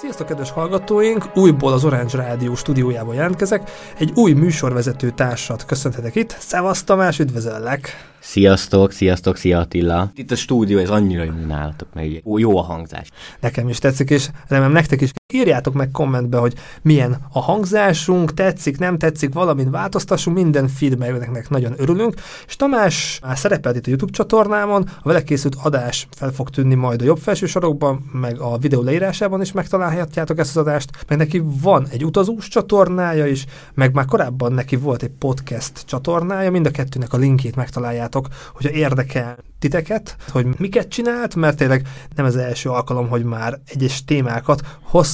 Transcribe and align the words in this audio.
Sziasztok, 0.00 0.26
kedves 0.26 0.50
hallgatóink! 0.50 1.36
Újból 1.36 1.72
az 1.72 1.84
Orange 1.84 2.16
Rádió 2.16 2.54
stúdiójába 2.54 3.12
jelentkezek. 3.12 3.70
Egy 3.98 4.12
új 4.14 4.32
műsorvezető 4.32 5.10
társat 5.10 5.64
köszönhetek 5.64 6.14
itt. 6.14 6.36
Szevasz 6.38 6.82
Tamás, 6.82 7.18
üdvözöllek! 7.18 7.90
Sziasztok, 8.20 8.92
sziasztok, 8.92 9.36
szia 9.36 9.58
Attila. 9.58 10.10
Itt 10.14 10.30
a 10.30 10.36
stúdió, 10.36 10.78
ez 10.78 10.90
annyira 10.90 11.22
jó 11.22 11.32
nálatok, 11.46 11.88
meg 11.94 12.22
jó 12.24 12.58
a 12.58 12.62
hangzás. 12.62 13.10
Nekem 13.40 13.68
is 13.68 13.78
tetszik, 13.78 14.10
és 14.10 14.28
remélem 14.48 14.72
nektek 14.72 15.00
is. 15.00 15.10
Írjátok 15.34 15.74
meg 15.74 15.90
kommentbe, 15.90 16.38
hogy 16.38 16.54
milyen 16.82 17.18
a 17.32 17.40
hangzásunk, 17.40 18.34
tetszik, 18.34 18.78
nem 18.78 18.98
tetszik, 18.98 19.32
valamint 19.32 19.70
változtassunk, 19.70 20.36
minden 20.36 20.68
feedbacknek 20.68 21.48
nagyon 21.48 21.74
örülünk. 21.76 22.14
És 22.46 22.56
Tamás 22.56 23.18
már 23.22 23.38
szerepelt 23.38 23.76
itt 23.76 23.86
a 23.86 23.88
YouTube 23.88 24.12
csatornámon, 24.12 24.88
a 25.02 25.08
vele 25.08 25.22
készült 25.22 25.56
adás 25.62 26.08
fel 26.10 26.30
fog 26.30 26.50
tűnni 26.50 26.74
majd 26.74 27.02
a 27.02 27.04
jobb 27.04 27.18
felső 27.18 27.46
sorokban, 27.46 28.10
meg 28.12 28.40
a 28.40 28.58
videó 28.58 28.82
leírásában 28.82 29.40
is 29.40 29.52
megtalálhatjátok 29.52 30.38
ezt 30.38 30.56
az 30.56 30.66
adást, 30.66 30.90
meg 31.08 31.18
neki 31.18 31.42
van 31.62 31.86
egy 31.90 32.04
utazós 32.04 32.48
csatornája 32.48 33.26
is, 33.26 33.44
meg 33.74 33.94
már 33.94 34.04
korábban 34.04 34.52
neki 34.52 34.76
volt 34.76 35.02
egy 35.02 35.12
podcast 35.18 35.84
csatornája, 35.86 36.50
mind 36.50 36.66
a 36.66 36.70
kettőnek 36.70 37.12
a 37.12 37.16
linkjét 37.16 37.56
megtaláljátok 37.56 38.28
hogyha 38.52 38.70
érdekel 38.70 39.36
titeket, 39.58 40.16
hogy 40.30 40.46
miket 40.58 40.88
csinált, 40.88 41.34
mert 41.34 41.56
tényleg 41.56 41.88
nem 42.14 42.24
az 42.24 42.36
első 42.36 42.68
alkalom, 42.68 43.08
hogy 43.08 43.24
már 43.24 43.58
egyes 43.66 44.04
témákat 44.04 44.60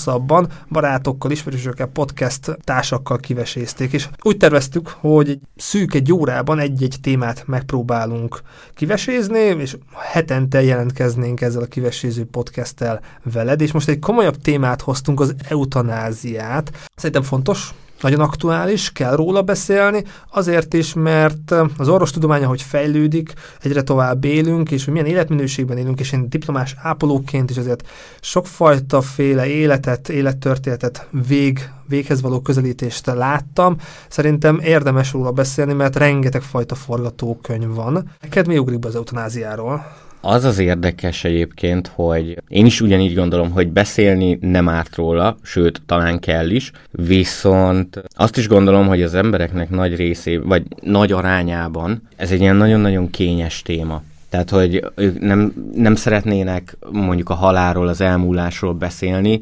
hosszabban 0.05 0.49
barátokkal, 0.71 1.31
ismerősökkel, 1.31 1.87
podcast 1.87 2.59
társakkal 2.65 3.19
kivesézték, 3.19 3.93
és 3.93 4.09
úgy 4.23 4.37
terveztük, 4.37 4.89
hogy 4.89 5.29
egy 5.29 5.41
szűk 5.57 5.95
egy 5.95 6.12
órában 6.12 6.59
egy-egy 6.59 6.97
témát 7.03 7.47
megpróbálunk 7.47 8.43
kivesézni, 8.75 9.39
és 9.39 9.77
hetente 9.95 10.62
jelentkeznénk 10.62 11.41
ezzel 11.41 11.62
a 11.62 11.67
kiveséző 11.67 12.25
podcasttel 12.25 13.01
veled, 13.33 13.61
és 13.61 13.73
most 13.73 13.89
egy 13.89 13.98
komolyabb 13.98 14.37
témát 14.37 14.81
hoztunk, 14.81 15.20
az 15.20 15.34
eutanáziát. 15.48 16.91
Szerintem 16.97 17.23
fontos, 17.23 17.75
nagyon 18.00 18.20
aktuális, 18.20 18.92
kell 18.92 19.17
róla 19.17 19.42
beszélni, 19.42 20.05
azért 20.31 20.75
is, 20.75 20.95
mert 20.95 21.55
az 21.77 21.89
orvostudomány, 21.89 22.45
ahogy 22.45 22.62
fejlődik, 22.62 23.33
egyre 23.62 23.83
tovább 23.83 24.25
élünk, 24.25 24.70
és 24.70 24.84
hogy 24.84 24.92
milyen 24.92 25.09
életminőségben 25.09 25.78
élünk, 25.78 26.00
és 26.00 26.12
én 26.12 26.28
diplomás 26.28 26.75
ápolóként 26.83 27.50
is 27.50 27.56
azért 27.56 27.89
sokfajta 28.20 29.00
féle 29.00 29.47
életet, 29.47 30.09
élettörténetet 30.09 31.09
vég, 31.28 31.70
véghez 31.89 32.20
való 32.20 32.41
közelítést 32.41 33.06
láttam. 33.06 33.77
Szerintem 34.09 34.61
érdemes 34.62 35.12
róla 35.12 35.31
beszélni, 35.31 35.72
mert 35.72 35.97
rengeteg 35.97 36.42
fajta 36.42 36.75
forgatókönyv 36.75 37.75
van. 37.75 38.11
Neked 38.20 38.47
mi 38.47 38.59
ugrik 38.59 38.78
be 38.78 38.89
az 38.89 38.95
eutanáziáról? 38.95 40.03
Az 40.27 40.44
az 40.44 40.58
érdekes 40.58 41.25
egyébként, 41.25 41.91
hogy 41.94 42.42
én 42.48 42.67
is 42.67 42.80
ugyanígy 42.80 43.14
gondolom, 43.14 43.50
hogy 43.50 43.69
beszélni 43.69 44.39
nem 44.41 44.69
árt 44.69 44.97
róla, 44.97 45.36
sőt, 45.42 45.83
talán 45.86 46.19
kell 46.19 46.50
is, 46.50 46.70
viszont 46.91 48.03
azt 48.14 48.36
is 48.36 48.48
gondolom, 48.48 48.86
hogy 48.86 49.03
az 49.03 49.14
embereknek 49.14 49.70
nagy 49.70 49.97
részé, 49.97 50.36
vagy 50.36 50.62
nagy 50.81 51.12
arányában 51.12 52.03
ez 52.16 52.31
egy 52.31 52.41
ilyen 52.41 52.56
nagyon-nagyon 52.56 53.11
kényes 53.11 53.62
téma. 53.62 54.03
Tehát, 54.28 54.50
hogy 54.50 54.84
ők 54.94 55.20
nem, 55.20 55.53
nem 55.75 55.94
szeretnének 55.94 56.77
mondjuk 56.91 57.31
a 57.31 57.34
halálról, 57.34 57.88
az 57.88 58.00
elmúlásról 58.00 58.72
beszélni, 58.72 59.41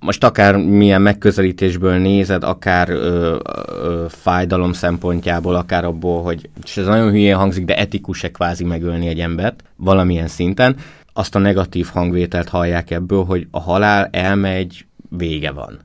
most 0.00 0.24
akár 0.24 0.56
milyen 0.56 1.02
megközelítésből 1.02 1.98
nézed, 1.98 2.44
akár 2.44 2.90
ö, 2.90 3.36
ö, 3.70 4.04
fájdalom 4.08 4.72
szempontjából, 4.72 5.54
akár 5.54 5.84
abból, 5.84 6.22
hogy, 6.22 6.48
és 6.64 6.76
ez 6.76 6.86
nagyon 6.86 7.10
hülyén 7.10 7.36
hangzik, 7.36 7.64
de 7.64 7.76
etikus-e 7.76 8.30
kvázi 8.30 8.64
megölni 8.64 9.08
egy 9.08 9.20
embert 9.20 9.64
valamilyen 9.76 10.28
szinten, 10.28 10.76
azt 11.12 11.34
a 11.34 11.38
negatív 11.38 11.86
hangvételt 11.86 12.48
hallják 12.48 12.90
ebből, 12.90 13.24
hogy 13.24 13.46
a 13.50 13.60
halál 13.60 14.08
elmegy, 14.12 14.86
vége 15.08 15.50
van. 15.50 15.78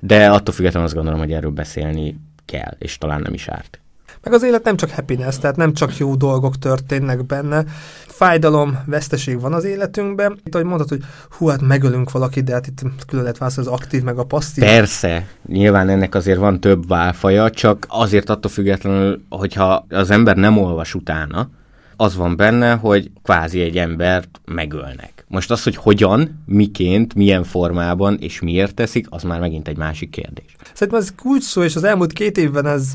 De 0.00 0.30
attól 0.30 0.54
függetlenül 0.54 0.86
azt 0.86 0.96
gondolom, 0.96 1.20
hogy 1.20 1.32
erről 1.32 1.50
beszélni 1.50 2.20
kell, 2.44 2.76
és 2.78 2.98
talán 2.98 3.20
nem 3.20 3.34
is 3.34 3.48
árt. 3.48 3.80
Meg 4.28 4.36
az 4.36 4.42
élet 4.42 4.64
nem 4.64 4.76
csak 4.76 4.90
happiness, 4.90 5.38
tehát 5.38 5.56
nem 5.56 5.72
csak 5.72 5.96
jó 5.96 6.14
dolgok 6.14 6.58
történnek 6.58 7.26
benne. 7.26 7.64
Fájdalom, 8.06 8.78
veszteség 8.86 9.40
van 9.40 9.52
az 9.52 9.64
életünkben. 9.64 10.38
Itt, 10.44 10.54
ahogy 10.54 10.66
mondtad, 10.66 10.88
hogy 10.88 11.02
hú, 11.30 11.46
hát 11.46 11.60
megölünk 11.60 12.10
valakit, 12.10 12.44
de 12.44 12.52
hát 12.52 12.66
itt 12.66 13.04
külön 13.06 13.22
lehet 13.22 13.38
választani 13.38 13.66
az 13.66 13.72
aktív 13.72 14.02
meg 14.02 14.18
a 14.18 14.24
passzív. 14.24 14.64
Persze, 14.64 15.26
nyilván 15.46 15.88
ennek 15.88 16.14
azért 16.14 16.38
van 16.38 16.60
több 16.60 16.88
válfaja, 16.88 17.50
csak 17.50 17.86
azért 17.88 18.30
attól 18.30 18.50
függetlenül, 18.50 19.22
hogyha 19.28 19.86
az 19.88 20.10
ember 20.10 20.36
nem 20.36 20.58
olvas 20.58 20.94
utána, 20.94 21.50
az 21.96 22.16
van 22.16 22.36
benne, 22.36 22.72
hogy 22.74 23.10
kvázi 23.22 23.60
egy 23.60 23.78
embert 23.78 24.40
megölnek. 24.44 25.24
Most 25.28 25.50
az, 25.50 25.62
hogy 25.62 25.76
hogyan, 25.76 26.42
miként, 26.46 27.14
milyen 27.14 27.44
formában 27.44 28.16
és 28.20 28.40
miért 28.40 28.74
teszik, 28.74 29.06
az 29.10 29.22
már 29.22 29.40
megint 29.40 29.68
egy 29.68 29.76
másik 29.76 30.10
kérdés. 30.10 30.56
Szerintem 30.72 31.02
ez 31.02 31.12
kulcs 31.16 31.42
szó, 31.42 31.62
és 31.62 31.76
az 31.76 31.84
elmúlt 31.84 32.12
két 32.12 32.38
évben 32.38 32.66
ez 32.66 32.92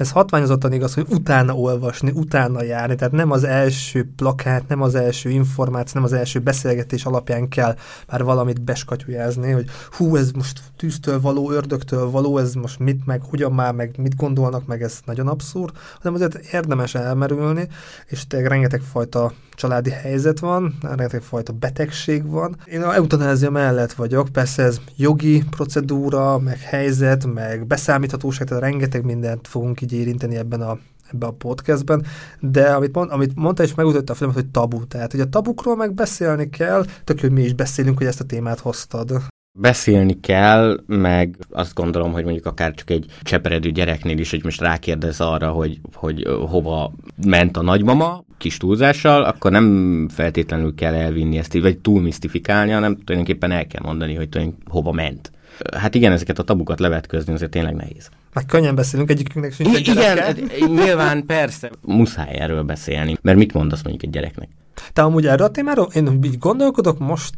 ez 0.00 0.10
hatványozottan 0.10 0.72
igaz, 0.72 0.94
hogy 0.94 1.06
utána 1.08 1.54
olvasni, 1.54 2.10
utána 2.14 2.62
járni, 2.62 2.94
tehát 2.94 3.12
nem 3.12 3.30
az 3.30 3.44
első 3.44 4.08
plakát, 4.16 4.68
nem 4.68 4.82
az 4.82 4.94
első 4.94 5.30
információ, 5.30 5.92
nem 5.94 6.04
az 6.04 6.12
első 6.12 6.38
beszélgetés 6.38 7.04
alapján 7.04 7.48
kell 7.48 7.76
már 8.08 8.24
valamit 8.24 8.60
beskatyujázni, 8.60 9.50
hogy 9.50 9.66
hú, 9.90 10.16
ez 10.16 10.30
most 10.30 10.60
tűztől 10.76 11.20
való, 11.20 11.50
ördögtől 11.50 12.10
való, 12.10 12.38
ez 12.38 12.54
most 12.54 12.78
mit, 12.78 13.06
meg 13.06 13.22
hogyan 13.22 13.52
már, 13.52 13.74
meg 13.74 13.94
mit 13.98 14.16
gondolnak, 14.16 14.66
meg 14.66 14.82
ez 14.82 14.98
nagyon 15.04 15.28
abszurd, 15.28 15.72
hanem 15.96 16.14
azért 16.14 16.52
érdemes 16.52 16.94
elmerülni, 16.94 17.68
és 18.06 18.26
tényleg 18.26 18.48
rengeteg 18.50 18.80
fajta 18.80 19.32
családi 19.60 19.90
helyzet 19.90 20.38
van, 20.38 20.74
rengeteg 20.82 21.22
fajta 21.22 21.52
betegség 21.52 22.26
van. 22.26 22.56
Én 22.66 22.82
a 22.82 22.94
eutanázia 22.94 23.50
mellett 23.50 23.92
vagyok, 23.92 24.28
persze 24.28 24.62
ez 24.62 24.80
jogi 24.96 25.42
procedúra, 25.50 26.38
meg 26.38 26.58
helyzet, 26.58 27.26
meg 27.26 27.66
beszámíthatóság, 27.66 28.46
tehát 28.46 28.62
rengeteg 28.62 29.04
mindent 29.04 29.48
fogunk 29.48 29.80
így 29.80 29.89
érinteni 29.92 30.36
ebben 30.36 30.60
a 30.60 30.78
ebbe 31.12 31.26
a 31.26 31.30
podcastben, 31.32 32.04
de 32.40 32.72
amit, 32.72 32.94
mond, 32.94 33.10
amit 33.10 33.34
mondta 33.34 33.62
és 33.62 33.74
megütötte 33.74 34.12
a 34.12 34.16
filmet, 34.16 34.36
hogy 34.36 34.46
tabu. 34.46 34.86
Tehát, 34.86 35.10
hogy 35.10 35.20
a 35.20 35.28
tabukról 35.28 35.76
meg 35.76 35.94
beszélni 35.94 36.48
kell, 36.50 36.84
tök, 37.04 37.20
hogy 37.20 37.30
mi 37.30 37.42
is 37.42 37.52
beszélünk, 37.52 37.98
hogy 37.98 38.06
ezt 38.06 38.20
a 38.20 38.24
témát 38.24 38.58
hoztad. 38.58 39.12
Beszélni 39.58 40.20
kell, 40.20 40.80
meg 40.86 41.36
azt 41.50 41.74
gondolom, 41.74 42.12
hogy 42.12 42.24
mondjuk 42.24 42.46
akár 42.46 42.74
csak 42.74 42.90
egy 42.90 43.06
cseperedő 43.22 43.70
gyereknél 43.70 44.18
is, 44.18 44.30
hogy 44.30 44.44
most 44.44 44.60
rákérdez 44.60 45.20
arra, 45.20 45.50
hogy, 45.50 45.80
hogy 45.94 46.26
hova 46.48 46.92
ment 47.26 47.56
a 47.56 47.62
nagymama, 47.62 48.24
kis 48.38 48.56
túlzással, 48.56 49.24
akkor 49.24 49.50
nem 49.50 50.08
feltétlenül 50.08 50.74
kell 50.74 50.94
elvinni 50.94 51.38
ezt, 51.38 51.60
vagy 51.60 51.78
túl 51.78 52.00
misztifikálni, 52.00 52.70
hanem 52.70 52.96
tulajdonképpen 52.96 53.50
el 53.50 53.66
kell 53.66 53.82
mondani, 53.84 54.14
hogy 54.14 54.28
tulajdonképpen 54.28 54.72
hova 54.72 54.92
ment. 54.92 55.30
Hát 55.76 55.94
igen, 55.94 56.12
ezeket 56.12 56.38
a 56.38 56.42
tabukat 56.42 56.80
levetközni 56.80 57.32
azért 57.32 57.50
tényleg 57.50 57.74
nehéz. 57.74 58.08
Meg 58.32 58.46
könnyen 58.46 58.74
beszélünk, 58.74 59.10
egyikünknek 59.10 59.52
sincs 59.52 59.76
egy 59.76 59.88
Igen, 59.88 60.50
nyilván 60.70 61.26
persze. 61.26 61.70
Muszáj 61.80 62.38
erről 62.38 62.62
beszélni, 62.62 63.16
mert 63.22 63.38
mit 63.38 63.52
mondasz 63.52 63.82
mondjuk 63.82 64.02
egy 64.04 64.10
gyereknek? 64.10 64.48
Te 64.92 65.02
amúgy 65.02 65.26
erről 65.26 65.46
a 65.46 65.50
témáról, 65.50 65.88
én 65.94 66.20
így 66.22 66.38
gondolkodok, 66.38 66.98
most 66.98 67.34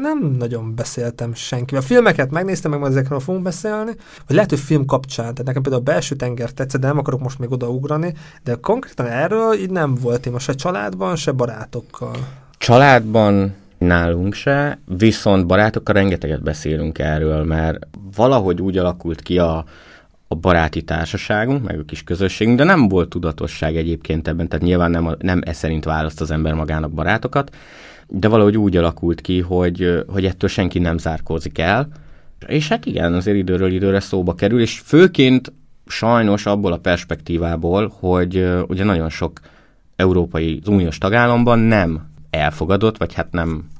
nem 0.00 0.34
nagyon 0.38 0.74
beszéltem 0.74 1.34
senkivel. 1.34 1.82
A 1.82 1.84
filmeket 1.84 2.30
megnéztem, 2.30 2.70
meg 2.70 2.80
majd 2.80 2.92
ezekről 2.92 3.20
fogunk 3.20 3.44
beszélni, 3.44 3.92
vagy 4.26 4.36
lehet, 4.36 4.50
hogy 4.50 4.58
film 4.58 4.86
kapcsán, 4.86 5.30
tehát 5.30 5.44
nekem 5.44 5.62
például 5.62 5.82
a 5.82 5.90
belső 5.90 6.14
tenger 6.14 6.50
tetszett, 6.50 6.80
de 6.80 6.86
nem 6.86 6.98
akarok 6.98 7.20
most 7.20 7.38
még 7.38 7.50
odaugrani, 7.50 8.14
de 8.44 8.54
konkrétan 8.54 9.06
erről 9.06 9.54
így 9.54 9.70
nem 9.70 9.94
volt 9.94 10.20
téma 10.20 10.38
se 10.38 10.54
családban, 10.54 11.16
se 11.16 11.32
barátokkal. 11.32 12.16
Családban 12.58 13.54
nálunk 13.78 14.34
se, 14.34 14.78
viszont 14.98 15.46
barátokkal 15.46 15.94
rengeteget 15.94 16.42
beszélünk 16.42 16.98
erről, 16.98 17.44
mert 17.44 17.86
valahogy 18.16 18.60
úgy 18.60 18.78
alakult 18.78 19.22
ki 19.22 19.38
a, 19.38 19.64
a 20.28 20.34
baráti 20.34 20.82
társaságunk, 20.82 21.64
meg 21.64 21.78
a 21.78 21.84
kis 21.84 22.02
közösségünk, 22.02 22.56
de 22.56 22.64
nem 22.64 22.88
volt 22.88 23.08
tudatosság 23.08 23.76
egyébként 23.76 24.28
ebben, 24.28 24.48
tehát 24.48 24.64
nyilván 24.64 24.90
nem, 24.90 25.16
nem 25.18 25.40
ez 25.44 25.56
szerint 25.56 25.84
választ 25.84 26.20
az 26.20 26.30
ember 26.30 26.54
magának 26.54 26.92
barátokat, 26.92 27.56
de 28.08 28.28
valahogy 28.28 28.56
úgy 28.56 28.76
alakult 28.76 29.20
ki, 29.20 29.40
hogy, 29.40 30.04
hogy 30.08 30.24
ettől 30.24 30.48
senki 30.48 30.78
nem 30.78 30.98
zárkózik 30.98 31.58
el, 31.58 31.88
és 32.46 32.68
hát 32.68 32.86
igen, 32.86 33.14
azért 33.14 33.36
időről 33.36 33.72
időre 33.72 34.00
szóba 34.00 34.34
kerül, 34.34 34.60
és 34.60 34.78
főként 34.78 35.52
sajnos 35.86 36.46
abból 36.46 36.72
a 36.72 36.78
perspektívából, 36.78 37.94
hogy 37.98 38.48
ugye 38.66 38.84
nagyon 38.84 39.08
sok 39.08 39.40
európai 39.96 40.60
uniós 40.66 40.98
tagállamban 40.98 41.58
nem 41.58 42.12
elfogadott, 42.34 42.98
vagy 42.98 43.14
hát 43.14 43.32
nem, 43.32 43.70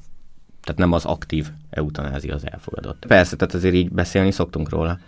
tehát 0.62 0.78
nem 0.78 0.92
az 0.92 1.04
aktív 1.04 1.48
eutanázia 1.70 2.34
az 2.34 2.42
elfogadott. 2.44 3.04
Persze, 3.06 3.36
tehát 3.36 3.54
azért 3.54 3.74
így 3.74 3.90
beszélni 3.90 4.30
szoktunk 4.30 4.68
róla. 4.68 4.98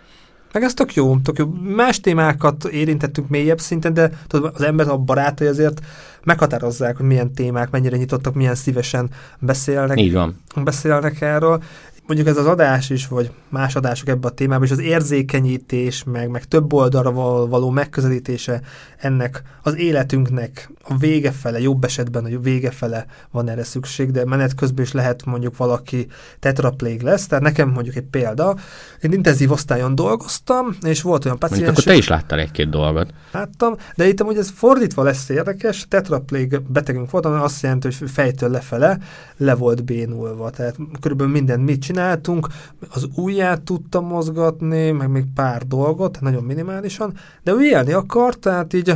Meg 0.53 0.63
ez 0.63 0.73
tök 0.73 0.93
jó, 0.93 1.17
tök 1.17 1.37
jó. 1.37 1.45
Más 1.75 1.99
témákat 1.99 2.65
érintettünk 2.65 3.29
mélyebb 3.29 3.59
szinten, 3.59 3.93
de 3.93 4.09
tudod, 4.27 4.51
az 4.55 4.61
ember 4.61 4.87
a 4.87 4.97
barátai 4.97 5.47
azért 5.47 5.81
meghatározzák, 6.23 6.97
hogy 6.97 7.05
milyen 7.05 7.33
témák, 7.33 7.69
mennyire 7.69 7.97
nyitottak, 7.97 8.33
milyen 8.33 8.55
szívesen 8.55 9.09
beszélnek. 9.39 9.99
Így 9.99 10.13
van. 10.13 10.35
Beszélnek 10.63 11.21
erről. 11.21 11.63
Mondjuk 12.07 12.27
ez 12.27 12.37
az 12.37 12.45
adás 12.45 12.89
is, 12.89 13.07
vagy 13.07 13.31
más 13.49 13.75
adások 13.75 14.07
ebbe 14.07 14.27
a 14.27 14.31
témában, 14.31 14.65
és 14.65 14.71
az 14.71 14.79
érzékenyítés, 14.79 16.03
meg, 16.03 16.29
meg 16.29 16.45
több 16.45 16.73
oldalra 16.73 17.11
való 17.47 17.69
megközelítése 17.69 18.61
ennek 18.97 19.41
az 19.63 19.77
életünknek 19.77 20.71
a 20.83 20.97
vége 20.97 21.31
fele, 21.31 21.59
jobb 21.59 21.83
esetben 21.83 22.25
a 22.25 22.39
vége 22.39 22.71
fele 22.71 23.05
van 23.31 23.49
erre 23.49 23.63
szükség, 23.63 24.11
de 24.11 24.25
menet 24.25 24.55
közben 24.55 24.83
is 24.85 24.91
lehet 24.91 25.25
mondjuk 25.25 25.57
valaki 25.57 26.07
tetraplég 26.39 27.01
lesz, 27.01 27.27
tehát 27.27 27.43
nekem 27.43 27.69
mondjuk 27.69 27.95
egy 27.95 28.07
példa, 28.11 28.55
én 29.01 29.11
intenzív 29.11 29.51
osztályon 29.51 29.95
dolgoztam, 29.95 30.77
és 30.81 31.01
volt 31.01 31.25
olyan 31.25 31.39
paciens... 31.39 31.63
Mondjuk 31.63 31.85
akkor 31.85 31.93
te 31.93 31.99
is 31.99 32.07
láttál 32.07 32.39
egy-két 32.39 32.69
dolgot. 32.69 33.13
Láttam, 33.31 33.75
de 33.95 34.07
itt 34.07 34.21
amúgy 34.21 34.37
ez 34.37 34.51
fordítva 34.55 35.03
lesz 35.03 35.29
érdekes, 35.29 35.85
tetraplég 35.87 36.61
betegünk 36.61 37.11
volt, 37.11 37.25
ami 37.25 37.41
azt 37.41 37.61
jelenti, 37.61 37.87
hogy 37.99 38.09
fejtől 38.09 38.49
lefele 38.49 38.97
le 39.37 39.55
volt 39.55 39.83
bénulva, 39.83 40.49
tehát 40.49 40.75
körülbelül 41.01 41.33
minden 41.33 41.59
mit 41.59 41.85
csináltunk, 41.97 42.47
az 42.89 43.07
ujját 43.15 43.61
tudtam 43.61 44.05
mozgatni, 44.05 44.91
meg 44.91 45.09
még 45.09 45.25
pár 45.35 45.67
dolgot, 45.67 46.21
nagyon 46.21 46.43
minimálisan, 46.43 47.13
de 47.43 47.51
ő 47.51 47.61
élni 47.61 47.91
akart, 47.91 48.39
tehát 48.39 48.73
így 48.73 48.93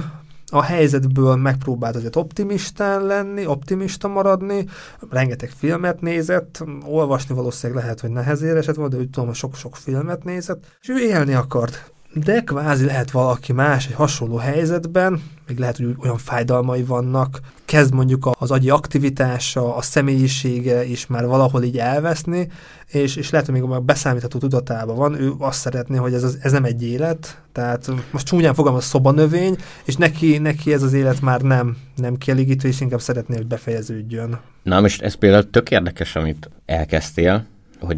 a 0.52 0.62
helyzetből 0.62 1.36
megpróbált 1.36 1.96
azért 1.96 2.16
optimistán 2.16 3.06
lenni, 3.06 3.46
optimista 3.46 4.08
maradni, 4.08 4.66
rengeteg 5.10 5.50
filmet 5.50 6.02
nézett, 6.02 6.64
olvasni 6.86 7.36
valószínűleg 7.36 7.84
lehet, 7.84 8.00
hogy 8.00 8.10
nehezére 8.10 8.58
esett 8.58 8.76
volt, 8.76 8.92
de 8.92 8.98
úgy 8.98 9.10
tudom, 9.10 9.34
sok-sok 9.34 9.76
filmet 9.76 10.24
nézett, 10.24 10.64
és 10.82 10.90
ő 10.90 11.00
élni 11.00 11.34
akart. 11.34 11.92
De 12.14 12.42
kvázi 12.44 12.86
lehet 12.86 13.12
valaki 13.12 13.54
más 13.54 13.88
egy 13.88 13.94
hasonló 13.94 14.36
helyzetben, 14.36 15.22
még 15.48 15.58
lehet, 15.58 15.78
hogy 15.78 15.96
olyan 16.04 16.18
fájdalmai 16.18 16.84
vannak, 16.84 17.40
kezd 17.66 17.94
mondjuk 17.94 18.30
az 18.40 18.52
agyi 18.52 18.70
aktivitása, 18.70 19.76
a 19.76 19.82
személyisége 19.82 20.86
is 20.86 21.08
már 21.08 21.26
valahol 21.26 21.64
így 21.64 21.78
elveszni, 21.78 22.48
és, 22.88 23.16
és 23.16 23.30
lehet, 23.30 23.48
hogy 23.48 23.62
még 23.62 23.70
a 23.70 23.80
beszámítható 23.80 24.40
tudatában 24.40 24.96
van, 24.96 25.22
ő 25.22 25.32
azt 25.38 25.60
szeretné, 25.60 25.98
hogy 25.98 26.14
ez, 26.14 26.38
ez 26.42 26.52
nem 26.52 26.64
egy 26.64 26.84
élet, 26.84 27.42
tehát 27.52 27.92
most 28.12 28.26
csúnyán 28.26 28.54
fogalmaz 28.54 28.84
szobanövény, 28.84 29.56
és 29.86 29.96
neki, 29.96 30.38
neki 30.38 30.74
ez 30.74 30.84
az 30.84 30.94
élet 30.94 31.22
már 31.22 31.42
nem, 31.42 31.78
nem 31.96 32.18
kielégítő, 32.18 32.68
és 32.68 32.82
inkább 32.82 33.02
szeretné, 33.02 33.36
hogy 33.36 33.48
befejeződjön. 33.48 34.40
Na 34.64 34.82
most 34.82 35.02
ez 35.02 35.14
például 35.14 35.50
tök 35.50 35.72
érdekes, 35.72 36.16
amit 36.16 36.50
elkezdtél, 36.66 37.46
hogy 37.80 37.98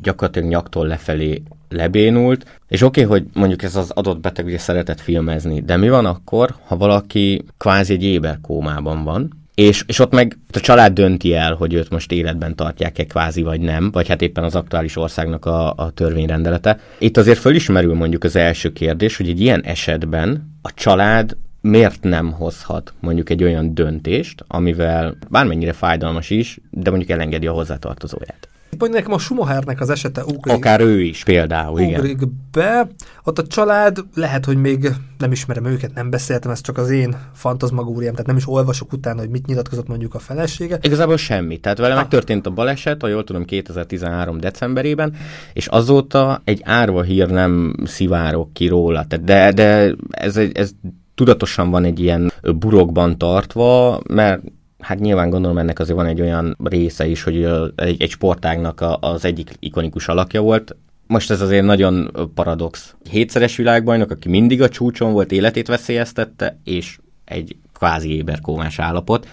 gyakorlatilag 0.00 0.48
nyaktól 0.48 0.86
lefelé 0.86 1.42
lebénult, 1.72 2.60
és 2.68 2.82
oké, 2.82 3.04
okay, 3.04 3.18
hogy 3.18 3.28
mondjuk 3.34 3.62
ez 3.62 3.76
az 3.76 3.90
adott 3.90 4.20
beteg 4.20 4.44
ugye 4.44 4.58
szeretett 4.58 5.00
filmezni, 5.00 5.60
de 5.60 5.76
mi 5.76 5.88
van 5.88 6.06
akkor, 6.06 6.54
ha 6.66 6.76
valaki 6.76 7.44
kvázi 7.58 7.92
egy 7.92 8.04
éberkómában 8.04 9.04
van, 9.04 9.40
és, 9.54 9.84
és 9.86 9.98
ott 9.98 10.12
meg 10.12 10.38
a 10.52 10.60
család 10.60 10.92
dönti 10.92 11.34
el, 11.34 11.54
hogy 11.54 11.74
őt 11.74 11.90
most 11.90 12.12
életben 12.12 12.56
tartják-e 12.56 13.04
kvázi 13.04 13.42
vagy 13.42 13.60
nem, 13.60 13.90
vagy 13.90 14.08
hát 14.08 14.22
éppen 14.22 14.44
az 14.44 14.54
aktuális 14.54 14.96
országnak 14.96 15.44
a, 15.44 15.72
a 15.76 15.90
törvényrendelete. 15.90 16.78
Itt 16.98 17.16
azért 17.16 17.38
fölismerül 17.38 17.94
mondjuk 17.94 18.24
az 18.24 18.36
első 18.36 18.72
kérdés, 18.72 19.16
hogy 19.16 19.28
egy 19.28 19.40
ilyen 19.40 19.64
esetben 19.64 20.50
a 20.62 20.74
család 20.74 21.36
miért 21.60 22.02
nem 22.02 22.32
hozhat 22.32 22.94
mondjuk 23.00 23.30
egy 23.30 23.42
olyan 23.42 23.74
döntést, 23.74 24.44
amivel 24.48 25.16
bármennyire 25.28 25.72
fájdalmas 25.72 26.30
is, 26.30 26.58
de 26.70 26.90
mondjuk 26.90 27.10
elengedi 27.10 27.46
a 27.46 27.52
hozzátartozóját. 27.52 28.48
Mondjuk 28.78 29.00
nekem 29.00 29.12
a 29.12 29.18
Schumachernek 29.18 29.80
az 29.80 29.90
esete 29.90 30.24
ugrik. 30.24 30.54
Akár 30.54 30.80
ő 30.80 31.00
is 31.00 31.24
például, 31.24 31.80
ugrik 31.80 32.10
igen. 32.10 32.48
be. 32.52 32.88
Ott 33.24 33.38
a 33.38 33.46
család, 33.46 33.98
lehet, 34.14 34.44
hogy 34.44 34.56
még 34.56 34.88
nem 35.18 35.32
ismerem 35.32 35.64
őket, 35.64 35.94
nem 35.94 36.10
beszéltem, 36.10 36.50
ez 36.50 36.60
csak 36.60 36.78
az 36.78 36.90
én 36.90 37.16
fantazmagóriám, 37.34 38.12
tehát 38.12 38.26
nem 38.26 38.36
is 38.36 38.48
olvasok 38.48 38.92
utána, 38.92 39.20
hogy 39.20 39.28
mit 39.28 39.46
nyilatkozott 39.46 39.88
mondjuk 39.88 40.14
a 40.14 40.18
felesége. 40.18 40.78
Igazából 40.80 41.16
semmi. 41.16 41.58
Tehát 41.58 41.78
vele 41.78 41.94
ha. 41.94 42.00
megtörtént 42.00 42.46
a 42.46 42.50
baleset, 42.50 43.00
ha 43.00 43.08
jól 43.08 43.24
tudom, 43.24 43.44
2013 43.44 44.38
decemberében, 44.38 45.14
és 45.52 45.66
azóta 45.66 46.40
egy 46.44 46.60
árva 46.64 47.02
hír 47.02 47.30
nem 47.30 47.74
szivárok 47.84 48.52
ki 48.52 48.66
róla. 48.66 49.06
De, 49.22 49.52
de 49.52 49.94
ez, 50.10 50.36
ez 50.36 50.70
tudatosan 51.14 51.70
van 51.70 51.84
egy 51.84 52.00
ilyen 52.00 52.32
burokban 52.56 53.18
tartva, 53.18 54.00
mert 54.08 54.42
hát 54.82 54.98
nyilván 54.98 55.30
gondolom 55.30 55.58
ennek 55.58 55.78
azért 55.78 55.96
van 55.96 56.06
egy 56.06 56.20
olyan 56.20 56.56
része 56.64 57.06
is, 57.06 57.22
hogy 57.22 57.44
egy, 57.76 58.02
egy 58.02 58.10
sportágnak 58.10 58.84
az 59.00 59.24
egyik 59.24 59.50
ikonikus 59.58 60.08
alakja 60.08 60.40
volt. 60.40 60.76
Most 61.06 61.30
ez 61.30 61.40
azért 61.40 61.64
nagyon 61.64 62.10
paradox. 62.34 62.94
Hétszeres 63.10 63.56
világbajnok, 63.56 64.10
aki 64.10 64.28
mindig 64.28 64.62
a 64.62 64.68
csúcson 64.68 65.12
volt, 65.12 65.32
életét 65.32 65.66
veszélyeztette, 65.66 66.58
és 66.64 66.98
egy 67.24 67.56
kvázi 67.74 68.16
éberkómás 68.16 68.78
állapot. 68.78 69.28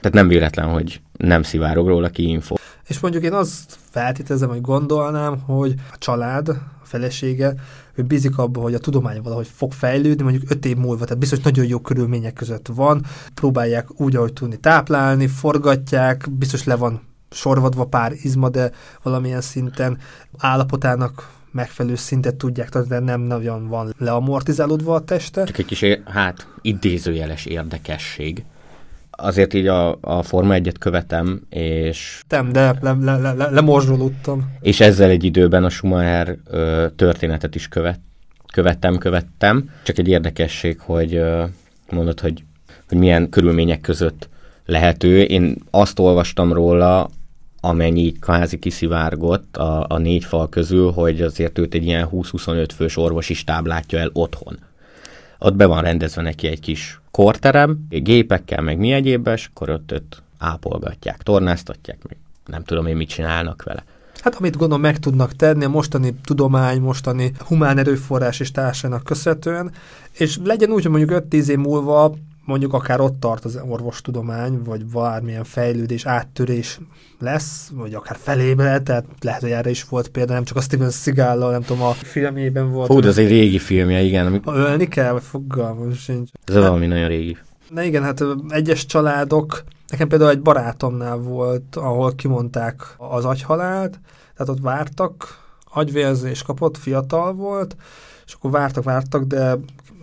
Tehát 0.00 0.16
nem 0.16 0.28
véletlen, 0.28 0.68
hogy 0.68 1.00
nem 1.16 1.42
szivárog 1.42 1.88
róla 1.88 2.08
ki 2.08 2.28
info. 2.28 2.54
És 2.88 3.00
mondjuk 3.00 3.24
én 3.24 3.32
azt 3.32 3.76
feltételezem, 3.90 4.48
hogy 4.48 4.60
gondolnám, 4.60 5.38
hogy 5.38 5.74
a 5.92 5.98
család, 5.98 6.48
felesége 6.88 7.54
ő 7.94 8.02
bízik 8.02 8.38
abban, 8.38 8.62
hogy 8.62 8.74
a 8.74 8.78
tudomány 8.78 9.22
valahogy 9.22 9.48
fog 9.54 9.72
fejlődni, 9.72 10.22
mondjuk 10.22 10.50
öt 10.50 10.64
év 10.64 10.76
múlva, 10.76 11.04
tehát 11.04 11.18
biztos 11.18 11.40
nagyon 11.40 11.66
jó 11.66 11.78
körülmények 11.78 12.32
között 12.32 12.68
van, 12.74 13.04
próbálják 13.34 14.00
úgy, 14.00 14.16
ahogy 14.16 14.32
tudni 14.32 14.56
táplálni, 14.56 15.26
forgatják, 15.26 16.30
biztos 16.30 16.64
le 16.64 16.76
van 16.76 17.00
sorvadva 17.30 17.84
pár 17.84 18.12
izma, 18.22 18.48
de 18.48 18.70
valamilyen 19.02 19.40
szinten 19.40 19.98
állapotának 20.38 21.36
megfelelő 21.50 21.94
szintet 21.94 22.34
tudják 22.34 22.68
tartani, 22.68 23.04
de 23.04 23.10
nem 23.10 23.20
nagyon 23.20 23.68
van 23.68 23.94
leamortizálódva 23.98 24.94
a 24.94 25.04
teste. 25.04 25.44
Csak 25.44 25.58
egy 25.58 25.64
kis, 25.64 25.84
hát, 26.04 26.46
idézőjeles 26.62 27.44
érdekesség 27.44 28.44
azért 29.20 29.54
így 29.54 29.66
a, 29.66 29.98
a 30.00 30.22
Forma 30.22 30.54
egyet 30.54 30.78
követem, 30.78 31.40
és... 31.50 32.22
Nem, 32.28 32.52
de 32.52 32.78
le, 32.80 32.96
le, 33.00 33.16
le, 33.16 33.32
le, 33.32 33.50
lemorzsolódtam. 33.50 34.52
És 34.60 34.80
ezzel 34.80 35.10
egy 35.10 35.24
időben 35.24 35.64
a 35.64 35.68
Schumacher 35.68 36.36
ö, 36.46 36.86
történetet 36.96 37.54
is 37.54 37.68
követ, 37.68 38.00
követtem, 38.52 38.98
követtem. 38.98 39.70
Csak 39.82 39.98
egy 39.98 40.08
érdekesség, 40.08 40.80
hogy 40.80 41.14
ö, 41.14 41.44
mondod, 41.90 42.20
hogy, 42.20 42.44
hogy 42.88 42.98
milyen 42.98 43.28
körülmények 43.28 43.80
között 43.80 44.28
lehető. 44.66 45.22
Én 45.22 45.56
azt 45.70 45.98
olvastam 45.98 46.52
róla, 46.52 47.08
amennyi 47.60 48.12
kvázi 48.12 48.58
kiszivárgott 48.58 49.56
a, 49.56 49.86
a 49.88 49.98
négy 49.98 50.24
fal 50.24 50.48
közül, 50.48 50.90
hogy 50.90 51.20
azért 51.20 51.58
őt 51.58 51.74
egy 51.74 51.84
ilyen 51.84 52.08
20-25 52.12 52.68
fős 52.74 52.96
orvosi 52.96 53.34
stáb 53.34 53.66
látja 53.66 53.98
el 53.98 54.10
otthon. 54.12 54.58
Ott 55.38 55.56
be 55.56 55.66
van 55.66 55.82
rendezve 55.82 56.22
neki 56.22 56.46
egy 56.46 56.60
kis 56.60 57.00
korterem, 57.10 57.86
gépekkel, 57.88 58.62
meg 58.62 58.78
mi 58.78 58.92
egyébben, 58.92 59.34
és 59.34 59.48
akkor 59.52 59.70
ott, 59.70 59.92
ott 59.92 60.22
ápolgatják, 60.38 61.22
tornáztatják, 61.22 61.98
meg 62.08 62.16
nem 62.46 62.64
tudom 62.64 62.86
én 62.86 62.96
mit 62.96 63.08
csinálnak 63.08 63.62
vele. 63.62 63.84
Hát 64.22 64.34
amit 64.34 64.56
gondolom 64.56 64.82
meg 64.82 64.98
tudnak 64.98 65.36
tenni 65.36 65.64
a 65.64 65.68
mostani 65.68 66.14
tudomány, 66.24 66.80
mostani 66.80 67.32
humán 67.38 67.78
erőforrás 67.78 68.40
és 68.40 68.50
társának 68.50 69.04
köszönhetően, 69.04 69.72
és 70.12 70.38
legyen 70.44 70.70
úgy, 70.70 70.82
hogy 70.82 70.90
mondjuk 70.90 71.22
5-10 71.30 71.46
év 71.46 71.58
múlva 71.58 72.14
mondjuk 72.48 72.72
akár 72.72 73.00
ott 73.00 73.20
tart 73.20 73.44
az 73.44 73.60
orvostudomány, 73.68 74.62
vagy 74.64 74.84
bármilyen 74.84 75.44
fejlődés, 75.44 76.06
áttörés 76.06 76.80
lesz, 77.18 77.70
vagy 77.74 77.94
akár 77.94 78.16
felébe, 78.20 78.80
tehát 78.82 79.04
lehet, 79.20 79.40
hogy 79.40 79.50
erre 79.50 79.70
is 79.70 79.84
volt 79.84 80.08
példa, 80.08 80.32
nem 80.32 80.44
csak 80.44 80.56
a 80.56 80.60
Steven 80.60 80.90
seagal 80.90 81.50
nem 81.50 81.62
tudom, 81.62 81.82
a 81.82 81.92
filmjében 81.92 82.70
volt. 82.70 82.88
Hú, 82.88 83.00
de 83.00 83.08
ez 83.08 83.18
egy 83.18 83.28
régi 83.28 83.58
filmje, 83.58 84.00
igen. 84.00 84.26
Ami... 84.26 84.40
Ha 84.44 84.54
ölni 84.54 84.88
kell, 84.88 85.12
vagy 85.12 85.22
fogalmam 85.22 85.92
sincs. 85.92 86.30
Ez 86.44 86.54
hát, 86.54 86.62
valami 86.62 86.86
nagyon 86.86 87.08
régi. 87.08 87.36
Na 87.70 87.82
igen, 87.82 88.02
hát 88.02 88.24
egyes 88.48 88.86
családok, 88.86 89.64
nekem 89.88 90.08
például 90.08 90.30
egy 90.30 90.42
barátomnál 90.42 91.16
volt, 91.16 91.76
ahol 91.76 92.14
kimondták 92.14 92.82
az 92.96 93.24
agyhalált, 93.24 94.00
tehát 94.36 94.52
ott 94.52 94.60
vártak, 94.60 95.44
agyvérzés 95.72 96.42
kapott, 96.42 96.76
fiatal 96.76 97.32
volt, 97.32 97.76
és 98.26 98.32
akkor 98.32 98.50
vártak, 98.50 98.84
vártak, 98.84 99.24
de 99.24 99.58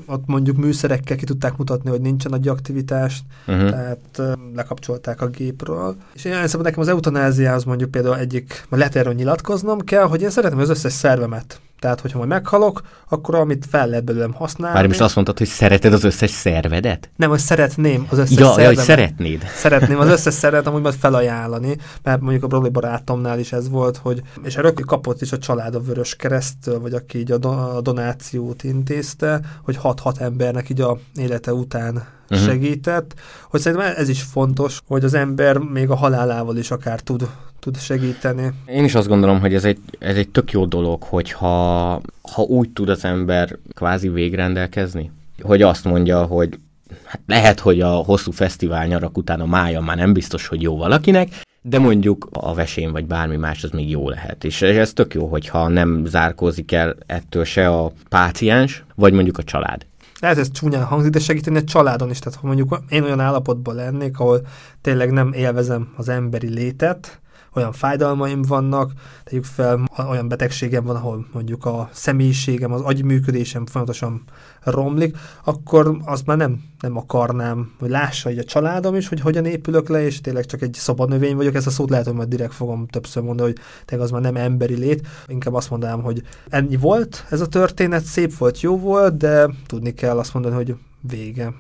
ott 0.08 0.26
mondjuk 0.26 0.58
műszerekkel 0.58 1.18
ki 1.18 1.26
tudták 1.26 1.58
mutatni, 1.58 1.90
hogy 1.90 2.02
nincsen 2.02 2.32
nagy 2.32 2.48
aktivitást, 2.48 3.24
uh-huh. 3.48 3.70
tehát 3.70 4.38
lekapcsolták 4.56 5.22
a 5.22 5.28
gépről. 5.28 5.96
És 6.14 6.26
én 6.26 6.48
szóval 6.48 6.68
nekem 6.68 6.82
az 6.82 6.88
eutanáziához 6.88 7.64
mondjuk 7.64 7.92
például 7.92 8.18
egyik, 8.18 8.48
mert 8.48 8.82
lehet 8.82 8.96
erről 8.96 9.14
nyilatkoznom 9.14 9.80
kell, 9.80 10.08
hogy 10.08 10.22
én 10.22 10.30
szeretem 10.30 10.60
az 10.60 10.70
összes 10.70 10.94
szervemet 10.94 11.60
tehát, 11.86 12.02
hogyha 12.02 12.18
majd 12.18 12.30
meghalok, 12.30 12.82
akkor 13.10 13.36
amit 13.36 13.66
fel 13.70 13.88
lehet 13.88 14.04
belőlem 14.04 14.34
használni. 14.34 14.76
Már 14.76 14.88
most 14.88 15.02
azt 15.02 15.16
mondtad, 15.16 15.38
hogy 15.38 15.48
szereted 15.48 15.94
az 15.94 16.04
összes 16.04 16.30
szervedet? 16.30 17.10
Nem, 17.16 17.30
hogy 17.30 17.40
szeretném 17.40 18.08
az 18.10 18.18
összes 18.18 18.38
ja, 18.38 18.46
szervemet. 18.46 18.62
Ja, 18.62 18.68
hogy 18.68 18.86
szeretnéd. 18.86 19.44
Szeretném 19.56 20.00
az 20.00 20.08
összes 20.08 20.34
szervedet 20.34 20.68
amúgy 20.68 20.82
majd 20.82 20.96
felajánlani, 20.96 21.78
mert 22.04 22.22
mondjuk 22.22 22.44
a 22.44 22.48
Brogli 22.48 22.70
barátomnál 22.70 23.40
is 23.40 23.52
ez 23.52 23.70
volt, 23.70 23.98
hogy, 23.98 24.22
és 24.44 24.56
erről 24.56 24.74
kapott 24.74 25.22
is 25.22 25.32
a 25.32 25.38
család 25.38 25.76
a 25.76 25.80
Vörös 25.80 26.16
Keresztől, 26.16 26.80
vagy 26.80 26.94
aki 26.94 27.18
így 27.18 27.32
a, 27.32 27.38
do- 27.38 27.76
a 27.76 27.82
donációt 27.82 28.64
intézte, 28.64 29.40
hogy 29.64 29.78
hat-hat 29.78 30.18
embernek 30.18 30.70
így 30.70 30.82
a 30.82 30.98
élete 31.16 31.54
után 31.54 32.04
uh-huh. 32.30 32.48
segített, 32.48 33.14
hogy 33.50 33.60
szerintem 33.60 33.94
ez 33.98 34.10
is 34.10 34.22
fontos, 34.22 34.80
hogy 34.88 35.04
az 35.04 35.14
ember 35.14 35.58
még 35.58 35.90
a 35.90 35.96
halálával 35.96 36.58
is 36.58 36.72
akár 36.72 37.00
tud 37.00 37.28
tud 37.66 37.78
segíteni. 37.80 38.52
Én 38.66 38.84
is 38.84 38.96
azt 38.96 39.08
gondolom, 39.08 39.40
hogy 39.40 39.54
ez 39.54 39.66
egy, 39.66 39.80
ez 40.00 40.16
egy 40.16 40.30
tök 40.30 40.52
jó 40.52 40.66
dolog, 40.66 41.04
hogyha 41.04 42.02
ha 42.34 42.42
úgy 42.42 42.70
tud 42.70 42.90
az 42.90 43.06
ember 43.06 43.58
kvázi 43.74 44.10
végrendelkezni, 44.10 45.12
hogy 45.42 45.62
azt 45.62 45.84
mondja, 45.84 46.24
hogy 46.24 46.60
hát 47.04 47.22
lehet, 47.28 47.60
hogy 47.60 47.82
a 47.82 47.90
hosszú 47.90 48.32
fesztivál 48.32 48.88
nyarak 48.88 49.18
után 49.18 49.40
a 49.40 49.46
mája 49.46 49.82
már 49.82 49.98
nem 49.98 50.14
biztos, 50.14 50.48
hogy 50.48 50.62
jó 50.62 50.78
valakinek, 50.78 51.28
de 51.62 51.80
mondjuk 51.80 52.28
a 52.32 52.54
vesén 52.54 52.92
vagy 52.92 53.06
bármi 53.06 53.36
más 53.36 53.64
az 53.64 53.70
még 53.70 53.90
jó 53.90 54.10
lehet. 54.10 54.44
És 54.44 54.62
ez 54.62 54.94
tök 54.94 55.14
jó, 55.14 55.28
hogyha 55.28 55.68
nem 55.68 56.06
zárkózik 56.06 56.72
el 56.72 56.96
ettől 57.06 57.44
se 57.44 57.68
a 57.68 57.92
páciens, 58.10 58.84
vagy 58.96 59.14
mondjuk 59.14 59.38
a 59.38 59.44
család. 59.44 59.86
Lehet 60.20 60.38
ez 60.38 60.52
csúnyán 60.52 60.84
hangzik, 60.84 61.12
de 61.12 61.20
segíteni 61.20 61.58
a 61.58 61.64
családon 61.64 62.10
is. 62.10 62.20
Tehát 62.20 62.40
ha 62.40 62.48
mondjuk 62.48 62.80
én 62.90 63.04
olyan 63.04 63.20
állapotban 63.20 63.76
lennék, 63.76 64.20
ahol 64.20 64.48
tényleg 64.82 65.12
nem 65.12 65.34
élvezem 65.34 65.94
az 65.96 66.10
emberi 66.10 66.48
létet, 66.48 67.20
olyan 67.56 67.72
fájdalmaim 67.72 68.42
vannak, 68.42 68.92
tegyük 69.24 69.44
fel, 69.44 69.84
olyan 70.10 70.28
betegségem 70.28 70.84
van, 70.84 70.96
ahol 70.96 71.26
mondjuk 71.34 71.66
a 71.66 71.90
személyiségem, 71.92 72.72
az 72.72 72.82
agyműködésem 72.82 73.66
folyamatosan 73.66 74.24
romlik, 74.64 75.18
akkor 75.44 75.98
azt 76.06 76.26
már 76.26 76.38
nem, 76.38 76.64
nem 76.80 76.98
akarnám, 76.98 77.72
hogy 77.80 77.90
lássa 77.90 78.30
hogy 78.30 78.38
a 78.38 78.44
családom 78.44 78.96
is, 78.96 79.08
hogy 79.08 79.20
hogyan 79.20 79.46
épülök 79.46 79.90
le, 79.90 80.06
és 80.06 80.22
tényleg 80.22 80.46
csak 80.46 80.62
egy 80.62 80.74
szabadnövény 80.74 81.36
vagyok. 81.36 81.56
Ezt 81.56 81.68
a 81.68 81.70
szót 81.70 81.90
lehet, 81.90 82.06
hogy 82.06 82.16
majd 82.16 82.30
direkt 82.30 82.54
fogom 82.54 82.88
többször 82.88 83.24
mondani, 83.24 83.50
hogy 83.50 83.60
tényleg 83.86 84.08
az 84.08 84.14
már 84.14 84.22
nem 84.22 84.36
emberi 84.36 84.76
lét. 84.76 85.08
Inkább 85.28 85.54
azt 85.54 85.70
mondanám, 85.70 86.02
hogy 86.02 86.22
ennyi 86.50 86.76
volt 86.76 87.26
ez 87.30 87.42
a 87.42 87.48
történet, 87.48 88.04
szép 88.04 88.38
volt, 88.38 88.62
jó 88.62 88.80
volt, 88.80 89.18
de 89.18 89.50
tudni 89.68 89.94
kell 89.94 90.18
azt 90.18 90.34
mondani, 90.34 90.56
hogy 90.56 90.76
vége. 91.02 91.54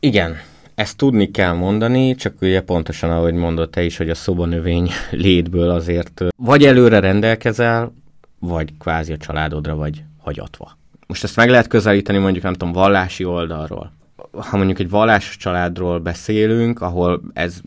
Igen, 0.00 0.36
ezt 0.74 0.96
tudni 0.96 1.30
kell 1.30 1.52
mondani, 1.52 2.14
csak 2.14 2.34
ugye 2.40 2.60
pontosan 2.60 3.10
ahogy 3.10 3.34
mondott 3.34 3.70
te 3.70 3.82
is, 3.82 3.96
hogy 3.96 4.10
a 4.10 4.14
szobanövény 4.14 4.90
létből 5.10 5.70
azért 5.70 6.24
vagy 6.36 6.64
előre 6.64 6.98
rendelkezel, 6.98 7.92
vagy 8.38 8.72
kvázi 8.78 9.12
a 9.12 9.16
családodra 9.16 9.74
vagy 9.74 10.02
hagyatva. 10.22 10.78
Most 11.06 11.24
ezt 11.24 11.36
meg 11.36 11.50
lehet 11.50 11.66
közelíteni 11.66 12.18
mondjuk, 12.18 12.44
nem 12.44 12.52
tudom, 12.52 12.72
vallási 12.72 13.24
oldalról. 13.24 13.92
Ha 14.32 14.56
mondjuk 14.56 14.78
egy 14.78 14.90
vallásos 14.90 15.36
családról 15.36 15.98
beszélünk, 15.98 16.80
ahol 16.80 17.20
ez 17.32 17.60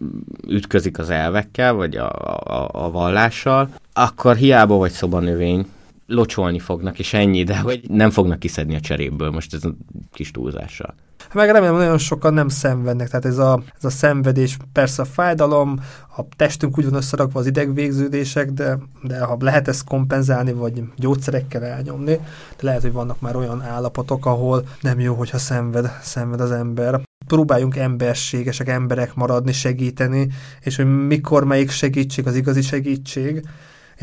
ütközik 0.47 0.99
az 0.99 1.09
elvekkel, 1.09 1.73
vagy 1.73 1.95
a, 1.95 2.09
a, 2.09 2.69
a 2.71 2.91
vallással, 2.91 3.69
akkor 3.93 4.35
hiába 4.35 4.75
vagy 4.75 4.91
szobanövény, 4.91 5.65
locsolni 6.13 6.59
fognak, 6.59 6.99
és 6.99 7.13
ennyi, 7.13 7.43
de 7.43 7.59
hogy 7.59 7.81
nem 7.87 8.09
fognak 8.09 8.39
kiszedni 8.39 8.75
a 8.75 8.79
cseréből, 8.79 9.31
most 9.31 9.53
ez 9.53 9.63
a 9.63 9.75
kis 10.11 10.31
túlzással. 10.31 10.95
Meg 11.33 11.49
remélem, 11.49 11.75
nagyon 11.75 11.97
sokan 11.97 12.33
nem 12.33 12.47
szenvednek, 12.47 13.09
tehát 13.09 13.25
ez 13.25 13.37
a, 13.37 13.61
ez 13.77 13.85
a 13.85 13.89
szenvedés, 13.89 14.57
persze 14.73 15.01
a 15.01 15.05
fájdalom, 15.05 15.79
a 16.17 16.21
testünk 16.35 16.77
úgy 16.77 16.83
van 16.83 16.93
összerakva 16.93 17.39
az 17.39 17.45
idegvégződések, 17.45 18.51
de, 18.51 18.77
de 19.03 19.19
ha 19.19 19.37
lehet 19.39 19.67
ezt 19.67 19.87
kompenzálni, 19.87 20.53
vagy 20.53 20.83
gyógyszerekkel 20.95 21.63
elnyomni, 21.63 22.15
de 22.57 22.59
lehet, 22.59 22.81
hogy 22.81 22.91
vannak 22.91 23.21
már 23.21 23.35
olyan 23.35 23.61
állapotok, 23.61 24.25
ahol 24.25 24.63
nem 24.81 24.99
jó, 24.99 25.13
hogyha 25.13 25.37
szenved, 25.37 25.91
szenved 26.01 26.41
az 26.41 26.51
ember 26.51 27.01
próbáljunk 27.27 27.75
emberségesek, 27.75 28.67
emberek 28.67 29.15
maradni, 29.15 29.51
segíteni, 29.51 30.27
és 30.61 30.75
hogy 30.75 31.05
mikor 31.05 31.43
melyik 31.43 31.69
segítség 31.69 32.27
az 32.27 32.35
igazi 32.35 32.61
segítség, 32.61 33.45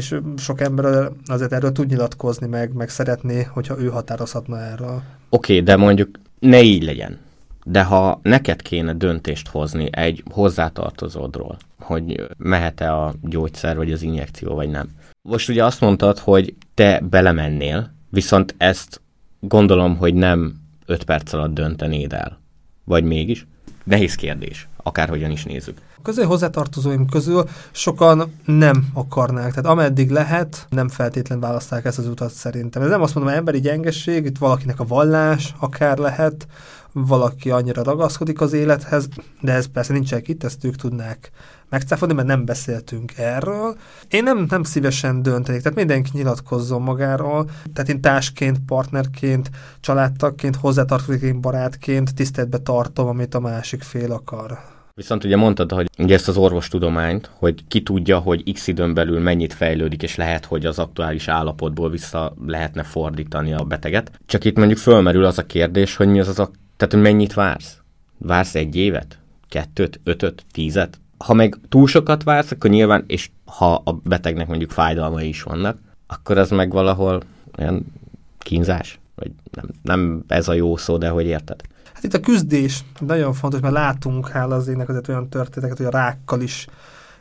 és 0.00 0.16
sok 0.36 0.60
ember 0.60 1.10
azért 1.24 1.52
erről 1.52 1.72
tud 1.72 1.88
nyilatkozni, 1.88 2.46
meg, 2.46 2.72
meg 2.72 2.88
szeretné, 2.88 3.42
hogyha 3.42 3.80
ő 3.80 3.88
határozhatna 3.88 4.58
erről. 4.58 5.02
Oké, 5.28 5.52
okay, 5.52 5.64
de 5.64 5.76
mondjuk 5.76 6.08
ne 6.38 6.62
így 6.62 6.82
legyen. 6.82 7.18
De 7.64 7.82
ha 7.82 8.20
neked 8.22 8.62
kéne 8.62 8.94
döntést 8.94 9.48
hozni 9.48 9.88
egy 9.90 10.22
hozzátartozódról, 10.30 11.56
hogy 11.78 12.26
mehet-e 12.36 12.94
a 12.94 13.14
gyógyszer, 13.22 13.76
vagy 13.76 13.92
az 13.92 14.02
injekció, 14.02 14.54
vagy 14.54 14.70
nem. 14.70 14.88
Most 15.22 15.48
ugye 15.48 15.64
azt 15.64 15.80
mondtad, 15.80 16.18
hogy 16.18 16.54
te 16.74 17.00
belemennél, 17.10 17.92
viszont 18.10 18.54
ezt 18.58 19.00
gondolom, 19.40 19.96
hogy 19.96 20.14
nem 20.14 20.54
5 20.86 21.04
perc 21.04 21.32
alatt 21.32 21.54
döntenéd 21.54 22.12
el. 22.12 22.40
Vagy 22.84 23.04
mégis? 23.04 23.46
Nehéz 23.84 24.14
kérdés, 24.14 24.68
akárhogyan 24.82 25.30
is 25.30 25.44
nézzük. 25.44 25.78
A 25.98 26.02
közé 26.02 26.22
hozzátartozóim 26.22 27.06
közül 27.06 27.48
sokan 27.70 28.34
nem 28.44 28.86
akarnák, 28.94 29.50
tehát 29.50 29.70
ameddig 29.70 30.10
lehet, 30.10 30.66
nem 30.68 30.88
feltétlen 30.88 31.40
választák 31.40 31.84
ezt 31.84 31.98
az 31.98 32.06
utat 32.06 32.32
szerintem. 32.32 32.82
Ez 32.82 32.88
nem 32.88 33.02
azt 33.02 33.14
mondom, 33.14 33.32
hogy 33.32 33.40
emberi 33.40 33.60
gyengeség, 33.60 34.24
itt 34.24 34.38
valakinek 34.38 34.80
a 34.80 34.84
vallás 34.84 35.54
akár 35.58 35.98
lehet, 35.98 36.46
valaki 36.92 37.50
annyira 37.50 37.82
ragaszkodik 37.82 38.40
az 38.40 38.52
élethez, 38.52 39.08
de 39.40 39.52
ez 39.52 39.66
persze 39.66 39.92
nincsenek 39.92 40.28
itt, 40.28 40.44
ezt 40.44 40.64
ők 40.64 40.76
tudnák 40.76 41.30
megcáfolni, 41.68 42.14
mert 42.14 42.26
nem 42.26 42.44
beszéltünk 42.44 43.12
erről. 43.16 43.76
Én 44.08 44.22
nem, 44.22 44.46
nem 44.48 44.62
szívesen 44.62 45.22
döntenék, 45.22 45.62
tehát 45.62 45.78
mindenki 45.78 46.10
nyilatkozzon 46.12 46.82
magáról, 46.82 47.50
tehát 47.72 47.88
én 47.88 48.00
társként, 48.00 48.58
partnerként, 48.66 49.50
családtagként, 49.80 50.56
hozzátartozóként, 50.56 51.40
barátként 51.40 52.14
tiszteletbe 52.14 52.58
tartom, 52.58 53.06
amit 53.08 53.34
a 53.34 53.40
másik 53.40 53.82
fél 53.82 54.12
akar. 54.12 54.58
Viszont 54.94 55.24
ugye 55.24 55.36
mondtad, 55.36 55.72
hogy 55.72 55.90
ugye 55.98 56.14
ezt 56.14 56.28
az 56.28 56.36
orvostudományt, 56.36 57.30
hogy 57.38 57.64
ki 57.68 57.82
tudja, 57.82 58.18
hogy 58.18 58.52
x 58.52 58.66
időn 58.66 58.94
belül 58.94 59.20
mennyit 59.20 59.52
fejlődik, 59.52 60.02
és 60.02 60.16
lehet, 60.16 60.44
hogy 60.44 60.66
az 60.66 60.78
aktuális 60.78 61.28
állapotból 61.28 61.90
vissza 61.90 62.34
lehetne 62.46 62.82
fordítani 62.82 63.52
a 63.52 63.64
beteget. 63.64 64.10
Csak 64.26 64.44
itt 64.44 64.56
mondjuk 64.56 64.78
fölmerül 64.78 65.24
az 65.24 65.38
a 65.38 65.46
kérdés, 65.46 65.96
hogy 65.96 66.08
mi 66.08 66.20
az 66.20 66.28
az 66.28 66.38
a... 66.38 66.50
Tehát, 66.80 66.94
hogy 66.94 67.02
mennyit 67.02 67.34
vársz? 67.34 67.78
Vársz 68.18 68.54
egy 68.54 68.76
évet? 68.76 69.18
Kettőt? 69.48 70.00
Ötöt? 70.04 70.44
Tízet? 70.52 71.00
Ha 71.18 71.34
meg 71.34 71.56
túl 71.68 71.86
sokat 71.86 72.22
vársz, 72.22 72.50
akkor 72.50 72.70
nyilván, 72.70 73.04
és 73.06 73.30
ha 73.44 73.74
a 73.84 73.92
betegnek 73.92 74.46
mondjuk 74.46 74.70
fájdalmai 74.70 75.28
is 75.28 75.42
vannak, 75.42 75.78
akkor 76.06 76.38
az 76.38 76.50
meg 76.50 76.70
valahol 76.70 77.22
olyan 77.58 77.92
kínzás? 78.38 78.98
Vagy 79.14 79.30
nem, 79.52 79.66
nem 79.82 80.24
ez 80.28 80.48
a 80.48 80.52
jó 80.52 80.76
szó, 80.76 80.96
de 80.96 81.08
hogy 81.08 81.26
érted? 81.26 81.60
Hát 81.94 82.04
itt 82.04 82.14
a 82.14 82.20
küzdés 82.20 82.84
nagyon 82.98 83.32
fontos, 83.32 83.60
mert 83.60 83.74
látunk 83.74 84.28
hála 84.28 84.54
az 84.54 84.68
ének 84.68 84.88
azért 84.88 85.08
olyan 85.08 85.28
történeteket, 85.28 85.76
hogy 85.76 85.94
a 85.94 85.98
rákkal 85.98 86.40
is 86.40 86.66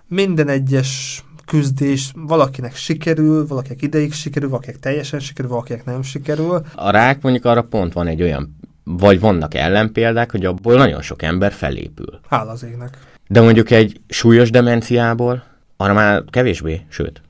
minden 0.07 0.47
egyes 0.47 1.23
küzdés 1.45 2.11
valakinek 2.15 2.75
sikerül, 2.75 3.47
valakinek 3.47 3.81
ideig 3.81 4.13
sikerül, 4.13 4.49
valakinek 4.49 4.79
teljesen 4.79 5.19
sikerül, 5.19 5.51
valakinek 5.51 5.85
nem 5.85 6.01
sikerül. 6.01 6.61
A 6.75 6.89
rák 6.89 7.21
mondjuk 7.21 7.45
arra 7.45 7.63
pont 7.63 7.93
van 7.93 8.07
egy 8.07 8.21
olyan, 8.21 8.58
vagy 8.97 9.19
vannak 9.19 9.53
ellenpéldák, 9.53 10.31
hogy 10.31 10.45
abból 10.45 10.75
nagyon 10.75 11.01
sok 11.01 11.21
ember 11.21 11.51
felépül. 11.51 12.19
Hála 12.29 12.51
az 12.51 12.63
égnek. 12.63 12.97
De 13.27 13.41
mondjuk 13.41 13.71
egy 13.71 14.01
súlyos 14.07 14.49
demenciából, 14.49 15.43
arra 15.77 15.93
már 15.93 16.23
kevésbé, 16.29 16.81
sőt, 16.89 17.21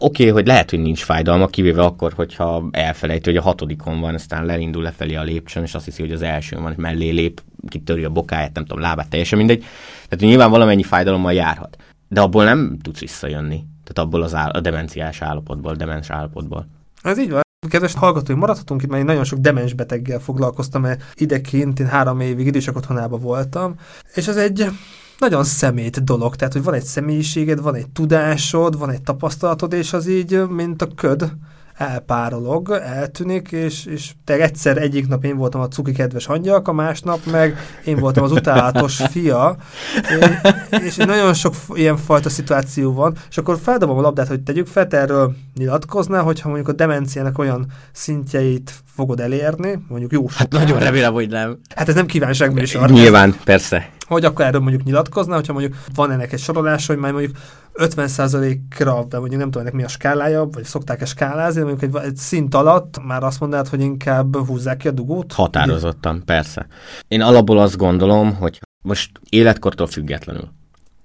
oké, 0.00 0.22
okay, 0.22 0.34
hogy 0.34 0.46
lehet, 0.46 0.70
hogy 0.70 0.78
nincs 0.78 1.04
fájdalma, 1.04 1.46
kivéve 1.46 1.82
akkor, 1.82 2.12
hogyha 2.12 2.68
elfelejti, 2.70 3.28
hogy 3.28 3.38
a 3.38 3.42
hatodikon 3.42 4.00
van, 4.00 4.14
aztán 4.14 4.44
leindul 4.44 4.82
lefelé 4.82 5.14
a 5.14 5.22
lépcsőn, 5.22 5.62
és 5.62 5.74
azt 5.74 5.84
hiszi, 5.84 6.02
hogy 6.02 6.12
az 6.12 6.22
elsőn 6.22 6.62
van, 6.62 6.70
és 6.70 6.76
mellé 6.78 7.08
lép, 7.08 7.42
kitöri 7.68 8.04
a 8.04 8.10
bokáját, 8.10 8.54
nem 8.54 8.64
tudom, 8.64 8.82
lábát, 8.82 9.08
teljesen 9.08 9.38
mindegy. 9.38 9.64
Tehát 10.08 10.24
nyilván 10.24 10.50
valamennyi 10.50 10.82
fájdalommal 10.82 11.32
járhat. 11.32 11.76
De 12.08 12.20
abból 12.20 12.44
nem 12.44 12.78
tudsz 12.82 13.00
visszajönni. 13.00 13.64
Tehát 13.84 14.08
abból 14.08 14.22
az 14.22 14.34
áll- 14.34 14.56
a 14.56 14.60
demenciás 14.60 15.22
állapotból, 15.22 15.74
demens 15.74 16.10
állapotból. 16.10 16.66
Ez 17.02 17.18
így 17.18 17.30
van. 17.30 17.40
Kedves 17.68 17.94
hallgatói, 17.94 18.36
maradhatunk 18.36 18.82
itt, 18.82 18.88
mert 18.88 19.00
én 19.00 19.06
nagyon 19.06 19.24
sok 19.24 19.38
demens 19.38 19.72
beteggel 19.72 20.20
foglalkoztam, 20.20 20.82
mert 20.82 21.02
ideként 21.14 21.80
én 21.80 21.86
három 21.86 22.20
évig 22.20 22.46
idősek 22.46 22.76
otthonában 22.76 23.20
voltam, 23.20 23.74
és 24.14 24.28
ez 24.28 24.36
egy 24.36 24.66
nagyon 25.18 25.44
szemét 25.44 26.04
dolog, 26.04 26.36
tehát 26.36 26.52
hogy 26.52 26.62
van 26.62 26.74
egy 26.74 26.82
személyiséged, 26.82 27.60
van 27.60 27.74
egy 27.74 27.88
tudásod, 27.88 28.78
van 28.78 28.90
egy 28.90 29.02
tapasztalatod, 29.02 29.72
és 29.72 29.92
az 29.92 30.06
így, 30.06 30.48
mint 30.48 30.82
a 30.82 30.88
köd, 30.94 31.32
elpárolog, 31.80 32.70
eltűnik, 32.70 33.52
és, 33.52 33.84
és 33.84 34.12
te 34.24 34.34
egyszer 34.34 34.76
egyik 34.76 35.08
nap 35.08 35.24
én 35.24 35.36
voltam 35.36 35.60
a 35.60 35.68
cuki 35.68 35.92
kedves 35.92 36.26
a 36.62 36.72
másnap 36.72 37.26
meg 37.30 37.56
én 37.84 37.96
voltam 37.96 38.24
az 38.24 38.32
utálatos 38.32 38.96
fia, 39.10 39.56
és, 40.70 40.78
és 40.84 40.96
nagyon 40.96 41.34
sok 41.34 41.54
ilyen 41.72 41.96
fajta 41.96 42.28
szituáció 42.28 42.92
van, 42.92 43.16
és 43.30 43.38
akkor 43.38 43.58
feldobom 43.62 43.98
a 43.98 44.00
labdát, 44.00 44.28
hogy 44.28 44.40
tegyük 44.40 44.66
fel, 44.66 44.86
erről 44.90 45.34
nyilatkoznál, 45.54 46.22
hogyha 46.22 46.48
mondjuk 46.48 46.68
a 46.68 46.72
demenciának 46.72 47.38
olyan 47.38 47.66
szintjeit 47.92 48.74
fogod 48.94 49.20
elérni, 49.20 49.84
mondjuk 49.88 50.12
jó 50.12 50.26
Hát 50.34 50.52
nagyon 50.52 50.78
remélem, 50.78 51.12
hogy 51.12 51.28
nem. 51.28 51.58
Hát 51.74 51.88
ez 51.88 51.94
nem 51.94 52.06
kívánság 52.06 52.58
arra. 52.74 52.92
Nyilván, 52.92 53.36
persze. 53.44 53.90
Hogy 54.10 54.24
akkor 54.24 54.44
erről 54.44 54.60
mondjuk 54.60 54.82
nyilatkozna, 54.82 55.34
hogyha 55.34 55.52
mondjuk 55.52 55.76
van 55.94 56.10
ennek 56.10 56.32
egy 56.32 56.38
sorolása, 56.38 56.92
hogy 56.92 57.02
már 57.02 57.12
mondjuk 57.12 57.36
50%-ra, 57.74 59.04
de 59.08 59.18
mondjuk 59.18 59.40
nem 59.40 59.50
tudom, 59.50 59.60
ennek 59.60 59.72
mi 59.72 59.82
a 59.82 59.88
skálája, 59.88 60.48
vagy 60.52 60.64
szokták-e 60.64 61.04
skálázni, 61.04 61.62
mondjuk 61.62 61.94
egy, 61.94 62.04
egy 62.04 62.16
szint 62.16 62.54
alatt 62.54 63.04
már 63.04 63.22
azt 63.22 63.40
mondanád, 63.40 63.68
hogy 63.68 63.80
inkább 63.80 64.36
húzzák 64.36 64.76
ki 64.76 64.88
a 64.88 64.90
dugót? 64.90 65.32
Határozottan, 65.32 66.22
persze. 66.24 66.66
Én 67.08 67.20
alapból 67.20 67.58
azt 67.58 67.76
gondolom, 67.76 68.34
hogy 68.34 68.60
most 68.82 69.10
életkortól 69.28 69.86
függetlenül, 69.86 70.48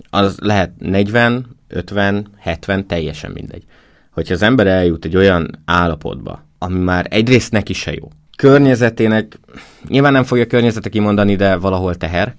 az 0.09 0.37
lehet 0.39 0.71
40, 0.77 1.57
50, 1.67 2.27
70, 2.37 2.87
teljesen 2.87 3.31
mindegy. 3.31 3.63
Hogyha 4.11 4.33
az 4.33 4.41
ember 4.41 4.67
eljut 4.67 5.05
egy 5.05 5.15
olyan 5.15 5.61
állapotba, 5.65 6.45
ami 6.57 6.79
már 6.79 7.07
egyrészt 7.09 7.51
neki 7.51 7.73
se 7.73 7.93
jó. 7.93 8.09
Környezetének, 8.37 9.39
nyilván 9.87 10.11
nem 10.11 10.23
fogja 10.23 10.45
környezete 10.45 10.89
kimondani, 10.89 11.35
de 11.35 11.55
valahol 11.55 11.95
teher, 11.95 12.35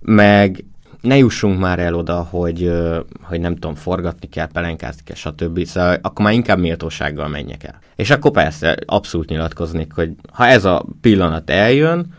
meg 0.00 0.64
ne 1.00 1.16
jussunk 1.16 1.58
már 1.58 1.78
el 1.78 1.94
oda, 1.94 2.22
hogy, 2.30 2.72
hogy 3.22 3.40
nem 3.40 3.54
tudom, 3.54 3.74
forgatni 3.74 4.28
kell, 4.28 4.46
pelenkázni 4.46 5.02
kell, 5.04 5.16
stb. 5.16 5.64
Szóval 5.64 5.98
akkor 6.02 6.24
már 6.24 6.34
inkább 6.34 6.58
méltósággal 6.58 7.28
menjek 7.28 7.64
el. 7.64 7.78
És 7.96 8.10
akkor 8.10 8.30
persze 8.30 8.76
abszolút 8.86 9.28
nyilatkoznék, 9.28 9.92
hogy 9.92 10.12
ha 10.32 10.46
ez 10.46 10.64
a 10.64 10.84
pillanat 11.00 11.50
eljön, 11.50 12.12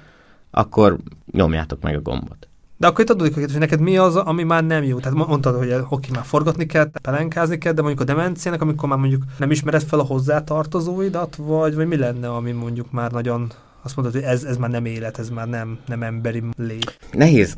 akkor 0.52 0.98
nyomjátok 1.32 1.82
meg 1.82 1.96
a 1.96 2.02
gombot. 2.02 2.48
De 2.78 2.88
akkor 2.88 3.04
itt 3.04 3.10
adódik 3.10 3.32
a 3.32 3.36
kérdés, 3.36 3.52
hogy 3.52 3.62
neked 3.62 3.80
mi 3.80 3.98
az, 3.98 4.16
ami 4.16 4.44
már 4.44 4.66
nem 4.66 4.84
jó? 4.84 5.00
Tehát 5.00 5.28
mondtad, 5.28 5.58
hogy 5.58 5.76
oké, 5.90 6.10
már 6.14 6.24
forgatni 6.24 6.66
kell, 6.66 6.92
pelenkázni 7.02 7.58
kell, 7.58 7.74
de 7.74 7.82
mondjuk 7.82 8.10
a 8.10 8.14
demenciának, 8.14 8.62
amikor 8.62 8.90
már 8.90 8.98
mondjuk 8.98 9.24
nem 9.38 9.52
ismered 9.52 9.84
fel 9.84 10.00
a 10.00 10.04
hozzátartozóidat, 10.04 11.36
vagy, 11.36 11.76
vagy 11.76 11.88
mi 11.88 11.98
lenne, 11.98 12.30
ami 12.30 12.52
mondjuk 12.52 12.92
már 12.92 13.12
nagyon 13.12 13.52
azt 13.90 13.98
mondod, 13.98 14.14
hogy 14.14 14.24
ez, 14.24 14.44
ez 14.44 14.58
már 14.58 14.70
nem 14.70 14.86
élet, 14.86 15.20
ez 15.20 15.30
már 15.30 15.48
nem, 15.48 15.78
nem 15.88 16.04
emberi 16.04 16.44
lét. 16.58 17.00
Nehéz. 17.12 17.58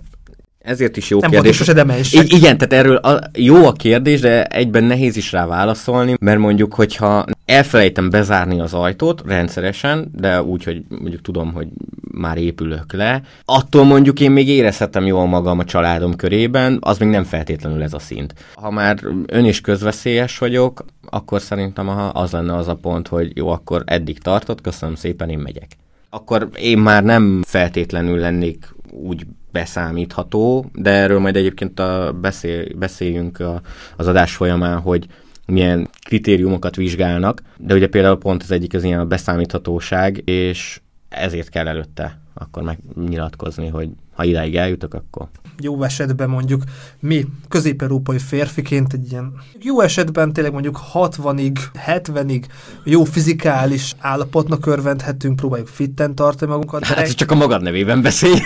Ezért 0.59 0.97
is 0.97 1.09
jó 1.09 1.19
nem 1.19 1.29
kérdés. 1.29 1.59
Nem. 1.59 1.89
I- 1.89 2.35
igen, 2.35 2.57
tehát 2.57 2.73
erről 2.73 2.95
a, 2.95 3.19
jó 3.33 3.65
a 3.65 3.71
kérdés, 3.71 4.19
de 4.19 4.45
egyben 4.45 4.83
nehéz 4.83 5.15
is 5.17 5.31
rá 5.31 5.45
válaszolni, 5.45 6.15
mert 6.19 6.39
mondjuk, 6.39 6.73
hogyha 6.73 7.25
elfelejtem 7.45 8.09
bezárni 8.09 8.59
az 8.59 8.73
ajtót 8.73 9.23
rendszeresen, 9.25 10.11
de 10.15 10.43
úgy, 10.43 10.63
hogy 10.63 10.83
mondjuk 10.89 11.21
tudom, 11.21 11.53
hogy 11.53 11.67
már 12.11 12.37
épülök 12.37 12.93
le, 12.93 13.21
attól 13.45 13.83
mondjuk 13.83 14.19
én 14.19 14.31
még 14.31 14.47
érezhetem 14.47 15.05
jól 15.05 15.25
magam 15.25 15.59
a 15.59 15.65
családom 15.65 16.15
körében, 16.15 16.77
az 16.81 16.97
még 16.97 17.09
nem 17.09 17.23
feltétlenül 17.23 17.83
ez 17.83 17.93
a 17.93 17.99
szint. 17.99 18.33
Ha 18.55 18.71
már 18.71 18.99
ön 19.25 19.45
is 19.45 19.61
közveszélyes 19.61 20.37
vagyok, 20.37 20.85
akkor 21.09 21.41
szerintem 21.41 22.11
az 22.13 22.31
lenne 22.31 22.55
az 22.55 22.67
a 22.67 22.75
pont, 22.75 23.07
hogy 23.07 23.31
jó, 23.37 23.47
akkor 23.49 23.83
eddig 23.85 24.19
tartott, 24.19 24.61
köszönöm 24.61 24.95
szépen, 24.95 25.29
én 25.29 25.39
megyek. 25.39 25.67
Akkor 26.13 26.49
én 26.59 26.77
már 26.77 27.03
nem 27.03 27.41
feltétlenül 27.45 28.17
lennék 28.17 28.75
úgy 28.89 29.25
beszámítható, 29.51 30.65
de 30.73 30.89
erről 30.89 31.19
majd 31.19 31.35
egyébként 31.35 31.79
a 31.79 32.17
beszél, 32.21 32.75
beszéljünk 32.75 33.39
a, 33.39 33.61
az 33.97 34.07
adás 34.07 34.35
folyamán, 34.35 34.79
hogy 34.79 35.07
milyen 35.45 35.89
kritériumokat 36.05 36.75
vizsgálnak, 36.75 37.41
de 37.57 37.73
ugye 37.73 37.87
például 37.87 38.17
pont 38.17 38.43
az 38.43 38.51
egyik 38.51 38.73
az 38.73 38.83
ilyen 38.83 38.99
a 38.99 39.05
beszámíthatóság, 39.05 40.21
és 40.25 40.81
ezért 41.09 41.49
kell 41.49 41.67
előtte 41.67 42.19
akkor 42.33 42.63
megnyilatkozni, 42.63 43.67
hogy 43.67 43.89
ha 44.13 44.23
idáig 44.23 44.55
eljutok, 44.55 44.93
akkor... 44.93 45.27
Jó 45.61 45.83
esetben 45.83 46.29
mondjuk 46.29 46.63
mi 46.99 47.25
közép-európai 47.47 48.17
férfiként 48.17 48.93
egy 48.93 49.11
ilyen 49.11 49.33
jó 49.59 49.81
esetben 49.81 50.33
tényleg 50.33 50.53
mondjuk 50.53 50.79
60-ig, 50.93 51.57
70-ig 51.87 52.43
jó 52.83 53.03
fizikális 53.03 53.95
állapotnak 53.99 54.65
örvendhetünk, 54.65 55.35
próbáljuk 55.35 55.67
fitten 55.67 56.15
tartani 56.15 56.51
magunkat. 56.51 56.83
Hát 56.83 56.97
ez 56.97 57.13
csak 57.13 57.31
a 57.31 57.35
magad 57.35 57.61
nevében 57.61 58.01
beszélj. 58.01 58.39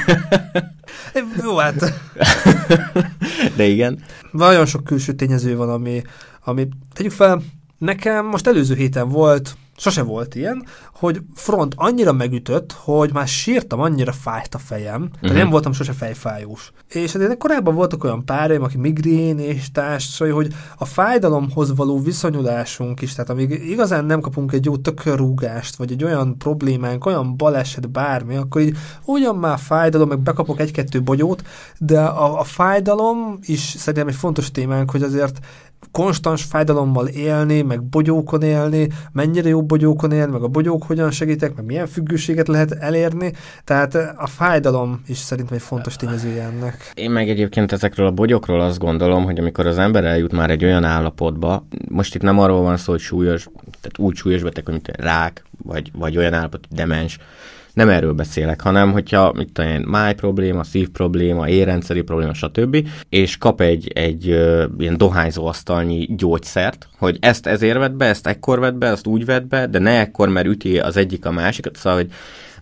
jó, 1.44 1.58
hát... 1.58 1.94
De 3.56 3.64
igen. 3.64 4.04
Nagyon 4.32 4.66
sok 4.66 4.84
külső 4.84 5.14
tényező 5.14 5.56
van, 5.56 5.70
ami, 5.70 6.02
ami 6.44 6.68
tegyük 6.94 7.12
fel, 7.12 7.42
nekem 7.78 8.26
most 8.26 8.48
előző 8.48 8.76
héten 8.76 9.10
volt 9.10 9.58
sose 9.78 10.04
volt 10.04 10.36
ilyen, 10.36 10.66
hogy 10.94 11.22
front 11.34 11.74
annyira 11.78 12.12
megütött, 12.12 12.72
hogy 12.72 13.14
már 13.14 13.28
sírtam, 13.28 13.80
annyira 13.80 14.12
fájt 14.12 14.56
a 14.56 14.58
fejem, 14.58 15.02
uh-huh. 15.02 15.12
tehát 15.12 15.30
mhm. 15.30 15.38
nem 15.38 15.50
voltam 15.50 15.74
sose 15.74 15.94
fejfájós. 15.94 16.72
És 16.88 17.16
azért 17.16 17.38
korábban 17.38 17.76
voltak 17.76 18.04
olyan 18.04 18.26
páraim, 18.26 18.64
aki 18.64 18.78
migrén 18.78 19.40
és 19.40 19.72
társai, 19.72 20.30
hogy 20.30 20.54
a 20.78 20.86
fájdalomhoz 20.86 21.76
való 21.76 22.00
viszonyulásunk 22.00 23.02
is, 23.02 23.14
tehát 23.14 23.30
amíg 23.30 23.52
igazán 23.52 24.06
nem 24.06 24.20
kapunk 24.20 24.52
egy 24.52 24.66
jó 24.66 24.78
tökörrúgást, 24.78 25.76
vagy 25.76 25.92
egy 25.92 26.04
olyan 26.04 26.38
problémánk, 26.38 27.06
olyan 27.06 27.38
baleset, 27.38 27.90
bármi, 27.90 28.36
akkor 28.36 28.62
így 28.62 28.78
ugyan 29.06 29.36
már 29.36 29.60
fájdalom, 29.60 30.08
meg 30.08 30.20
bekapok 30.20 30.60
egy-kettő 30.60 31.02
bogyót, 31.02 31.44
de 31.78 32.02
a, 32.02 32.40
a 32.40 32.44
fájdalom 32.44 33.38
is 33.42 33.60
szerintem 33.60 34.08
egy 34.08 34.16
fontos 34.16 34.52
témánk, 34.52 34.92
hogy 34.92 35.04
azért 35.04 35.40
konstans 35.92 36.44
fájdalommal 36.44 37.08
élni, 37.08 37.62
meg 37.62 37.84
bogyókon 37.84 38.42
élni, 38.42 38.88
mennyire 39.12 39.50
jó 39.50 39.64
bogyókon 39.64 40.12
élni, 40.12 40.32
meg 40.32 40.42
a 40.42 40.48
bogyók 40.48 40.84
hogyan 40.84 41.12
segítek, 41.12 41.56
meg 41.56 41.66
milyen 41.66 41.88
függőséget 41.88 42.48
lehet 42.48 42.72
elérni. 42.72 43.34
Tehát 43.64 43.96
a 44.18 44.28
fájdalom 44.28 45.02
is 45.08 45.18
szerintem 45.18 45.56
egy 45.56 45.62
fontos 45.62 45.96
tényezője 45.96 46.44
ennek. 46.44 46.92
Én 46.94 47.12
meg 47.12 47.30
egyébként 47.30 47.72
ezekről 47.72 48.08
a 48.08 48.12
bogyokról 48.12 48.62
azt 48.62 48.80
gondolom, 48.80 49.24
hogy 49.24 49.40
amikor 49.40 49.68
az 49.68 49.78
ember 49.78 50.04
eljut 50.04 50.32
már 50.32 50.50
egy 50.50 50.64
olyan 50.64 50.84
állapotba, 50.84 51.68
most 51.90 52.16
itt 52.16 52.22
nem 52.22 52.40
arról 52.40 52.62
van 52.62 52.78
szó, 52.78 52.92
hogy 52.92 53.02
súlyos, 53.02 53.48
tehát 53.82 53.98
úgy 53.98 54.16
súlyos 54.16 54.44
beteg, 54.44 54.68
mint 54.68 54.88
rák, 54.88 55.44
vagy, 55.64 55.92
vagy 55.94 56.18
olyan 56.18 56.34
állapot, 56.34 56.68
demens, 56.70 57.18
nem 57.76 57.90
erről 57.90 58.14
beszélek, 58.14 58.62
hanem 58.62 58.92
hogyha 58.92 59.34
mit 59.34 59.60
én, 59.60 59.84
máj 59.88 60.14
probléma, 60.14 60.64
szív 60.64 60.90
probléma, 60.90 61.50
érrendszeri 61.50 62.02
probléma, 62.02 62.34
stb. 62.34 62.88
és 63.10 63.38
kap 63.38 63.62
egy, 63.62 63.92
egy 63.94 64.30
ö, 64.30 64.66
ilyen 64.78 64.98
dohányzóasztalnyi 64.98 66.08
gyógyszert, 66.16 66.88
hogy 66.98 67.18
ezt 67.20 67.48
ezért 67.48 67.78
vett 67.78 67.94
be, 67.96 68.06
ezt 68.06 68.28
ekkor 68.28 68.60
vett 68.60 68.76
be, 68.76 68.88
ezt 68.88 69.08
úgy 69.08 69.26
vett 69.26 69.46
be, 69.48 69.68
de 69.68 69.80
ne 69.80 70.00
ekkor, 70.00 70.30
mert 70.30 70.48
üti 70.48 70.80
az 70.80 70.98
egyik 70.98 71.26
a 71.26 71.32
másikat, 71.32 71.76
szóval, 71.76 72.00
hogy 72.00 72.12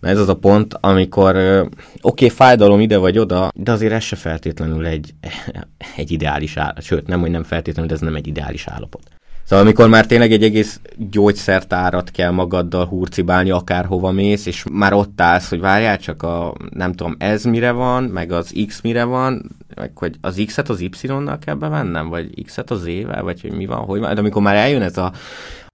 Na 0.03 0.09
ez 0.09 0.19
az 0.19 0.29
a 0.29 0.35
pont, 0.35 0.77
amikor 0.79 1.35
oké, 1.35 1.67
okay, 2.01 2.29
fájdalom 2.29 2.79
ide 2.79 2.97
vagy 2.97 3.19
oda, 3.19 3.51
de 3.55 3.71
azért 3.71 3.93
ez 3.93 4.03
se 4.03 4.15
feltétlenül 4.15 4.85
egy, 4.85 5.13
egy 5.95 6.11
ideális 6.11 6.57
állapot. 6.57 6.83
Sőt, 6.83 7.07
nem, 7.07 7.19
hogy 7.19 7.31
nem 7.31 7.43
feltétlenül, 7.43 7.89
de 7.89 7.95
ez 7.95 8.01
nem 8.01 8.15
egy 8.15 8.27
ideális 8.27 8.67
állapot. 8.67 9.03
Szóval 9.45 9.65
amikor 9.65 9.89
már 9.89 10.06
tényleg 10.06 10.32
egy 10.32 10.43
egész 10.43 10.79
gyógyszertárat 10.97 12.12
kell 12.12 12.32
magaddal 12.32 12.86
hurcibálni, 12.86 13.49
akárhova 13.49 14.12
mész, 14.12 14.45
és 14.45 14.63
már 14.71 14.93
ott 14.93 15.21
állsz, 15.21 15.49
hogy 15.49 15.60
várjál 15.60 15.97
csak 15.97 16.23
a, 16.23 16.53
nem 16.69 16.93
tudom, 16.93 17.15
ez 17.19 17.43
mire 17.43 17.71
van, 17.71 18.03
meg 18.03 18.32
az 18.32 18.53
X 18.67 18.82
mire 18.82 19.03
van, 19.03 19.51
meg 19.75 19.91
hogy 19.95 20.15
az 20.21 20.41
X-et 20.45 20.69
az 20.69 20.79
Y-nal 20.79 21.39
kell 21.39 21.56
bevennem, 21.56 22.10
vagy 22.10 22.43
X-et 22.43 22.71
az 22.71 22.86
E-vel, 22.86 23.23
vagy 23.23 23.41
hogy 23.41 23.51
mi 23.51 23.65
van, 23.65 23.79
hogy 23.79 23.99
van. 23.99 24.13
De 24.13 24.19
amikor 24.19 24.41
már 24.41 24.56
eljön 24.56 24.82
ez 24.82 24.97
a, 24.97 25.13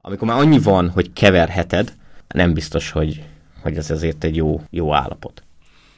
amikor 0.01 0.27
már 0.27 0.39
annyi 0.39 0.59
van, 0.59 0.89
hogy 0.89 1.13
keverheted, 1.13 1.93
nem 2.27 2.53
biztos, 2.53 2.91
hogy, 2.91 3.23
hogy 3.61 3.77
ez 3.77 3.91
azért 3.91 4.23
egy 4.23 4.35
jó, 4.35 4.61
jó 4.69 4.93
állapot. 4.93 5.43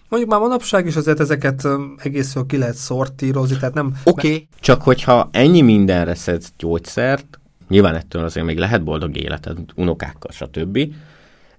Mondjuk 0.10 0.32
már 0.32 0.42
manapság 0.42 0.86
is 0.86 0.96
azért 0.96 1.20
ezeket 1.20 1.68
egészről 1.98 2.46
ki 2.46 2.58
lehet 2.58 2.76
szortírozni, 2.76 3.58
tehát 3.58 3.74
nem... 3.74 3.94
Oké, 4.04 4.28
okay, 4.28 4.48
csak 4.60 4.82
hogyha 4.82 5.30
ennyi 5.32 5.62
mindenre 5.62 6.16
szedsz 6.16 6.52
gyógyszert, 6.58 7.40
Nyilván 7.72 7.96
ettől 7.96 8.24
azért 8.24 8.46
még 8.46 8.58
lehet 8.58 8.84
boldog 8.84 9.18
életed, 9.18 9.58
unokákkal, 9.76 10.32
stb. 10.32 10.94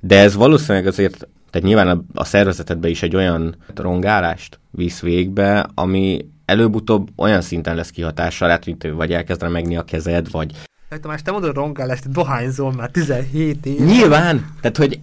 De 0.00 0.18
ez 0.18 0.34
valószínűleg 0.34 0.86
azért, 0.86 1.28
tehát 1.50 1.66
nyilván 1.66 1.88
a, 1.88 2.02
a 2.14 2.24
szervezetedbe 2.24 2.88
is 2.88 3.02
egy 3.02 3.16
olyan 3.16 3.56
rongálást 3.74 4.60
visz 4.70 5.00
végbe, 5.00 5.66
ami 5.74 6.26
előbb-utóbb 6.44 7.08
olyan 7.16 7.40
szinten 7.40 7.74
lesz 7.74 7.90
kihatással, 7.90 8.46
lehet, 8.46 8.66
mint 8.66 8.88
vagy 8.92 9.12
elkezdene 9.12 9.52
megni 9.52 9.76
a 9.76 9.84
kezed, 9.84 10.30
vagy... 10.30 10.52
Tamás, 11.00 11.22
te 11.22 11.30
mondod 11.30 11.54
rongálást, 11.54 12.10
dohányzol 12.10 12.72
már 12.72 12.90
17 12.90 13.66
év. 13.66 13.80
Nyilván, 13.80 14.54
tehát 14.60 14.76
hogy, 14.76 15.00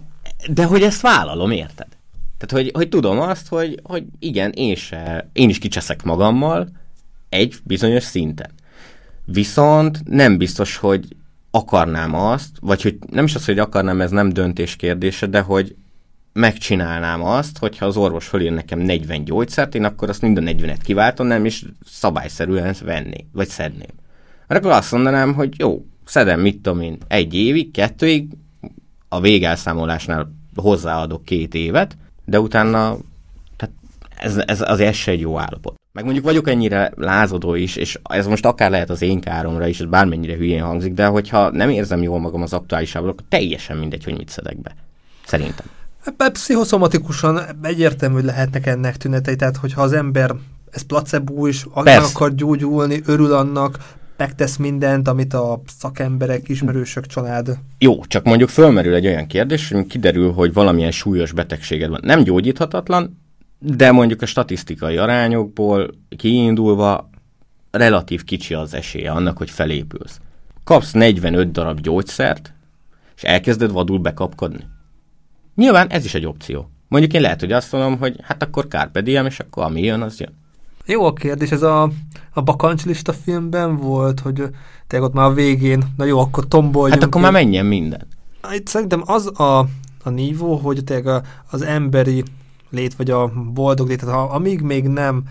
de 0.50 0.64
hogy 0.64 0.82
ezt 0.82 1.00
vállalom, 1.00 1.50
érted? 1.50 1.88
Tehát, 2.38 2.64
hogy, 2.64 2.70
hogy 2.74 2.88
tudom 2.88 3.20
azt, 3.20 3.48
hogy, 3.48 3.80
hogy 3.82 4.04
igen, 4.18 4.50
én, 4.50 4.74
se, 4.74 5.30
én 5.32 5.48
is 5.48 5.58
kicseszek 5.58 6.02
magammal 6.02 6.68
egy 7.28 7.54
bizonyos 7.64 8.02
szinten. 8.02 8.50
Viszont 9.32 10.00
nem 10.04 10.38
biztos, 10.38 10.76
hogy 10.76 11.16
akarnám 11.50 12.14
azt, 12.14 12.50
vagy 12.60 12.82
hogy 12.82 12.98
nem 13.10 13.24
is 13.24 13.34
az, 13.34 13.44
hogy 13.44 13.58
akarnám, 13.58 14.00
ez 14.00 14.10
nem 14.10 14.28
döntés 14.28 14.76
kérdése, 14.76 15.26
de 15.26 15.40
hogy 15.40 15.76
megcsinálnám 16.32 17.22
azt, 17.22 17.58
hogyha 17.58 17.86
az 17.86 17.96
orvos 17.96 18.26
fölír 18.26 18.52
nekem 18.52 18.78
40 18.78 19.24
gyógyszert, 19.24 19.74
én 19.74 19.84
akkor 19.84 20.08
azt 20.08 20.22
mind 20.22 20.38
a 20.38 20.40
40-et 20.40 20.78
kiváltanám, 20.82 21.44
és 21.44 21.64
szabályszerűen 21.84 22.74
venni, 22.84 23.26
vagy 23.32 23.48
szedném. 23.48 23.90
Mert 24.46 24.60
akkor 24.60 24.76
azt 24.76 24.92
mondanám, 24.92 25.34
hogy 25.34 25.54
jó, 25.58 25.84
szedem, 26.04 26.40
mit 26.40 26.60
tudom 26.60 26.80
én, 26.80 26.98
egy 27.08 27.34
évig, 27.34 27.70
kettőig, 27.70 28.28
a 29.08 29.20
végelszámolásnál 29.20 30.34
hozzáadok 30.54 31.24
két 31.24 31.54
évet, 31.54 31.96
de 32.24 32.40
utána 32.40 32.96
tehát 33.56 33.74
ez, 34.16 34.36
ez 34.36 34.60
az 34.60 34.80
ez 34.80 34.94
se 34.94 35.10
egy 35.10 35.20
jó 35.20 35.38
állapot. 35.38 35.79
Meg 35.92 36.04
mondjuk 36.04 36.24
vagyok 36.24 36.48
ennyire 36.48 36.92
lázadó 36.96 37.54
is, 37.54 37.76
és 37.76 37.98
ez 38.02 38.26
most 38.26 38.46
akár 38.46 38.70
lehet 38.70 38.90
az 38.90 39.02
én 39.02 39.20
káromra 39.20 39.66
is, 39.66 39.80
ez 39.80 39.86
bármennyire 39.86 40.36
hülyén 40.36 40.62
hangzik, 40.62 40.92
de 40.92 41.06
hogyha 41.06 41.50
nem 41.50 41.70
érzem 41.70 42.02
jól 42.02 42.20
magam 42.20 42.42
az 42.42 42.52
aktuálisában, 42.52 43.08
akkor 43.08 43.24
teljesen 43.28 43.76
mindegy, 43.76 44.04
hogy 44.04 44.16
mit 44.16 44.28
szedek 44.28 44.60
be. 44.60 44.74
Szerintem. 45.26 45.66
Pszichoszomatikusan 46.32 47.40
egyértelmű, 47.62 48.14
hogy 48.14 48.24
lehetnek 48.24 48.66
ennek 48.66 48.96
tünetei, 48.96 49.36
tehát 49.36 49.56
hogyha 49.56 49.82
az 49.82 49.92
ember 49.92 50.34
ez 50.70 50.82
placebo 50.82 51.46
is, 51.46 51.66
meg 51.74 52.02
akar 52.02 52.34
gyógyulni, 52.34 53.00
örül 53.06 53.32
annak, 53.32 53.78
megtesz 54.16 54.56
mindent, 54.56 55.08
amit 55.08 55.34
a 55.34 55.62
szakemberek, 55.78 56.48
ismerősök, 56.48 57.06
család. 57.06 57.58
Jó, 57.78 58.04
csak 58.04 58.24
mondjuk 58.24 58.48
fölmerül 58.48 58.94
egy 58.94 59.06
olyan 59.06 59.26
kérdés, 59.26 59.70
hogy 59.70 59.86
kiderül, 59.86 60.32
hogy 60.32 60.52
valamilyen 60.52 60.90
súlyos 60.90 61.32
betegséged 61.32 61.90
van. 61.90 62.00
Nem 62.02 62.22
gyógyíthatatlan, 62.22 63.19
de 63.62 63.92
mondjuk 63.92 64.22
a 64.22 64.26
statisztikai 64.26 64.96
arányokból 64.96 65.90
kiindulva 66.16 67.10
relatív 67.70 68.24
kicsi 68.24 68.54
az 68.54 68.74
esélye 68.74 69.10
annak, 69.10 69.36
hogy 69.36 69.50
felépülsz. 69.50 70.20
Kapsz 70.64 70.92
45 70.92 71.50
darab 71.50 71.80
gyógyszert, 71.80 72.52
és 73.16 73.22
elkezded 73.22 73.72
vadul 73.72 73.98
bekapkodni. 73.98 74.68
Nyilván 75.54 75.88
ez 75.88 76.04
is 76.04 76.14
egy 76.14 76.26
opció. 76.26 76.70
Mondjuk 76.88 77.12
én 77.12 77.20
lehet, 77.20 77.40
hogy 77.40 77.52
azt 77.52 77.72
mondom, 77.72 77.98
hogy 77.98 78.16
hát 78.22 78.42
akkor 78.42 78.66
Carpe 78.68 79.00
diem, 79.00 79.26
és 79.26 79.38
akkor 79.38 79.64
ami 79.64 79.82
jön, 79.82 80.00
az 80.00 80.20
jön. 80.20 80.38
Jó 80.86 81.04
a 81.04 81.12
kérdés, 81.12 81.50
ez 81.50 81.62
a, 81.62 81.90
a 82.32 82.42
bakancslista 82.42 83.12
filmben 83.12 83.76
volt, 83.76 84.20
hogy 84.20 84.42
tényleg 84.86 85.08
ott 85.08 85.14
már 85.14 85.26
a 85.26 85.32
végén, 85.32 85.82
na 85.96 86.04
jó, 86.04 86.18
akkor 86.18 86.48
tomboljunk. 86.48 87.00
Hát 87.00 87.08
akkor 87.08 87.20
már 87.20 87.32
menjen 87.32 87.66
minden. 87.66 88.06
Itt 88.52 88.66
szerintem 88.66 89.02
az 89.06 89.40
a, 89.40 89.58
a 90.02 90.10
nívó, 90.10 90.56
hogy 90.56 90.84
tényleg 90.84 91.22
az 91.50 91.62
emberi 91.62 92.22
lét, 92.70 92.94
vagy 92.94 93.10
a 93.10 93.32
boldog 93.52 93.88
lét, 93.88 94.00
tehát 94.00 94.14
ha, 94.14 94.22
amíg 94.22 94.60
még 94.60 94.88
nem 94.88 95.22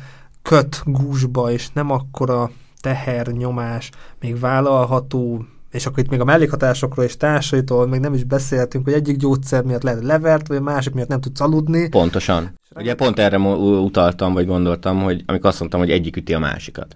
köt 0.41 0.81
gúzsba, 0.85 1.51
és 1.51 1.69
nem 1.73 1.91
akkora 1.91 2.51
tehernyomás, 2.81 3.89
még 4.19 4.39
vállalható, 4.39 5.45
és 5.71 5.85
akkor 5.85 6.03
itt 6.03 6.09
még 6.09 6.19
a 6.19 6.23
mellékhatásokról 6.23 7.05
és 7.05 7.17
társaitól 7.17 7.87
még 7.87 7.99
nem 7.99 8.13
is 8.13 8.23
beszéltünk, 8.23 8.83
hogy 8.83 8.93
egyik 8.93 9.17
gyógyszer 9.17 9.63
miatt 9.63 9.83
lehet 9.83 10.03
levert, 10.03 10.47
vagy 10.47 10.57
a 10.57 10.61
másik 10.61 10.93
miatt 10.93 11.07
nem 11.07 11.21
tudsz 11.21 11.41
aludni. 11.41 11.89
Pontosan. 11.89 12.53
Ugye 12.75 12.95
pont 12.95 13.19
erre 13.19 13.37
utaltam, 13.37 14.33
vagy 14.33 14.45
gondoltam, 14.45 15.01
hogy 15.01 15.23
amikor 15.25 15.49
azt 15.49 15.59
mondtam, 15.59 15.79
hogy 15.79 15.91
egyik 15.91 16.15
üti 16.15 16.33
a 16.33 16.39
másikat. 16.39 16.95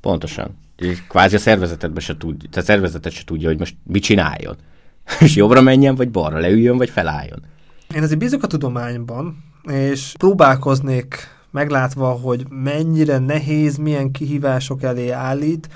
Pontosan. 0.00 0.58
Kvázi 1.08 1.36
a 1.36 1.38
szervezetedbe 1.38 2.00
se 2.00 2.16
tudja, 2.16 2.48
a 2.56 2.60
szervezetet 2.60 3.12
se 3.12 3.24
tudja, 3.24 3.48
hogy 3.48 3.58
most 3.58 3.76
mit 3.82 4.02
csináljon. 4.02 4.56
És 5.20 5.36
jobbra 5.36 5.60
menjen, 5.60 5.94
vagy 5.94 6.10
balra 6.10 6.38
leüljön, 6.38 6.76
vagy 6.76 6.90
felálljon. 6.90 7.42
Én 7.94 8.02
azért 8.02 8.18
bízok 8.18 8.42
a 8.42 8.46
tudományban, 8.46 9.49
és 9.62 10.14
próbálkoznék 10.18 11.16
meglátva, 11.50 12.08
hogy 12.08 12.46
mennyire 12.48 13.18
nehéz, 13.18 13.76
milyen 13.76 14.10
kihívások 14.10 14.82
elé 14.82 15.10
állít, 15.10 15.68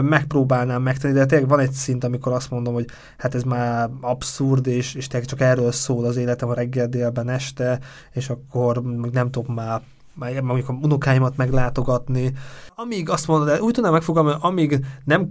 megpróbálnám 0.00 0.82
megtenni, 0.82 1.14
de 1.14 1.26
tényleg 1.26 1.48
van 1.48 1.58
egy 1.58 1.72
szint, 1.72 2.04
amikor 2.04 2.32
azt 2.32 2.50
mondom, 2.50 2.74
hogy 2.74 2.86
hát 3.16 3.34
ez 3.34 3.42
már 3.42 3.90
abszurd, 4.00 4.66
és, 4.66 4.94
és 4.94 5.06
tényleg 5.06 5.28
csak 5.28 5.40
erről 5.40 5.72
szól 5.72 6.04
az 6.04 6.16
életem 6.16 6.48
a 6.48 6.54
reggel, 6.54 6.86
délben, 6.86 7.28
este, 7.28 7.78
és 8.12 8.28
akkor 8.28 8.82
nem 9.12 9.30
tudok 9.30 9.54
már 9.54 9.80
mondjuk 10.18 10.68
a 10.68 10.78
unokáimat 10.82 11.36
meglátogatni. 11.36 12.32
Amíg 12.74 13.08
azt 13.08 13.26
mondod, 13.26 13.60
úgy 13.60 13.72
tudnám 13.72 13.92
megfogalmazni, 13.92 14.40
amíg 14.42 14.86
nem 15.04 15.28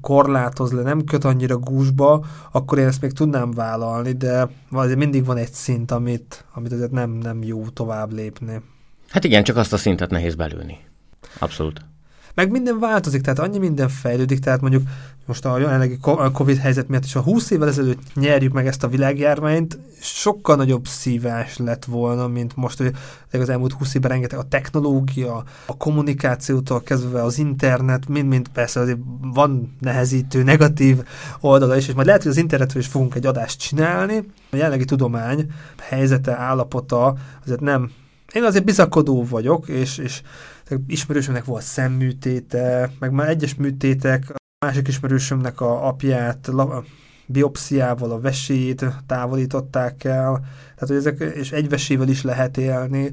korlátoz 0.00 0.72
le, 0.72 0.82
nem 0.82 1.04
köt 1.04 1.24
annyira 1.24 1.56
gúzsba, 1.56 2.24
akkor 2.52 2.78
én 2.78 2.86
ezt 2.86 3.00
még 3.00 3.12
tudnám 3.12 3.50
vállalni, 3.50 4.12
de 4.12 4.48
azért 4.72 4.98
mindig 4.98 5.24
van 5.24 5.36
egy 5.36 5.52
szint, 5.52 5.90
amit, 5.90 6.44
amit 6.54 6.72
azért 6.72 6.90
nem, 6.90 7.10
nem 7.10 7.42
jó 7.42 7.68
tovább 7.68 8.12
lépni. 8.12 8.60
Hát 9.08 9.24
igen, 9.24 9.44
csak 9.44 9.56
azt 9.56 9.72
a 9.72 9.76
szintet 9.76 10.10
nehéz 10.10 10.34
belülni. 10.34 10.78
Abszolút. 11.38 11.89
Meg 12.40 12.50
minden 12.50 12.78
változik, 12.78 13.20
tehát 13.22 13.38
annyi 13.38 13.58
minden 13.58 13.88
fejlődik, 13.88 14.38
tehát 14.38 14.60
mondjuk 14.60 14.82
most 15.26 15.44
a 15.44 15.58
jelenlegi 15.58 15.98
Covid 16.32 16.56
helyzet 16.56 16.88
miatt 16.88 17.04
is, 17.04 17.12
ha 17.12 17.20
20 17.20 17.50
évvel 17.50 17.68
ezelőtt 17.68 18.14
nyerjük 18.14 18.52
meg 18.52 18.66
ezt 18.66 18.84
a 18.84 18.88
világjárványt, 18.88 19.78
sokkal 20.00 20.56
nagyobb 20.56 20.86
szívás 20.86 21.56
lett 21.56 21.84
volna, 21.84 22.28
mint 22.28 22.56
most, 22.56 22.78
hogy 22.78 23.40
az 23.40 23.48
elmúlt 23.48 23.72
20 23.72 23.94
évben 23.94 24.10
rengeteg 24.10 24.38
a 24.38 24.48
technológia, 24.48 25.44
a 25.66 25.76
kommunikációtól 25.76 26.82
kezdve 26.82 27.22
az 27.22 27.38
internet, 27.38 28.08
mind-mind 28.08 28.48
persze 28.48 28.80
azért 28.80 28.98
van 29.20 29.76
nehezítő, 29.80 30.42
negatív 30.42 31.02
oldala 31.40 31.76
is, 31.76 31.88
és 31.88 31.94
majd 31.94 32.06
lehet, 32.06 32.22
hogy 32.22 32.30
az 32.30 32.38
internetről 32.38 32.82
is 32.82 32.88
fogunk 32.88 33.14
egy 33.14 33.26
adást 33.26 33.60
csinálni. 33.60 34.16
A 34.50 34.56
jelenlegi 34.56 34.84
tudomány 34.84 35.46
helyzete, 35.78 36.36
állapota 36.36 37.14
azért 37.42 37.60
nem 37.60 37.90
én 38.32 38.44
azért 38.44 38.64
bizakodó 38.64 39.24
vagyok, 39.24 39.68
és, 39.68 39.98
és 39.98 40.22
ismerősömnek 40.86 41.44
volt 41.44 41.62
szemműtéte, 41.62 42.90
meg 42.98 43.12
már 43.12 43.28
egyes 43.28 43.54
műtétek, 43.54 44.32
másik 44.64 44.88
ismerősömnek 44.88 45.60
a 45.60 45.86
apját 45.86 46.46
la, 46.46 46.84
biopsziával 47.30 48.10
a 48.10 48.20
vesét 48.20 48.84
távolították 49.06 50.04
el, 50.04 50.40
tehát 50.74 50.86
hogy 50.86 50.96
ezek, 50.96 51.18
és 51.34 51.52
egy 51.52 51.68
vesével 51.68 52.08
is 52.08 52.22
lehet 52.22 52.56
élni, 52.56 53.10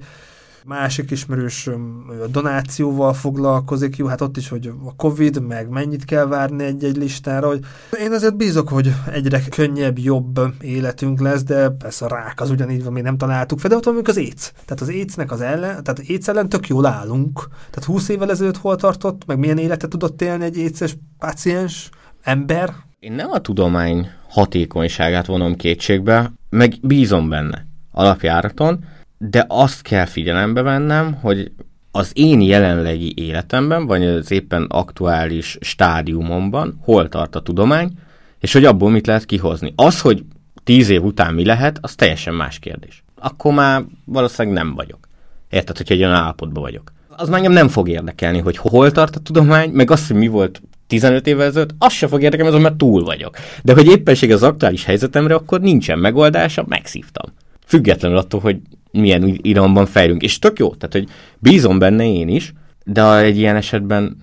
másik 0.67 1.11
ismerősöm 1.11 2.05
a 2.23 2.27
donációval 2.27 3.13
foglalkozik, 3.13 3.97
jó, 3.97 4.05
hát 4.05 4.21
ott 4.21 4.37
is, 4.37 4.49
hogy 4.49 4.71
a 4.85 4.95
Covid, 4.95 5.41
meg 5.47 5.69
mennyit 5.69 6.05
kell 6.05 6.25
várni 6.25 6.63
egy-egy 6.63 6.97
listára, 6.97 7.47
hogy 7.47 7.59
én 7.99 8.11
azért 8.11 8.35
bízok, 8.35 8.69
hogy 8.69 8.93
egyre 9.11 9.41
könnyebb, 9.49 9.99
jobb 9.99 10.39
életünk 10.61 11.19
lesz, 11.19 11.43
de 11.43 11.69
persze 11.69 12.05
a 12.05 12.07
rák 12.07 12.41
az 12.41 12.49
ugyanígy 12.49 12.83
van, 12.83 12.93
még 12.93 13.03
nem 13.03 13.17
találtuk 13.17 13.59
fel, 13.59 13.69
de 13.69 13.75
ott 13.75 13.85
van 13.85 14.01
az 14.03 14.17
AIDS. 14.17 14.51
Tehát 14.51 14.81
az 14.81 14.87
AIDS-nek 14.87 15.31
az 15.31 15.41
ellen, 15.41 15.83
tehát 15.83 15.99
az 15.99 16.05
AIDS 16.09 16.27
ellen 16.27 16.49
tök 16.49 16.67
jól 16.67 16.85
állunk. 16.85 17.47
Tehát 17.49 17.89
20 17.89 18.09
évvel 18.09 18.31
ezelőtt 18.31 18.57
hol 18.57 18.75
tartott, 18.75 19.25
meg 19.25 19.39
milyen 19.39 19.57
életet 19.57 19.89
tudott 19.89 20.21
élni 20.21 20.43
egy 20.43 20.57
AIDS-es 20.57 20.97
páciens, 21.17 21.89
ember? 22.21 22.73
Én 22.99 23.11
nem 23.11 23.31
a 23.31 23.39
tudomány 23.39 24.09
hatékonyságát 24.29 25.25
vonom 25.25 25.55
kétségbe, 25.55 26.33
meg 26.49 26.73
bízom 26.81 27.29
benne 27.29 27.65
alapjáraton, 27.91 28.85
de 29.17 29.45
azt 29.47 29.81
kell 29.81 30.05
figyelembe 30.05 30.61
vennem, 30.61 31.13
hogy 31.13 31.51
az 31.91 32.11
én 32.13 32.41
jelenlegi 32.41 33.13
életemben, 33.15 33.85
vagy 33.85 34.05
az 34.05 34.31
éppen 34.31 34.65
aktuális 34.69 35.57
stádiumomban 35.61 36.79
hol 36.81 37.09
tart 37.09 37.35
a 37.35 37.41
tudomány, 37.41 37.91
és 38.39 38.53
hogy 38.53 38.65
abból 38.65 38.89
mit 38.89 39.07
lehet 39.07 39.25
kihozni. 39.25 39.73
Az, 39.75 40.01
hogy 40.01 40.23
tíz 40.63 40.89
év 40.89 41.03
után 41.03 41.33
mi 41.33 41.45
lehet, 41.45 41.77
az 41.81 41.95
teljesen 41.95 42.33
más 42.33 42.59
kérdés. 42.59 43.03
Akkor 43.19 43.53
már 43.53 43.83
valószínűleg 44.05 44.57
nem 44.57 44.75
vagyok. 44.75 45.07
Érted, 45.49 45.77
hogy 45.77 45.91
egy 45.91 45.99
olyan 45.99 46.13
állapotban 46.13 46.63
vagyok. 46.63 46.91
Az 47.09 47.29
engem 47.29 47.51
nem 47.51 47.67
fog 47.67 47.89
érdekelni, 47.89 48.39
hogy 48.39 48.57
hol 48.57 48.91
tart 48.91 49.15
a 49.15 49.19
tudomány, 49.19 49.69
meg 49.69 49.91
az, 49.91 50.07
hogy 50.07 50.15
mi 50.15 50.27
volt 50.27 50.61
15 50.87 51.27
évvel 51.27 51.45
ezelőtt, 51.45 51.75
az 51.77 51.93
se 51.93 52.07
fog 52.07 52.21
érdekelni, 52.21 52.51
azon 52.51 52.61
mert 52.61 52.77
túl 52.77 53.03
vagyok. 53.03 53.37
De 53.63 53.73
hogy 53.73 53.87
éppenség 53.87 54.31
az 54.31 54.43
aktuális 54.43 54.83
helyzetemre, 54.83 55.35
akkor 55.35 55.61
nincsen 55.61 55.99
megoldása, 55.99 56.65
megszívtam. 56.67 57.33
Függetlenül 57.67 58.17
attól, 58.17 58.39
hogy 58.39 58.59
milyen 58.91 59.39
iramban 59.41 59.85
fejlünk. 59.85 60.21
És 60.21 60.39
tök 60.39 60.59
jó, 60.59 60.75
tehát 60.75 60.93
hogy 60.93 61.07
bízom 61.39 61.79
benne 61.79 62.05
én 62.05 62.27
is, 62.27 62.53
de 62.85 63.17
egy 63.17 63.37
ilyen 63.37 63.55
esetben 63.55 64.17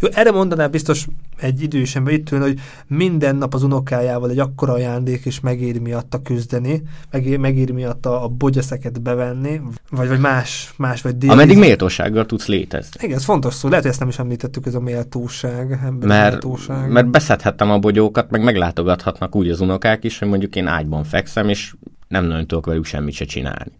jó, 0.00 0.08
erre 0.12 0.30
mondaná 0.30 0.66
biztos 0.66 1.06
egy 1.36 1.62
idős 1.62 1.96
ember 1.96 2.12
itt 2.12 2.30
ülne, 2.30 2.44
hogy 2.44 2.58
minden 2.86 3.36
nap 3.36 3.54
az 3.54 3.62
unokájával 3.62 4.30
egy 4.30 4.38
akkora 4.38 4.72
ajándék, 4.72 5.24
és 5.24 5.40
megéri 5.40 5.78
miatta 5.78 6.22
küzdeni, 6.22 6.82
megéri, 7.10 7.36
megéri 7.36 7.72
miatta 7.72 8.22
a 8.22 8.28
bogyaszeket 8.28 9.02
bevenni, 9.02 9.60
vagy, 9.90 10.08
vagy 10.08 10.20
más, 10.20 10.74
más 10.76 11.02
vagy 11.02 11.18
dél. 11.18 11.30
Ameddig 11.30 11.58
méltósággal 11.58 12.26
tudsz 12.26 12.46
létezni. 12.46 13.00
Igen, 13.02 13.16
ez 13.16 13.24
fontos 13.24 13.54
szó. 13.54 13.68
Lehet, 13.68 13.82
hogy 13.82 13.90
ezt 13.90 14.00
nem 14.00 14.08
is 14.08 14.18
említettük, 14.18 14.66
ez 14.66 14.74
a 14.74 14.80
méltóság. 14.80 15.68
Mert, 16.00 16.30
méltóság. 16.30 16.90
mert 16.90 17.10
beszedhettem 17.10 17.70
a 17.70 17.78
bogyókat, 17.78 18.30
meg 18.30 18.42
meglátogathatnak 18.42 19.34
úgy 19.36 19.48
az 19.48 19.60
unokák 19.60 20.04
is, 20.04 20.18
hogy 20.18 20.28
mondjuk 20.28 20.56
én 20.56 20.66
ágyban 20.66 21.04
fekszem, 21.04 21.48
és 21.48 21.74
nem 22.08 22.24
nagyon 22.24 22.46
tudok 22.46 22.66
velük 22.66 22.84
semmit 22.84 23.14
se 23.14 23.24
csinálni 23.24 23.72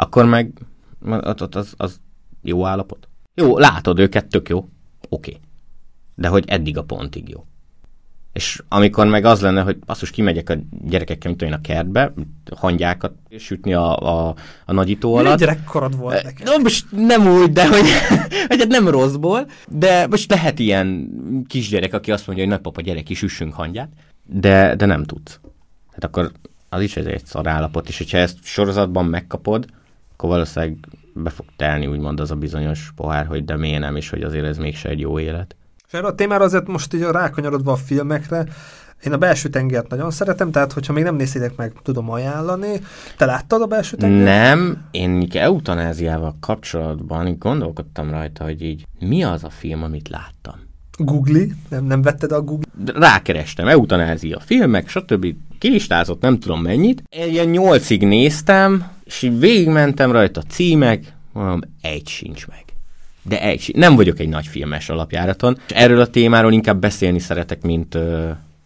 akkor 0.00 0.24
meg 0.24 0.52
az, 1.00 1.48
az, 1.50 1.74
az 1.76 2.00
jó 2.42 2.66
állapot. 2.66 3.08
Jó, 3.34 3.58
látod 3.58 3.98
őket, 3.98 4.26
tök 4.26 4.48
jó. 4.48 4.58
Oké. 4.58 4.68
Okay. 5.08 5.40
De 6.14 6.28
hogy 6.28 6.44
eddig 6.46 6.78
a 6.78 6.82
pontig 6.82 7.28
jó. 7.28 7.44
És 8.32 8.62
amikor 8.68 9.06
meg 9.06 9.24
az 9.24 9.40
lenne, 9.40 9.62
hogy 9.62 9.78
basszus 9.78 10.10
kimegyek 10.10 10.50
a 10.50 10.54
gyerekekkel, 10.84 11.34
mint 11.38 11.54
a 11.54 11.60
kertbe, 11.60 12.12
hangyákat 12.56 13.12
sütni 13.38 13.74
a, 13.74 13.96
a, 13.96 14.34
a 14.64 14.72
nagyító 14.72 15.14
alatt. 15.14 15.38
Gyerekkorod 15.38 15.96
volt 15.96 16.22
neked? 16.22 16.46
No, 16.46 16.58
most 16.58 16.86
nem 16.90 17.26
úgy, 17.26 17.52
de 17.52 17.68
hogy, 17.68 17.88
hogy 18.48 18.58
hát 18.58 18.68
nem 18.68 18.88
rosszból, 18.88 19.46
de 19.68 20.06
most 20.06 20.30
lehet 20.30 20.58
ilyen 20.58 21.10
kisgyerek, 21.46 21.94
aki 21.94 22.12
azt 22.12 22.26
mondja, 22.26 22.44
hogy 22.44 22.52
nagypapa 22.52 22.80
gyerek 22.80 23.08
is 23.08 23.22
üssünk 23.22 23.54
hangyát, 23.54 23.90
de, 24.24 24.74
de 24.76 24.86
nem 24.86 25.04
tudsz. 25.04 25.40
Hát 25.90 26.04
akkor 26.04 26.32
az 26.68 26.80
is 26.80 26.96
egy 26.96 27.26
szar 27.26 27.46
állapot, 27.46 27.88
és 27.88 27.98
hogyha 27.98 28.18
ezt 28.18 28.36
sorozatban 28.42 29.04
megkapod, 29.04 29.66
akkor 30.12 30.28
valószínűleg 30.28 30.78
be 31.14 31.30
fog 31.30 31.46
telni 31.56 31.86
úgymond 31.86 32.20
az 32.20 32.30
a 32.30 32.34
bizonyos 32.34 32.92
pohár, 32.96 33.26
hogy 33.26 33.44
de 33.44 33.56
miért 33.56 33.80
nem, 33.80 33.96
és 33.96 34.10
hogy 34.10 34.22
azért 34.22 34.44
ez 34.44 34.58
mégse 34.58 34.88
egy 34.88 35.00
jó 35.00 35.18
élet. 35.18 35.56
És 35.86 35.92
erre 35.92 36.06
a 36.06 36.14
témára 36.14 36.44
azért 36.44 36.66
most 36.66 36.94
így 36.94 37.02
rákanyarodva 37.02 37.72
a 37.72 37.76
filmekre, 37.76 38.46
én 39.04 39.12
a 39.12 39.18
belső 39.18 39.48
tengert 39.48 39.88
nagyon 39.88 40.10
szeretem, 40.10 40.50
tehát 40.50 40.72
hogyha 40.72 40.92
még 40.92 41.04
nem 41.04 41.14
nézitek 41.14 41.56
meg, 41.56 41.72
tudom 41.82 42.10
ajánlani. 42.10 42.80
Te 43.16 43.24
láttad 43.24 43.62
a 43.62 43.66
belső 43.66 43.96
tengert? 43.96 44.24
Nem, 44.24 44.88
én 44.90 45.28
eutanáziával 45.32 46.36
kapcsolatban 46.40 47.26
így 47.26 47.38
gondolkodtam 47.38 48.10
rajta, 48.10 48.44
hogy 48.44 48.62
így 48.62 48.86
mi 48.98 49.24
az 49.24 49.44
a 49.44 49.50
film, 49.50 49.82
amit 49.82 50.08
láttam. 50.08 50.67
Googli? 50.98 51.52
Nem, 51.68 51.84
nem 51.84 52.02
vetted 52.02 52.32
a 52.32 52.42
Google? 52.42 52.66
Rákerestem, 52.94 53.68
eutanázia 53.68 54.40
filmek, 54.40 54.88
stb. 54.88 55.34
Kilistázott 55.58 56.20
nem 56.20 56.38
tudom 56.38 56.62
mennyit. 56.62 57.02
Ilyen 57.10 57.48
nyolcig 57.48 58.02
néztem, 58.02 58.88
és 59.04 59.22
így 59.22 59.38
végigmentem 59.38 60.12
rajta 60.12 60.42
címek, 60.42 61.12
mondom, 61.32 61.60
egy 61.80 62.08
sincs 62.08 62.46
meg. 62.46 62.64
De 63.22 63.42
egy 63.42 63.72
Nem 63.76 63.96
vagyok 63.96 64.18
egy 64.18 64.28
nagy 64.28 64.46
filmes 64.46 64.88
alapjáraton, 64.88 65.58
és 65.68 65.74
erről 65.74 66.00
a 66.00 66.06
témáról 66.06 66.52
inkább 66.52 66.80
beszélni 66.80 67.18
szeretek, 67.18 67.62
mint, 67.62 67.98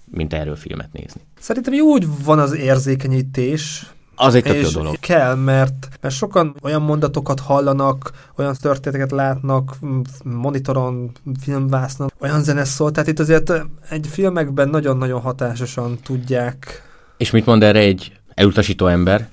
mint 0.05 0.33
erről 0.33 0.57
filmet 0.57 0.93
nézni. 0.93 1.21
Szerintem 1.39 1.73
jó, 1.73 1.91
hogy 1.91 2.07
van 2.25 2.39
az 2.39 2.57
érzékenyítés, 2.57 3.87
az 4.23 4.35
egy 4.35 4.43
tök 4.43 4.63
jó 4.63 4.69
dolog. 4.69 4.99
Kell, 5.01 5.35
mert, 5.35 5.89
mert 6.01 6.15
sokan 6.15 6.55
olyan 6.63 6.83
mondatokat 6.83 7.41
hallanak, 7.41 8.11
olyan 8.37 8.55
történeteket 8.61 9.11
látnak 9.11 9.77
monitoron, 10.25 11.11
filmvásznon, 11.41 12.13
olyan 12.21 12.43
zene 12.43 12.65
szól, 12.65 12.91
tehát 12.91 13.09
itt 13.09 13.19
azért 13.19 13.53
egy 13.89 14.07
filmekben 14.11 14.69
nagyon-nagyon 14.69 15.21
hatásosan 15.21 15.99
tudják. 16.05 16.83
És 17.17 17.31
mit 17.31 17.47
mond 17.47 17.63
erre 17.63 17.79
egy 17.79 18.13
elutasító 18.35 18.87
ember? 18.87 19.29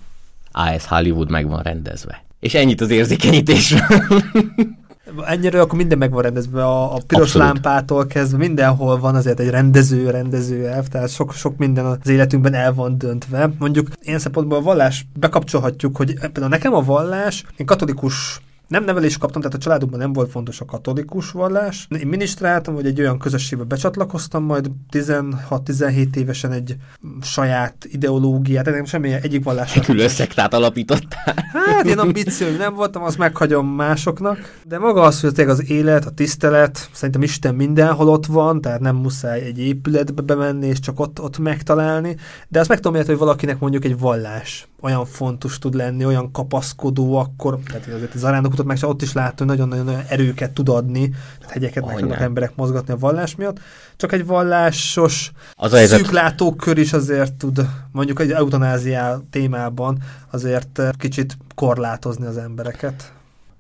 AS 0.52 0.86
Hollywood 0.86 1.30
meg 1.30 1.48
van 1.48 1.62
rendezve. 1.62 2.24
És 2.40 2.54
ennyit 2.54 2.82
az 2.82 2.90
érzékenyítésről. 2.90 3.82
Ennyire 5.26 5.62
akkor 5.62 5.78
minden 5.78 5.98
meg 5.98 6.12
van 6.12 6.22
rendezve, 6.22 6.66
a, 6.66 6.96
a 6.96 7.00
piros 7.08 7.24
Abszolút. 7.24 7.48
lámpától 7.48 8.08
kezdve 8.08 8.38
mindenhol 8.38 9.00
van 9.00 9.16
azért 9.16 9.40
egy 9.40 9.50
rendező, 9.50 10.10
rendező 10.10 10.68
elv, 10.68 10.88
tehát 10.88 11.10
sok, 11.10 11.34
sok 11.34 11.58
minden 11.58 11.86
az 11.86 12.08
életünkben 12.08 12.54
el 12.54 12.74
van 12.74 12.98
döntve. 12.98 13.50
Mondjuk 13.60 13.88
én 14.02 14.20
szempontból 14.20 14.58
a 14.58 14.62
vallás 14.62 15.06
bekapcsolhatjuk, 15.20 15.98
hogy 15.98 16.14
például 16.20 16.48
nekem 16.48 16.74
a 16.74 16.84
vallás, 16.84 17.46
én 17.58 17.66
katolikus 17.66 18.42
nem 18.70 18.84
nevelést 18.84 19.18
kaptam, 19.18 19.42
tehát 19.42 19.58
a 19.58 19.60
családunkban 19.60 20.00
nem 20.00 20.14
volt 20.14 20.32
fontos 20.32 20.62
a 20.62 20.66
katolikus 20.66 21.32
vallás. 21.32 21.88
Én 22.00 22.08
minisztráltam, 22.08 22.74
hogy 22.74 22.86
egy 22.86 23.00
olyan 23.00 23.20
közösségbe 23.20 23.64
becsatlakoztam, 23.64 24.44
majd 24.44 24.72
16-17 24.92 26.16
évesen 26.16 26.52
egy 26.52 26.76
saját 27.22 27.88
ideológiát, 27.92 28.64
tehát 28.64 28.80
nem 28.80 28.88
semmi 28.88 29.12
egyik 29.12 29.44
vallás. 29.44 29.76
Egy 29.76 29.86
külön 29.86 30.10
szektát 30.10 30.54
alapítottál. 30.54 31.34
Hát 31.54 31.86
én 31.86 32.00
ambícióim 32.00 32.58
nem 32.58 32.74
voltam, 32.74 33.04
azt 33.04 33.18
meghagyom 33.18 33.68
másoknak. 33.68 34.62
De 34.68 34.80
maga 34.80 35.02
az, 35.02 35.22
hogy 35.22 35.40
az 35.40 35.70
élet, 35.70 36.06
a 36.06 36.12
tisztelet, 36.12 36.90
szerintem 36.92 37.24
Isten 37.24 37.56
mindenhol 37.56 38.08
ott 38.08 38.26
van, 38.26 38.62
tehát 38.62 38.80
nem 38.80 38.96
muszáj 38.96 39.42
egy 39.42 39.60
épületbe 39.60 40.22
bemenni, 40.22 40.68
és 40.68 40.80
csak 40.80 41.00
ott, 41.00 41.22
ott 41.22 41.38
megtalálni. 41.38 42.16
De 42.48 42.60
azt 42.60 42.70
meg 42.70 42.78
tudom 42.78 42.96
érteni, 42.96 43.18
hogy 43.18 43.28
valakinek 43.28 43.60
mondjuk 43.60 43.86
egy 43.86 44.00
vallás 44.00 44.69
olyan 44.82 45.06
fontos 45.06 45.60
tud 45.60 45.74
lenni, 45.74 46.06
olyan 46.06 46.32
kapaszkodó, 46.32 47.16
akkor, 47.16 47.60
tehát 47.66 47.88
azért 47.88 48.14
az 48.14 48.24
arándokutat 48.24 48.66
meg 48.66 48.78
ott 48.82 49.02
is 49.02 49.14
látom, 49.14 49.48
hogy 49.48 49.58
nagyon-nagyon 49.58 50.04
erőket 50.08 50.52
tud 50.52 50.70
adni, 50.70 51.10
tehát 51.10 51.54
hegyeket 51.54 51.86
meg 51.86 51.96
tudnak 51.96 52.20
emberek 52.20 52.56
mozgatni 52.56 52.94
a 52.94 52.98
vallás 52.98 53.36
miatt. 53.36 53.60
Csak 53.98 54.12
egy 54.12 54.26
vallásos 54.26 55.32
az 55.56 55.88
szűklátókör 55.88 56.78
is 56.78 56.94
azért 56.94 57.34
tud, 57.34 57.68
mondjuk 57.92 58.20
egy 58.20 58.32
eutanáziá 58.32 59.18
témában 59.30 59.98
azért 60.32 60.82
kicsit 60.98 61.38
korlátozni 61.56 62.26
az 62.26 62.38
embereket. 62.38 63.14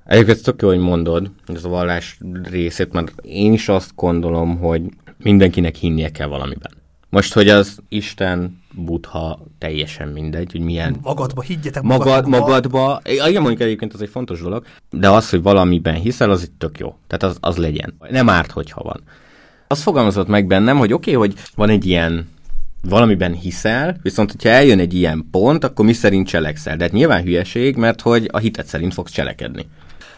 Egyébként 0.05 0.43
tök 0.43 0.61
jó, 0.61 0.67
hogy 0.67 0.79
mondod, 0.79 1.31
ez 1.47 1.63
a 1.63 1.69
vallás 1.69 2.19
részét, 2.43 2.93
mert 2.93 3.13
én 3.21 3.53
is 3.53 3.69
azt 3.69 3.91
gondolom, 3.95 4.57
hogy 4.57 4.81
mindenkinek 5.17 5.75
hinnie 5.75 6.11
kell 6.11 6.27
valamiben. 6.27 6.71
Most, 7.09 7.33
hogy 7.33 7.49
az 7.49 7.77
Isten, 7.89 8.58
Buddha, 8.75 9.39
teljesen 9.57 10.07
mindegy, 10.07 10.51
hogy 10.51 10.61
milyen... 10.61 10.95
Magadba, 11.01 11.41
higgyetek 11.41 11.83
magad, 11.83 12.27
magadba. 12.27 12.39
magadba. 12.39 13.01
Igen, 13.27 13.41
mondjuk 13.41 13.61
egyébként 13.61 13.93
az 13.93 14.01
egy 14.01 14.09
fontos 14.09 14.41
dolog, 14.41 14.65
de 14.89 15.09
az, 15.09 15.29
hogy 15.29 15.41
valamiben 15.41 15.93
hiszel, 15.93 16.29
az 16.29 16.43
itt 16.43 16.59
tök 16.59 16.79
jó. 16.79 16.95
Tehát 17.07 17.23
az, 17.23 17.37
az 17.39 17.57
legyen. 17.57 17.93
Nem 18.09 18.29
árt, 18.29 18.51
hogyha 18.51 18.83
van. 18.83 19.01
Az 19.67 19.81
fogalmazott 19.81 20.27
meg 20.27 20.47
bennem, 20.47 20.77
hogy 20.77 20.93
oké, 20.93 21.15
okay, 21.15 21.27
hogy 21.27 21.39
van 21.55 21.69
egy 21.69 21.85
ilyen 21.85 22.29
valamiben 22.81 23.33
hiszel, 23.33 23.97
viszont 24.01 24.31
hogyha 24.31 24.49
eljön 24.49 24.79
egy 24.79 24.93
ilyen 24.93 25.27
pont, 25.31 25.63
akkor 25.63 25.85
mi 25.85 25.93
szerint 25.93 26.27
cselekszel. 26.27 26.77
De 26.77 26.83
hát 26.83 26.93
nyilván 26.93 27.23
hülyeség, 27.23 27.75
mert 27.75 28.01
hogy 28.01 28.29
a 28.31 28.37
hitet 28.37 28.65
szerint 28.65 28.93
fogsz 28.93 29.11
cselekedni. 29.11 29.65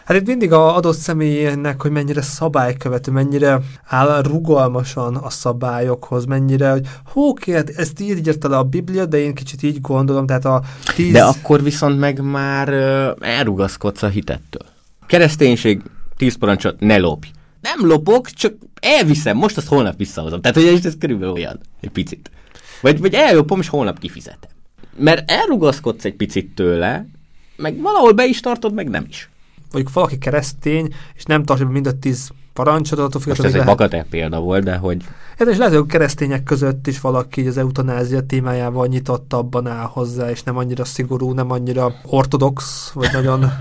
Hát 0.04 0.16
itt 0.16 0.26
mindig 0.26 0.52
a 0.52 0.76
adott 0.76 0.96
személynek, 0.96 1.82
hogy 1.82 1.90
mennyire 1.90 2.22
szabálykövető, 2.22 3.10
mennyire 3.10 3.60
áll 3.84 4.22
rugalmasan 4.22 5.16
a 5.16 5.30
szabályokhoz, 5.30 6.24
mennyire, 6.24 6.70
hogy 6.70 6.86
hú, 7.12 7.34
hát 7.52 7.70
ezt 7.70 8.00
így 8.00 8.26
írta 8.26 8.48
le 8.48 8.56
a 8.56 8.62
Biblia, 8.62 9.06
de 9.06 9.18
én 9.18 9.34
kicsit 9.34 9.62
így 9.62 9.80
gondolom, 9.80 10.26
tehát 10.26 10.44
a 10.44 10.62
tíz... 10.94 11.12
De 11.12 11.24
akkor 11.24 11.62
viszont 11.62 11.98
meg 11.98 12.20
már 12.20 12.68
elrugaszkodsz 13.20 14.02
a 14.02 14.08
hitettől. 14.08 14.66
Kereszténység, 15.06 15.82
tíz 16.16 16.34
parancsot, 16.34 16.80
ne 16.80 16.96
lopj. 16.96 17.28
Nem 17.60 17.86
lopok, 17.88 18.30
csak 18.30 18.54
elviszem, 18.80 19.36
most 19.36 19.56
azt 19.56 19.68
holnap 19.68 19.96
visszahozom. 19.96 20.40
Tehát, 20.40 20.56
hogy 20.56 20.80
ez 20.86 20.96
körülbelül 20.98 21.34
olyan, 21.34 21.60
egy 21.80 21.90
picit. 21.90 22.30
Vagy, 22.80 23.00
vagy 23.00 23.14
ellopom, 23.14 23.60
és 23.60 23.68
holnap 23.68 23.98
kifizetem. 23.98 24.50
Mert 24.96 25.30
elrugaszkodsz 25.30 26.04
egy 26.04 26.14
picit 26.14 26.54
tőle, 26.54 27.06
meg 27.56 27.80
valahol 27.80 28.12
be 28.12 28.24
is 28.24 28.40
tartod, 28.40 28.74
meg 28.74 28.88
nem 28.88 29.04
is 29.08 29.30
mondjuk 29.72 29.94
valaki 29.94 30.18
keresztény, 30.18 30.94
és 31.14 31.24
nem 31.24 31.44
tartja 31.44 31.68
mind 31.68 31.86
a 31.86 31.98
tíz 31.98 32.30
parancsot, 32.52 32.98
attól 32.98 33.20
függetlenül. 33.20 33.54
Ez 33.54 33.60
egy 33.60 33.66
bagatel 33.66 34.04
példa 34.10 34.40
volt, 34.40 34.64
de 34.64 34.76
hogy... 34.76 35.04
Hát 35.38 35.48
és 35.48 35.56
lehet, 35.56 35.74
hogy 35.74 35.86
keresztények 35.86 36.42
között 36.42 36.86
is 36.86 37.00
valaki 37.00 37.46
az 37.46 37.56
eutanázia 37.56 38.26
témájával 38.26 38.86
nyitottabban 38.86 39.66
áll 39.66 39.86
hozzá, 39.86 40.30
és 40.30 40.42
nem 40.42 40.56
annyira 40.56 40.84
szigorú, 40.84 41.32
nem 41.32 41.50
annyira 41.50 41.94
ortodox, 42.04 42.90
vagy 42.94 43.08
nagyon 43.12 43.50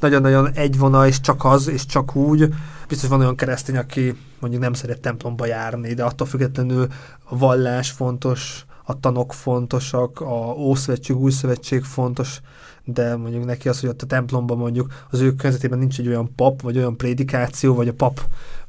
nagyon-nagyon 0.00 0.50
egyvona, 0.52 1.06
és 1.06 1.20
csak 1.20 1.44
az, 1.44 1.68
és 1.68 1.86
csak 1.86 2.16
úgy. 2.16 2.48
Biztos 2.88 3.08
van 3.08 3.20
olyan 3.20 3.36
keresztény, 3.36 3.76
aki 3.76 4.16
mondjuk 4.40 4.62
nem 4.62 4.72
szeret 4.72 5.00
templomba 5.00 5.46
járni, 5.46 5.94
de 5.94 6.04
attól 6.04 6.26
függetlenül 6.26 6.86
a 7.24 7.38
vallás 7.38 7.90
fontos, 7.90 8.64
a 8.84 9.00
tanok 9.00 9.32
fontosak, 9.32 10.20
a 10.20 10.54
Ószövetség, 10.58 11.16
Új 11.16 11.30
Szövetség 11.30 11.82
fontos, 11.82 12.40
de 12.84 13.16
mondjuk 13.16 13.44
neki 13.44 13.68
az, 13.68 13.80
hogy 13.80 13.88
ott 13.88 14.02
a 14.02 14.06
templomban 14.06 14.58
mondjuk 14.58 14.92
az 15.10 15.20
ő 15.20 15.34
környezetében 15.34 15.78
nincs 15.78 15.98
egy 15.98 16.08
olyan 16.08 16.34
pap, 16.34 16.62
vagy 16.62 16.76
olyan 16.76 16.96
prédikáció, 16.96 17.74
vagy 17.74 17.88
a 17.88 17.92
pap 17.92 18.20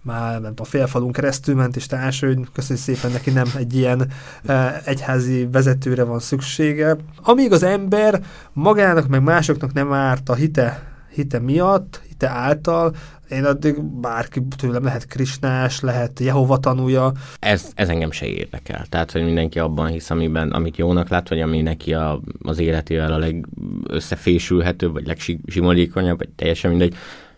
már 0.01 0.41
nem 0.41 0.53
a 0.55 0.63
félfalunk 0.63 1.11
keresztül 1.11 1.55
ment, 1.55 1.75
és 1.75 1.85
társ, 1.85 2.19
hogy 2.19 2.39
köszönjük 2.53 2.85
szépen 2.85 3.11
neki 3.11 3.29
nem 3.29 3.47
egy 3.57 3.75
ilyen 3.75 4.11
e, 4.45 4.81
egyházi 4.85 5.47
vezetőre 5.51 6.03
van 6.03 6.19
szüksége. 6.19 6.97
Amíg 7.23 7.51
az 7.51 7.63
ember 7.63 8.23
magának, 8.53 9.07
meg 9.07 9.23
másoknak 9.23 9.73
nem 9.73 9.93
árt 9.93 10.29
a 10.29 10.33
hite, 10.33 10.83
hite 11.13 11.39
miatt, 11.39 12.01
hite 12.07 12.29
által, 12.29 12.95
én 13.29 13.43
addig 13.45 13.83
bárki 13.83 14.41
tőlem 14.57 14.83
lehet 14.83 15.07
krisnás, 15.07 15.79
lehet 15.79 16.19
Jehova 16.19 16.57
tanúja. 16.57 17.11
Ez, 17.39 17.71
ez 17.75 17.89
engem 17.89 18.11
se 18.11 18.25
érdekel. 18.25 18.85
Tehát, 18.89 19.11
hogy 19.11 19.23
mindenki 19.23 19.59
abban 19.59 19.87
hisz, 19.87 20.09
amiben, 20.09 20.51
amit 20.51 20.77
jónak 20.77 21.09
lát, 21.09 21.29
vagy 21.29 21.41
ami 21.41 21.61
neki 21.61 21.93
a, 21.93 22.21
az 22.41 22.59
életével 22.59 23.13
a 23.13 23.17
legösszefésülhetőbb, 23.17 24.93
vagy 24.93 25.07
legsimolékonyabb, 25.07 26.17
vagy 26.17 26.29
teljesen 26.29 26.69
mindegy. 26.69 26.95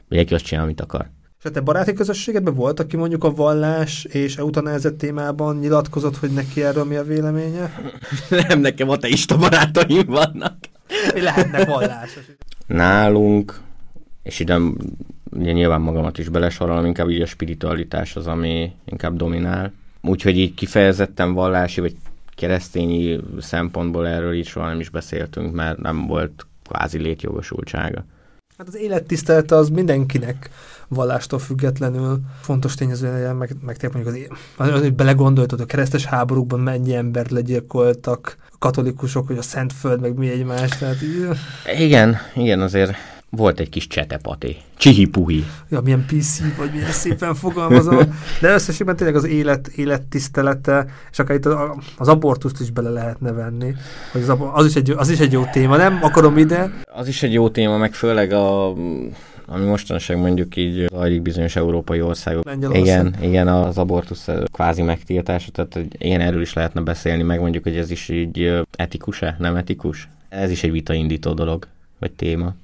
Mindenki 0.08 0.34
azt 0.34 0.46
csinál, 0.46 0.64
amit 0.64 0.82
akar. 0.82 1.10
És 1.40 1.46
a 1.46 1.52
te 1.52 1.60
baráti 1.60 1.94
közösségedben 1.94 2.54
volt, 2.54 2.80
aki 2.80 2.98
mondjuk 2.98 3.24
a 3.24 3.34
vallás 3.34 4.04
és 4.04 4.38
eutanázet 4.38 4.94
témában 4.94 5.58
nyilatkozott, 5.58 6.18
hogy 6.18 6.32
neki 6.32 6.64
erről 6.64 6.84
mi 6.84 6.96
a 6.96 7.04
véleménye? 7.04 7.74
Nem, 8.48 8.60
nekem 8.60 8.90
ateista 8.90 9.38
barátaim 9.38 10.06
vannak. 10.06 10.56
Mi 11.14 11.22
lehetnek 11.22 11.68
vallásos? 11.68 12.24
Nálunk, 12.68 13.60
és 14.24 14.40
ide 14.40 14.60
ugye 15.32 15.52
nyilván 15.52 15.82
magamat 15.82 16.18
is 16.18 16.30
belesorolom, 16.30 16.86
inkább 16.86 17.10
így 17.10 17.22
a 17.22 17.26
spiritualitás 17.26 18.16
az, 18.16 18.28
ami 18.28 18.72
inkább 18.86 19.16
dominál. 19.16 19.74
Úgyhogy 20.02 20.38
így 20.38 20.54
kifejezetten 20.54 21.34
vallási 21.34 21.82
vagy 21.82 21.96
keresztényi 22.36 23.20
szempontból 23.40 24.08
erről 24.08 24.34
így 24.34 24.48
soha 24.48 24.68
nem 24.68 24.80
is 24.80 24.90
beszéltünk, 24.90 25.54
mert 25.54 25.78
nem 25.78 26.08
volt 26.08 26.46
kvázi 26.70 26.98
létjogosultsága. 26.98 28.06
Hát 28.58 28.68
az 28.68 28.76
élettisztelete 28.76 29.56
az 29.56 29.70
mindenkinek 29.70 30.50
vallástól 30.88 31.40
függetlenül 31.40 32.20
fontos 32.42 32.76
tényező, 32.76 33.32
meg, 33.32 33.56
meg 33.62 33.78
te 33.78 33.90
mondjuk 33.94 34.30
az, 34.58 34.70
az, 34.70 34.82
hogy 34.82 34.94
belegondoltad, 34.94 35.60
a 35.60 35.66
keresztes 35.66 36.06
háborúkban 36.06 36.60
mennyi 36.60 36.96
embert 36.96 37.32
legyilkoltak, 37.32 38.38
a 38.52 38.56
katolikusok, 38.60 39.28
hogy 39.28 39.38
a 39.38 39.42
Szentföld, 39.42 40.02
meg 40.02 40.18
mi 40.18 40.30
egymás. 40.30 40.78
Tehát 40.78 41.02
így... 41.02 41.28
Igen, 41.80 42.18
igen, 42.36 42.62
azért 42.62 43.17
volt 43.30 43.60
egy 43.60 43.70
kis 43.70 43.88
csetepati. 43.88 44.58
Csihi-puhi. 44.76 45.44
Ja, 45.70 45.82
milyen 45.82 46.06
PC, 46.06 46.56
vagy 46.58 46.72
milyen 46.72 46.92
szépen 46.92 47.36
fogalmazom. 47.36 48.20
De 48.42 48.54
összességben 48.54 48.96
tényleg 48.96 49.16
az 49.16 49.26
élet, 49.26 49.68
élettisztelete, 49.68 50.86
és 51.12 51.20
akár 51.20 51.36
itt 51.36 51.46
az 51.98 52.08
abortuszt 52.08 52.62
is 52.62 52.72
bele 52.72 52.90
lehetne 52.90 53.32
venni. 53.32 53.74
Hogy 54.12 54.22
az, 54.22 54.38
az, 54.54 54.66
is 54.66 54.76
egy, 54.76 54.90
az 54.90 55.10
is 55.10 55.20
egy 55.20 55.32
jó 55.32 55.44
téma, 55.52 55.78
nem 55.78 56.00
akarom 56.02 56.38
ide. 56.38 56.72
Az 56.94 57.08
is 57.08 57.24
egy 57.24 57.34
jó 57.34 57.50
téma, 57.50 57.78
meg 57.78 57.94
főleg 57.94 58.32
a 58.32 58.74
ami 59.50 59.66
mostanság 59.66 60.18
mondjuk 60.18 60.56
így 60.56 60.88
zajlik 60.92 61.22
bizonyos 61.22 61.56
európai 61.56 62.02
országok. 62.02 62.44
Igen, 62.72 63.16
igen, 63.22 63.48
az 63.48 63.78
abortusz 63.78 64.28
kvázi 64.52 64.82
megtiltása, 64.82 65.52
tehát 65.52 65.88
ilyen 65.98 66.22
erről 66.22 66.42
is 66.42 66.54
lehetne 66.54 66.82
beszélni, 66.82 67.24
meg 67.24 67.40
mondjuk, 67.40 67.64
hogy 67.64 67.78
ez 67.78 67.92
is 67.92 68.10
így 68.10 68.62
etikus-e, 68.76 69.36
nem 69.40 69.56
etikus? 69.56 70.10
Ez 70.30 70.52
is 70.52 70.64
egy 70.64 70.72
vitaindító 70.72 71.34
dolog, 71.34 71.68
vagy 72.00 72.12
téma 72.12 72.56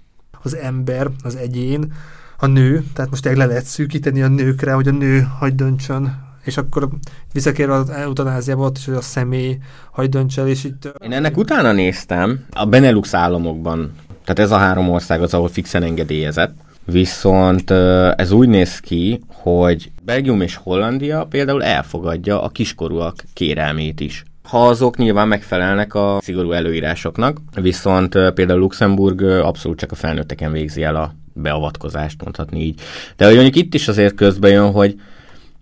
az 0.44 0.56
ember, 0.56 1.08
az 1.24 1.36
egyén, 1.36 1.94
a 2.38 2.48
nő, 2.48 2.84
tehát 2.94 3.10
most 3.10 3.26
le 3.26 3.46
lehet 3.46 3.66
szűkíteni 3.66 4.22
a 4.22 4.28
nőkre, 4.28 4.74
hogy 4.74 4.88
a 4.88 4.92
nő 4.92 5.28
hagy 5.40 5.56
döntsön. 5.56 6.22
És 6.44 6.58
akkor 6.58 6.90
visszakérve 7.34 7.74
az 7.74 7.90
eutanáziába 7.90 8.66
ott 8.66 8.78
is, 8.78 8.86
hogy 8.86 8.94
a 8.94 9.02
személy 9.02 9.58
hagy 9.92 10.10
dönts 10.10 10.38
és 10.38 10.64
itt... 10.64 10.94
Én 11.04 11.12
ennek 11.12 11.38
utána 11.38 11.72
néztem, 11.72 12.46
a 12.52 12.66
Benelux 12.66 13.14
államokban, 13.14 13.92
tehát 14.24 14.40
ez 14.40 14.52
a 14.52 14.58
három 14.58 14.90
ország 14.90 15.22
az, 15.22 15.34
ahol 15.34 15.48
fixen 15.48 15.84
engedélyezett, 15.84 16.56
viszont 16.86 17.72
ez 18.16 18.32
úgy 18.32 18.48
néz 18.48 18.80
ki, 18.80 19.22
hogy 19.28 19.92
Belgium 20.02 20.42
és 20.42 20.56
Hollandia 20.56 21.26
például 21.30 21.64
elfogadja 21.64 22.42
a 22.42 22.50
kiskorúak 22.50 23.24
kérelmét 23.34 24.00
is 24.00 24.24
ha 24.44 24.68
azok 24.68 24.98
nyilván 24.98 25.28
megfelelnek 25.28 25.94
a 25.94 26.20
szigorú 26.22 26.52
előírásoknak, 26.52 27.38
viszont 27.62 28.10
például 28.34 28.60
Luxemburg 28.60 29.22
abszolút 29.22 29.80
csak 29.80 29.92
a 29.92 29.96
felnőtteken 29.96 30.52
végzi 30.52 30.84
el 30.84 30.96
a 30.96 31.16
beavatkozást, 31.34 32.24
mondhatni 32.24 32.62
így. 32.62 32.82
De 33.16 33.26
hogy 33.26 33.34
mondjuk 33.34 33.56
itt 33.56 33.74
is 33.74 33.88
azért 33.88 34.16
közben 34.16 34.52
jön, 34.52 34.72
hogy 34.72 35.00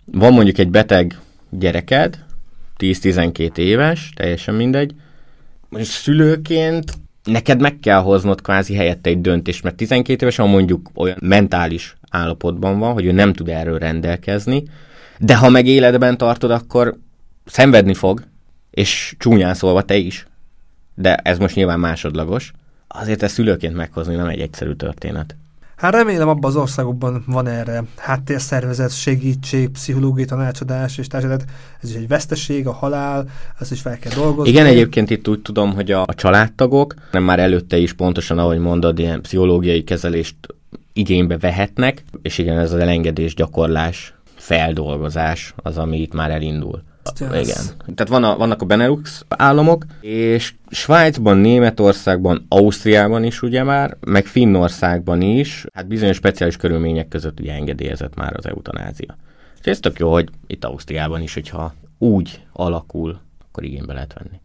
van 0.04 0.32
mondjuk 0.32 0.58
egy 0.58 0.70
beteg 0.70 1.18
gyereked, 1.50 2.24
10-12 2.78 3.56
éves, 3.56 4.12
teljesen 4.14 4.54
mindegy, 4.54 4.94
és 5.70 5.86
szülőként 5.86 6.92
neked 7.24 7.60
meg 7.60 7.78
kell 7.78 8.00
hoznod 8.00 8.42
kvázi 8.42 8.74
helyette 8.74 9.10
egy 9.10 9.20
döntést, 9.20 9.62
mert 9.62 9.76
12 9.76 10.22
évesen 10.22 10.48
mondjuk 10.48 10.90
olyan 10.94 11.18
mentális 11.20 11.96
állapotban 12.10 12.78
van, 12.78 12.92
hogy 12.92 13.04
ő 13.04 13.12
nem 13.12 13.32
tud 13.32 13.48
erről 13.48 13.78
rendelkezni, 13.78 14.62
de 15.18 15.36
ha 15.36 15.48
meg 15.48 15.66
életben 15.66 16.16
tartod, 16.16 16.50
akkor 16.50 16.98
szenvedni 17.44 17.94
fog, 17.94 18.22
és 18.72 19.14
csúnyán 19.18 19.54
szólva 19.54 19.82
te 19.82 19.96
is, 19.96 20.26
de 20.94 21.14
ez 21.14 21.38
most 21.38 21.54
nyilván 21.54 21.80
másodlagos, 21.80 22.52
azért 22.88 23.22
ezt 23.22 23.34
szülőként 23.34 23.74
meghozni 23.74 24.14
nem 24.14 24.26
egy 24.26 24.40
egyszerű 24.40 24.72
történet. 24.72 25.36
Hát 25.76 25.94
remélem 25.94 26.28
abban 26.28 26.50
az 26.50 26.56
országokban 26.56 27.24
van 27.26 27.46
erre 27.46 27.84
háttérszervezet, 27.96 28.90
segítség, 28.90 29.68
pszichológiai 29.68 30.26
tanácsadás 30.26 30.98
és 30.98 31.06
társadalmat. 31.06 31.46
Ez 31.82 31.90
is 31.90 31.96
egy 31.96 32.08
veszteség, 32.08 32.66
a 32.66 32.72
halál, 32.72 33.28
ezt 33.60 33.72
is 33.72 33.80
fel 33.80 33.98
kell 33.98 34.12
dolgozni. 34.12 34.50
Igen, 34.50 34.66
egyébként 34.66 35.10
itt 35.10 35.28
úgy 35.28 35.42
tudom, 35.42 35.74
hogy 35.74 35.90
a, 35.90 36.02
a 36.06 36.14
családtagok 36.14 36.94
nem 37.12 37.22
már 37.22 37.38
előtte 37.38 37.76
is 37.76 37.92
pontosan, 37.92 38.38
ahogy 38.38 38.58
mondod, 38.58 38.98
ilyen 38.98 39.20
pszichológiai 39.20 39.84
kezelést 39.84 40.36
igénybe 40.92 41.38
vehetnek, 41.38 42.04
és 42.22 42.38
igen, 42.38 42.58
ez 42.58 42.72
az 42.72 42.80
elengedés 42.80 43.34
gyakorlás, 43.34 44.14
feldolgozás 44.34 45.54
az, 45.56 45.78
ami 45.78 46.00
itt 46.00 46.12
már 46.12 46.30
elindul. 46.30 46.82
Igen. 47.20 47.64
Tehát 47.94 48.08
van 48.08 48.24
a, 48.24 48.36
vannak 48.36 48.62
a 48.62 48.64
Benelux 48.64 49.24
államok, 49.28 49.84
és 50.00 50.54
Svájcban, 50.70 51.36
Németországban, 51.36 52.46
Ausztriában 52.48 53.24
is 53.24 53.42
ugye 53.42 53.62
már, 53.62 53.96
meg 54.00 54.26
Finnországban 54.26 55.20
is, 55.20 55.66
hát 55.72 55.86
bizonyos 55.86 56.16
speciális 56.16 56.56
körülmények 56.56 57.08
között 57.08 57.40
ugye 57.40 57.52
engedélyezett 57.52 58.14
már 58.14 58.36
az 58.36 58.46
eutanázia. 58.46 59.16
És 59.60 59.66
ez 59.66 59.78
tök 59.78 59.98
jó, 59.98 60.12
hogy 60.12 60.28
itt 60.46 60.64
Ausztriában 60.64 61.22
is, 61.22 61.34
hogyha 61.34 61.74
úgy 61.98 62.42
alakul, 62.52 63.20
akkor 63.48 63.64
igénybe 63.64 63.92
lehet 63.92 64.14
venni. 64.18 64.40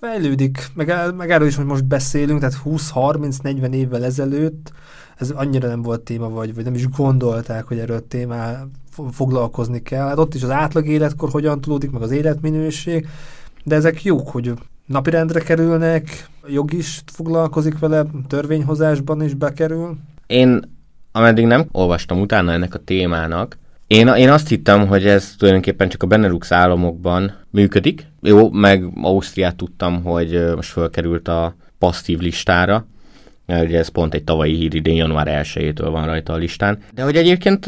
Fejlődik, 0.00 0.66
meg, 0.74 1.14
meg 1.16 1.30
erről 1.30 1.46
is, 1.46 1.56
hogy 1.56 1.64
most 1.64 1.84
beszélünk, 1.84 2.40
tehát 2.40 2.60
20-30-40 2.64 3.72
évvel 3.72 4.04
ezelőtt 4.04 4.72
ez 5.20 5.30
annyira 5.30 5.68
nem 5.68 5.82
volt 5.82 6.00
téma, 6.00 6.28
vagy, 6.28 6.54
vagy 6.54 6.64
nem 6.64 6.74
is 6.74 6.88
gondolták, 6.88 7.64
hogy 7.64 7.78
erről 7.78 8.06
témá 8.08 8.66
foglalkozni 9.10 9.82
kell. 9.82 10.06
Hát 10.06 10.18
ott 10.18 10.34
is 10.34 10.42
az 10.42 10.50
átlag 10.50 10.86
életkor 10.86 11.30
hogyan 11.30 11.60
tudódik, 11.60 11.90
meg 11.90 12.02
az 12.02 12.10
életminőség, 12.10 13.08
de 13.64 13.74
ezek 13.74 14.04
jók, 14.04 14.28
hogy 14.28 14.52
napirendre 14.86 15.40
kerülnek, 15.40 16.28
jog 16.46 16.72
is 16.72 17.02
foglalkozik 17.06 17.78
vele, 17.78 18.04
törvényhozásban 18.26 19.22
is 19.22 19.34
bekerül. 19.34 19.96
Én, 20.26 20.60
ameddig 21.12 21.46
nem 21.46 21.68
olvastam 21.72 22.20
utána 22.20 22.52
ennek 22.52 22.74
a 22.74 22.78
témának, 22.84 23.58
én, 23.90 24.08
én 24.08 24.30
azt 24.30 24.48
hittem, 24.48 24.86
hogy 24.86 25.06
ez 25.06 25.34
tulajdonképpen 25.38 25.88
csak 25.88 26.02
a 26.02 26.06
Benelux 26.06 26.52
államokban 26.52 27.32
működik. 27.50 28.06
Jó, 28.22 28.50
meg 28.50 28.84
Ausztriát 29.02 29.56
tudtam, 29.56 30.02
hogy 30.02 30.54
most 30.54 30.70
fölkerült 30.70 31.28
a 31.28 31.56
passzív 31.78 32.18
listára, 32.18 32.86
ugye 33.46 33.78
ez 33.78 33.88
pont 33.88 34.14
egy 34.14 34.24
tavalyi 34.24 34.54
hír 34.54 34.74
idén, 34.74 34.94
január 34.94 35.42
1-től 35.44 35.88
van 35.90 36.06
rajta 36.06 36.32
a 36.32 36.36
listán. 36.36 36.78
De 36.94 37.02
hogy 37.02 37.16
egyébként 37.16 37.66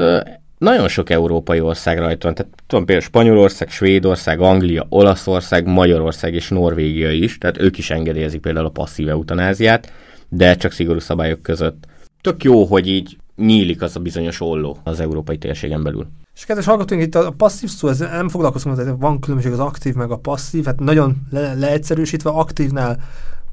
nagyon 0.59 0.89
sok 0.89 1.11
európai 1.11 1.61
ország 1.61 1.99
rajta 1.99 2.27
van, 2.27 2.35
tehát 2.35 2.53
tudom 2.67 2.85
például 2.85 3.09
Spanyolország, 3.09 3.71
Svédország, 3.71 4.41
Anglia, 4.41 4.87
Olaszország, 4.89 5.67
Magyarország 5.67 6.35
és 6.35 6.49
Norvégia 6.49 7.11
is, 7.11 7.39
tehát 7.39 7.61
ők 7.61 7.79
is 7.79 7.91
engedélyezik 7.91 8.41
például 8.41 8.67
a 8.67 8.71
passzív 8.71 9.09
eutanáziát, 9.09 9.93
de 10.29 10.55
csak 10.55 10.73
szigorú 10.73 10.99
szabályok 10.99 11.43
között. 11.43 11.85
Tök 12.21 12.45
jó, 12.45 12.65
hogy 12.65 12.89
így 12.89 13.17
nyílik 13.37 13.83
az 13.83 13.97
a 13.97 14.01
bizonyos 14.01 14.41
olló 14.41 14.79
az 14.85 15.01
európai 15.01 15.39
térségen 15.39 15.83
belül. 15.83 16.07
És 16.35 16.45
kedves 16.45 16.65
hallgatóink, 16.65 17.05
itt 17.05 17.15
a 17.15 17.31
passzív 17.31 17.69
szó, 17.69 17.89
ez 17.89 17.99
nem 17.99 18.29
foglalkozunk, 18.29 18.77
hogy 18.77 18.99
van 18.99 19.21
különbség 19.21 19.53
az 19.53 19.59
aktív 19.59 19.95
meg 19.95 20.11
a 20.11 20.17
passzív, 20.17 20.65
hát 20.65 20.81
nagyon 20.81 21.17
le- 21.31 21.55
leegyszerűsítve 21.55 22.31
aktívnál 22.31 23.01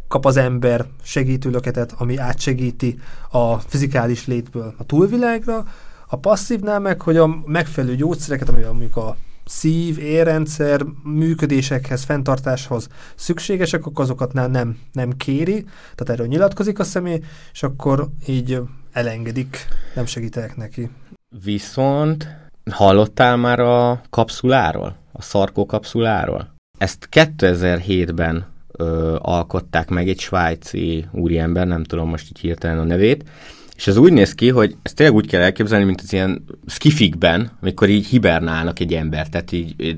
kap 0.07 0.25
az 0.25 0.37
ember 0.37 0.85
segítőlöketet, 1.01 1.93
ami 1.97 2.17
átsegíti 2.17 2.99
a 3.29 3.55
fizikális 3.57 4.27
létből 4.27 4.73
a 4.77 4.85
túlvilágra, 4.85 5.65
a 6.07 6.15
passzívnál 6.15 6.79
meg, 6.79 7.01
hogy 7.01 7.17
a 7.17 7.41
megfelelő 7.45 7.95
gyógyszereket, 7.95 8.49
ami 8.49 8.63
mondjuk 8.63 8.95
a 8.95 9.17
szív, 9.45 9.99
érrendszer 9.99 10.85
működésekhez, 11.03 12.03
fenntartáshoz 12.03 12.87
szükségesek, 13.15 13.85
akkor 13.85 14.03
azokat 14.03 14.33
nem, 14.33 14.77
nem 14.91 15.11
kéri, 15.17 15.63
tehát 15.95 16.09
erről 16.09 16.27
nyilatkozik 16.27 16.79
a 16.79 16.83
személy, 16.83 17.21
és 17.51 17.63
akkor 17.63 18.09
így 18.27 18.61
elengedik, 18.91 19.67
nem 19.95 20.05
segítenek 20.05 20.55
neki. 20.55 20.89
Viszont 21.43 22.27
hallottál 22.71 23.37
már 23.37 23.59
a 23.59 24.01
kapszuláról? 24.09 24.95
A 25.11 25.21
szarkó 25.21 25.65
kapszuláról? 25.65 26.53
Ezt 26.77 27.09
2007-ben 27.11 28.45
ö, 28.71 29.15
alkották 29.19 29.89
meg 29.89 30.07
egy 30.07 30.19
svájci 30.19 31.05
úriember, 31.11 31.67
nem 31.67 31.83
tudom 31.83 32.09
most 32.09 32.29
így 32.29 32.39
hirtelen 32.39 32.79
a 32.79 32.83
nevét, 32.83 33.29
és 33.75 33.87
ez 33.87 33.97
úgy 33.97 34.13
néz 34.13 34.35
ki, 34.35 34.49
hogy 34.49 34.75
ezt 34.81 34.95
tényleg 34.95 35.15
úgy 35.15 35.27
kell 35.27 35.41
elképzelni, 35.41 35.85
mint 35.85 36.01
az 36.01 36.13
ilyen 36.13 36.45
skifikben, 36.65 37.51
amikor 37.61 37.89
így 37.89 38.05
hibernálnak 38.05 38.79
egy 38.79 38.93
ember, 38.93 39.29
tehát 39.29 39.51
így 39.51 39.97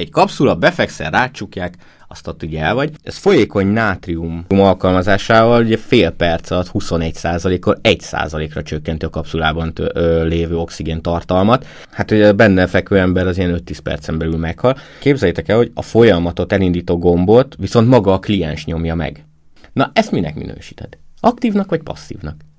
egy 0.00 0.10
kapszula, 0.10 0.54
befekszel, 0.54 1.10
rácsukják, 1.10 1.74
azt 2.08 2.26
ott 2.26 2.42
ugye 2.42 2.60
el 2.60 2.74
vagy. 2.74 2.90
Ez 3.02 3.16
folyékony 3.16 3.66
nátrium 3.66 4.44
alkalmazásával 4.48 5.64
ugye 5.64 5.76
fél 5.76 6.10
perc 6.10 6.50
alatt 6.50 6.70
21%-kal 6.72 7.78
1%-ra 7.82 8.62
csökkenti 8.62 9.04
a 9.04 9.10
kapszulában 9.10 9.74
tő, 9.74 9.90
ö, 9.94 10.24
lévő 10.24 10.56
oxigén 10.56 11.02
tartalmat. 11.02 11.66
Hát 11.90 12.10
ugye 12.10 12.32
benne 12.32 12.66
fekvő 12.66 12.98
ember 12.98 13.26
az 13.26 13.38
ilyen 13.38 13.62
5-10 13.66 13.78
percen 13.82 14.18
belül 14.18 14.36
meghal. 14.36 14.76
Képzeljétek 15.00 15.48
el, 15.48 15.56
hogy 15.56 15.70
a 15.74 15.82
folyamatot 15.82 16.52
elindító 16.52 16.98
gombot 16.98 17.54
viszont 17.58 17.88
maga 17.88 18.12
a 18.12 18.18
kliens 18.18 18.64
nyomja 18.64 18.94
meg. 18.94 19.24
Na, 19.72 19.90
ezt 19.94 20.10
minek 20.10 20.34
minősíted? 20.34 20.98
Aktívnak 21.20 21.70
vagy 21.70 21.82
passzívnak? 21.82 22.49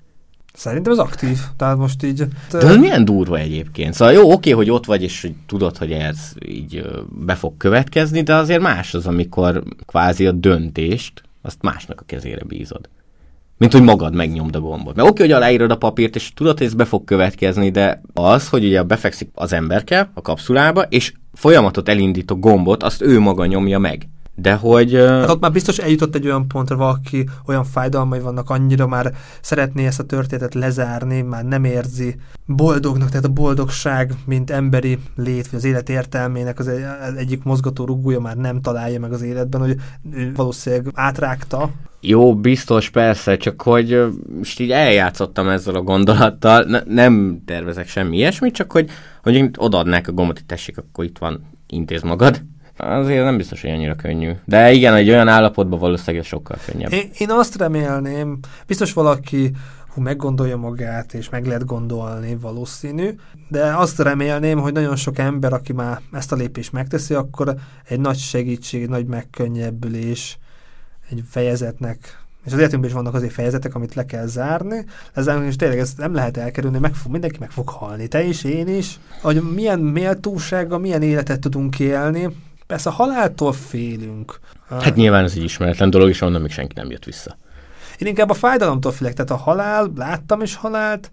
Szerintem 0.52 0.92
az 0.92 0.98
aktív. 0.98 1.38
Tehát 1.56 1.76
most 1.76 2.02
így... 2.02 2.24
De 2.50 2.58
ez 2.58 2.76
milyen 2.76 3.04
durva 3.04 3.38
egyébként. 3.38 3.94
Szóval 3.94 4.14
jó, 4.14 4.32
oké, 4.32 4.50
hogy 4.50 4.70
ott 4.70 4.84
vagy, 4.84 5.02
és 5.02 5.30
tudod, 5.46 5.76
hogy 5.76 5.92
ez 5.92 6.32
így 6.46 6.84
be 7.08 7.34
fog 7.34 7.56
következni, 7.56 8.22
de 8.22 8.34
azért 8.34 8.60
más 8.60 8.94
az, 8.94 9.06
amikor 9.06 9.62
kvázi 9.86 10.26
a 10.26 10.32
döntést, 10.32 11.22
azt 11.42 11.62
másnak 11.62 12.00
a 12.00 12.04
kezére 12.06 12.44
bízod. 12.44 12.88
Mint 13.58 13.72
hogy 13.72 13.82
magad 13.82 14.14
megnyomd 14.14 14.56
a 14.56 14.60
gombot. 14.60 14.94
Mert 14.94 15.08
oké, 15.08 15.22
hogy 15.22 15.32
aláírod 15.32 15.70
a 15.70 15.76
papírt, 15.76 16.16
és 16.16 16.32
tudod, 16.34 16.58
hogy 16.58 16.66
ez 16.66 16.74
be 16.74 16.84
fog 16.84 17.04
következni, 17.04 17.70
de 17.70 18.00
az, 18.14 18.48
hogy 18.48 18.64
ugye 18.64 18.82
befekszik 18.82 19.30
az 19.34 19.52
emberke 19.52 20.10
a 20.14 20.20
kapszulába, 20.20 20.82
és 20.82 21.12
folyamatot 21.32 21.88
elindít 21.88 22.30
a 22.30 22.34
gombot, 22.34 22.82
azt 22.82 23.02
ő 23.02 23.18
maga 23.18 23.46
nyomja 23.46 23.78
meg. 23.78 24.08
De 24.34 24.54
hogy... 24.54 24.94
Hát 24.94 25.28
ott 25.28 25.40
már 25.40 25.52
biztos 25.52 25.78
eljutott 25.78 26.14
egy 26.14 26.26
olyan 26.26 26.48
pontra, 26.48 26.76
valaki 26.76 27.28
olyan 27.46 27.64
fájdalmai 27.64 28.20
vannak, 28.20 28.50
annyira 28.50 28.86
már 28.86 29.12
szeretné 29.40 29.86
ezt 29.86 30.00
a 30.00 30.04
történetet 30.04 30.54
lezárni, 30.54 31.22
már 31.22 31.44
nem 31.44 31.64
érzi 31.64 32.16
boldognak, 32.46 33.08
tehát 33.08 33.24
a 33.24 33.28
boldogság, 33.28 34.14
mint 34.26 34.50
emberi 34.50 34.98
lét, 35.16 35.50
vagy 35.50 35.58
az 35.58 35.64
élet 35.64 35.88
értelmének 35.88 36.58
az 36.58 36.70
egyik 37.16 37.42
mozgató 37.42 37.84
rugója 37.84 38.20
már 38.20 38.36
nem 38.36 38.60
találja 38.60 39.00
meg 39.00 39.12
az 39.12 39.22
életben, 39.22 39.60
hogy 39.60 39.76
valószínűleg 40.34 40.86
átrágta. 40.94 41.70
Jó, 42.00 42.36
biztos, 42.36 42.90
persze, 42.90 43.36
csak 43.36 43.62
hogy 43.62 44.02
most 44.38 44.60
így 44.60 44.70
eljátszottam 44.70 45.48
ezzel 45.48 45.74
a 45.74 45.82
gondolattal, 45.82 46.64
ne, 46.64 46.80
nem 46.86 47.42
tervezek 47.46 47.88
semmi 47.88 48.16
ilyesmit, 48.16 48.54
csak 48.54 48.72
hogy, 48.72 48.90
hogy 49.22 49.50
odaadnák 49.56 50.08
a 50.08 50.12
gombot, 50.12 50.36
hogy 50.36 50.46
tessék, 50.46 50.78
akkor 50.78 51.04
itt 51.04 51.18
van, 51.18 51.44
intéz 51.66 52.02
magad 52.02 52.42
azért 52.82 53.24
nem 53.24 53.36
biztos, 53.36 53.60
hogy 53.60 53.70
annyira 53.70 53.94
könnyű. 53.94 54.32
De 54.44 54.72
igen, 54.72 54.94
egy 54.94 55.08
olyan 55.08 55.28
állapotban 55.28 55.78
valószínűleg 55.78 56.24
sokkal 56.26 56.56
könnyebb. 56.66 56.92
Én, 56.92 57.10
én 57.18 57.30
azt 57.30 57.56
remélném, 57.56 58.38
biztos 58.66 58.92
valaki 58.92 59.50
hú, 59.88 60.02
meggondolja 60.02 60.56
magát, 60.56 61.14
és 61.14 61.28
meg 61.28 61.46
lehet 61.46 61.64
gondolni, 61.64 62.36
valószínű, 62.36 63.14
de 63.48 63.76
azt 63.76 63.98
remélném, 63.98 64.58
hogy 64.58 64.72
nagyon 64.72 64.96
sok 64.96 65.18
ember, 65.18 65.52
aki 65.52 65.72
már 65.72 66.00
ezt 66.12 66.32
a 66.32 66.36
lépést 66.36 66.72
megteszi, 66.72 67.14
akkor 67.14 67.54
egy 67.84 68.00
nagy 68.00 68.18
segítség, 68.18 68.82
egy 68.82 68.88
nagy 68.88 69.06
megkönnyebbülés, 69.06 70.38
egy 71.10 71.22
fejezetnek 71.30 72.20
és 72.44 72.52
az 72.52 72.58
életünkben 72.58 72.90
is 72.90 72.96
vannak 72.96 73.14
azért 73.14 73.32
fejezetek, 73.32 73.74
amit 73.74 73.94
le 73.94 74.04
kell 74.04 74.26
zárni, 74.26 74.84
ezzel 75.14 75.44
és 75.44 75.56
tényleg 75.56 75.78
ezt 75.78 75.98
nem 75.98 76.14
lehet 76.14 76.36
elkerülni, 76.36 76.78
meg 76.78 76.94
fog, 76.94 77.12
mindenki 77.12 77.38
meg 77.40 77.50
fog 77.50 77.68
halni, 77.68 78.08
te 78.08 78.22
is, 78.24 78.44
én 78.44 78.68
is, 78.68 79.00
hogy 79.20 79.42
milyen 79.54 79.78
méltósággal, 79.78 80.78
milyen 80.78 81.02
életet 81.02 81.40
tudunk 81.40 81.80
élni, 81.80 82.28
Persze 82.66 82.88
a 82.88 82.92
haláltól 82.92 83.52
félünk. 83.52 84.40
Hát 84.68 84.94
nyilván 84.94 85.24
ez 85.24 85.32
egy 85.36 85.42
ismeretlen 85.42 85.90
dolog, 85.90 86.08
és 86.08 86.20
onnan 86.20 86.40
még 86.40 86.50
senki 86.50 86.74
nem 86.76 86.90
jött 86.90 87.04
vissza. 87.04 87.36
Én 87.98 88.08
inkább 88.08 88.30
a 88.30 88.34
fájdalomtól 88.34 88.92
félek, 88.92 89.14
tehát 89.14 89.30
a 89.30 89.36
halál, 89.36 89.92
láttam 89.96 90.42
is 90.42 90.54
halált, 90.54 91.10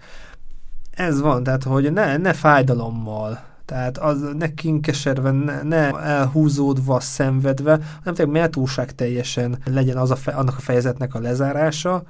ez 0.92 1.22
van, 1.22 1.44
tehát 1.44 1.64
hogy 1.64 1.94
ne, 1.94 2.18
ne 2.18 2.34
fájdalommal, 2.34 3.40
tehát 3.66 3.98
az 3.98 4.18
ne 4.38 4.54
kinkeserve, 4.54 5.32
ne, 5.32 5.62
ne 5.62 5.92
elhúzódva, 6.00 7.00
szenvedve, 7.00 7.72
hanem 7.72 8.14
tényleg 8.14 8.34
méltóság 8.34 8.96
teljesen 8.96 9.58
legyen 9.66 9.98
az 9.98 10.12
a 10.12 10.16
fe, 10.16 10.32
annak 10.32 10.58
a 10.58 10.62
fejezetnek 10.62 11.16
a 11.16 11.20
lezárása, 11.20 12.04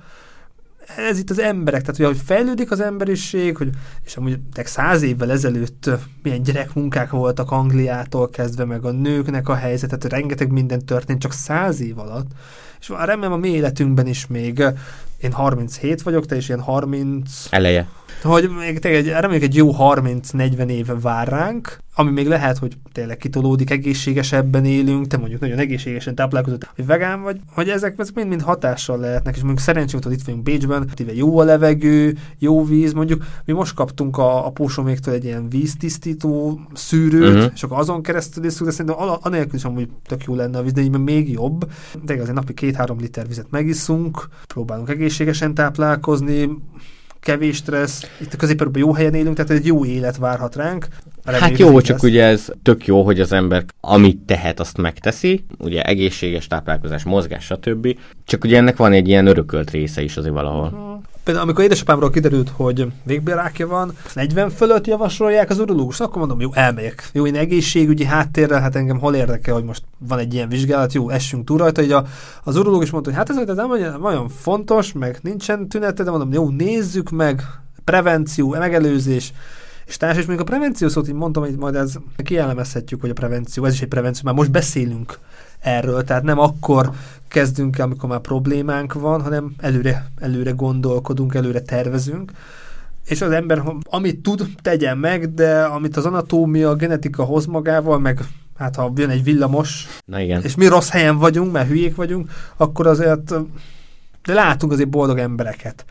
ez 0.98 1.18
itt 1.18 1.30
az 1.30 1.40
emberek, 1.40 1.82
tehát 1.82 2.14
hogy 2.14 2.22
fejlődik 2.26 2.72
az 2.72 2.80
emberiség, 2.80 3.58
hogy, 3.58 3.70
és 4.06 4.16
amúgy 4.16 4.40
száz 4.54 5.02
évvel 5.02 5.32
ezelőtt 5.32 5.90
milyen 6.24 6.44
gyerekmunkák 6.44 7.10
voltak 7.10 7.52
Angliától 7.52 8.30
kezdve, 8.30 8.66
meg 8.66 8.86
a 8.86 8.92
nőknek 8.92 9.50
a 9.50 9.56
helyzetet, 9.56 10.04
rengeteg 10.04 10.52
minden 10.52 10.86
történt 10.86 11.22
csak 11.22 11.34
száz 11.34 11.82
év 11.82 11.98
alatt, 11.98 12.32
és 12.80 12.90
remélem 12.90 13.32
a 13.32 13.38
mi 13.38 13.50
életünkben 13.50 14.08
is 14.08 14.28
még 14.28 14.64
én 15.22 15.32
37 15.32 16.02
vagyok, 16.02 16.26
te 16.26 16.36
is 16.36 16.48
ilyen 16.48 16.62
30... 16.62 17.48
Eleje. 17.50 17.88
Hogy 18.24 18.50
még 18.50 18.80
tényleg 18.80 19.08
egy, 19.08 19.12
reméljük 19.12 19.44
egy 19.44 19.56
jó 19.56 19.76
30-40 19.80 20.70
éve 20.70 21.00
vár 21.00 21.28
ránk, 21.28 21.80
ami 22.00 22.12
még 22.12 22.28
lehet, 22.28 22.58
hogy 22.58 22.78
tényleg 22.92 23.18
kitolódik, 23.18 23.70
egészségesebben 23.70 24.66
élünk, 24.66 25.08
te 25.08 25.18
mondjuk 25.18 25.42
nagyon 25.42 25.58
egészségesen 25.58 26.16
táplálkozol, 26.16 26.58
hogy 26.76 26.86
vegán 26.86 27.22
vagy, 27.22 27.40
hogy 27.52 27.70
ezek, 27.70 27.96
mind-mind 28.14 28.42
hatással 28.42 29.00
lehetnek, 29.00 29.36
és 29.36 29.40
mondjuk 29.40 29.64
szerencsét, 29.64 30.04
hogy 30.04 30.14
itt 30.14 30.26
vagyunk 30.26 30.44
Bécsben, 30.44 30.90
jó 31.14 31.40
a 31.40 31.44
levegő, 31.44 32.18
jó 32.38 32.66
víz, 32.66 32.94
mondjuk 32.94 33.24
mi 33.46 33.54
most 33.54 33.74
kaptunk 33.74 34.18
a, 34.18 34.46
a 34.46 34.50
pósoméktől 34.50 35.14
egy 35.14 35.24
ilyen 35.24 35.50
víztisztító 35.50 36.62
szűrőt, 36.74 37.36
uh-huh. 37.36 37.52
és 37.54 37.64
akkor 37.64 37.78
azon 37.78 38.02
keresztül 38.02 38.46
iszunk, 38.46 38.70
de 38.70 38.76
szerintem 38.76 39.18
anélkül 39.22 39.56
is 39.56 39.64
amúgy 39.64 39.90
tök 40.06 40.24
jó 40.24 40.36
lenne 40.36 40.58
a 40.58 40.62
víz, 40.62 40.74
de 40.74 40.82
így 40.82 41.00
még 41.00 41.32
jobb. 41.32 41.72
De 42.04 42.14
azért 42.14 42.34
napi 42.34 42.54
két-három 42.54 43.00
liter 43.00 43.28
vizet 43.28 43.50
megiszunk, 43.50 44.28
próbálunk 44.48 44.90
egészségesen 44.90 45.54
táplálkozni, 45.54 46.50
kevés 47.20 47.56
stressz, 47.56 48.04
itt 48.22 48.34
a 48.34 48.38
középérben 48.38 48.82
jó 48.82 48.94
helyen 48.94 49.14
élünk, 49.14 49.36
tehát 49.36 49.52
egy 49.52 49.66
jó 49.66 49.86
élet 49.86 50.18
várhat 50.18 50.56
ránk. 50.56 50.88
Hát 51.26 51.58
jó, 51.58 51.82
csak 51.82 52.04
ugye 52.04 52.24
ez 52.24 52.48
tök 52.64 52.86
jó, 52.86 53.04
hogy 53.04 53.20
az 53.20 53.32
ember 53.32 53.66
amit 53.82 54.18
tehet, 54.18 54.60
azt 54.60 54.78
megteszi, 54.78 55.46
ugye 55.58 55.82
egészséges 55.82 56.48
táplálkozás, 56.48 57.04
mozgás, 57.04 57.46
stb. 57.46 57.98
Csak 58.26 58.44
ugye 58.44 58.58
ennek 58.58 58.78
van 58.78 58.92
egy 58.92 59.08
ilyen 59.08 59.28
örökölt 59.28 59.72
része 59.72 60.02
is 60.02 60.18
azért 60.18 60.34
valahol. 60.34 61.02
Például 61.30 61.48
amikor 61.48 61.68
édesapámról 61.68 62.10
kiderült, 62.10 62.50
hogy 62.50 62.88
végbérákja 63.04 63.68
van, 63.68 63.94
40 64.14 64.50
fölött 64.50 64.88
javasolják 64.88 65.50
az 65.50 65.60
urológus, 65.60 66.00
akkor 66.00 66.18
mondom, 66.18 66.40
jó, 66.40 66.50
elmegyek. 66.54 67.10
Jó, 67.14 67.26
én 67.26 67.36
egészségügyi 67.36 68.04
háttérrel, 68.04 68.62
hát 68.62 68.76
engem 68.76 69.00
hol 69.00 69.16
érdekel, 69.16 69.54
hogy 69.54 69.64
most 69.64 69.84
van 69.98 70.20
egy 70.20 70.34
ilyen 70.34 70.50
vizsgálat, 70.50 70.94
jó, 70.94 71.10
essünk 71.10 71.46
túl 71.46 71.58
rajta. 71.58 71.82
Így 71.82 71.92
a, 71.92 72.06
az 72.44 72.56
urológus 72.56 72.90
mondta, 72.90 73.10
hogy 73.10 73.20
hát 73.20 73.30
ez 73.30 73.56
nem 73.56 74.04
olyan 74.04 74.30
fontos, 74.30 74.94
meg 74.94 75.20
nincsen 75.22 75.68
tünete, 75.68 76.04
de 76.04 76.10
mondom, 76.10 76.34
jó, 76.34 76.50
nézzük 76.50 77.10
meg, 77.10 77.44
prevenció, 77.84 78.50
megelőzés. 78.50 79.34
És 79.86 79.98
társ, 79.98 80.18
és 80.18 80.26
még 80.26 80.40
a 80.40 80.44
prevenció 80.44 80.88
szót 80.88 81.08
így 81.08 81.14
mondtam, 81.14 81.44
hogy 81.44 81.56
majd 81.58 81.76
ez 81.76 81.94
kielemezhetjük, 82.24 83.02
hogy 83.02 83.10
a 83.10 83.14
prevenció, 83.14 83.66
ez 83.66 83.74
is 83.74 83.82
egy 83.82 83.88
prevenció, 83.88 84.22
már 84.26 84.36
most 84.36 84.52
beszélünk 84.52 85.20
erről, 85.60 86.04
tehát 86.04 86.24
nem 86.24 86.40
akkor 86.40 86.92
kezdünk 87.28 87.78
el, 87.78 87.86
amikor 87.86 88.10
már 88.10 88.20
problémánk 88.20 88.94
van, 88.94 89.22
hanem 89.22 89.54
előre, 89.58 90.10
előre 90.20 90.52
gondolkodunk, 90.52 91.36
előre 91.36 91.62
tervezünk, 91.62 92.32
és 93.06 93.22
az 93.22 93.32
ember, 93.32 93.64
amit 93.84 94.20
tud, 94.20 94.46
tegyen 94.62 94.98
meg, 94.98 95.34
de 95.34 95.64
amit 95.64 95.98
az 95.98 96.06
anatómia, 96.06 96.70
a 96.70 96.76
genetika 96.76 97.24
hoz 97.24 97.46
magával, 97.46 98.00
meg 98.00 98.20
hát 98.58 98.76
ha 98.76 98.92
jön 98.96 99.10
egy 99.10 99.24
villamos, 99.24 99.88
Na 100.06 100.20
igen. 100.20 100.44
és 100.44 100.56
mi 100.56 100.68
rossz 100.68 100.90
helyen 100.90 101.18
vagyunk, 101.18 101.52
mert 101.52 101.68
hülyék 101.68 101.96
vagyunk, 101.96 102.32
akkor 102.58 102.88
azért, 102.88 103.34
de 104.24 104.34
látunk 104.34 104.72
azért 104.72 104.90
boldog 104.90 105.18
embereket, 105.18 105.86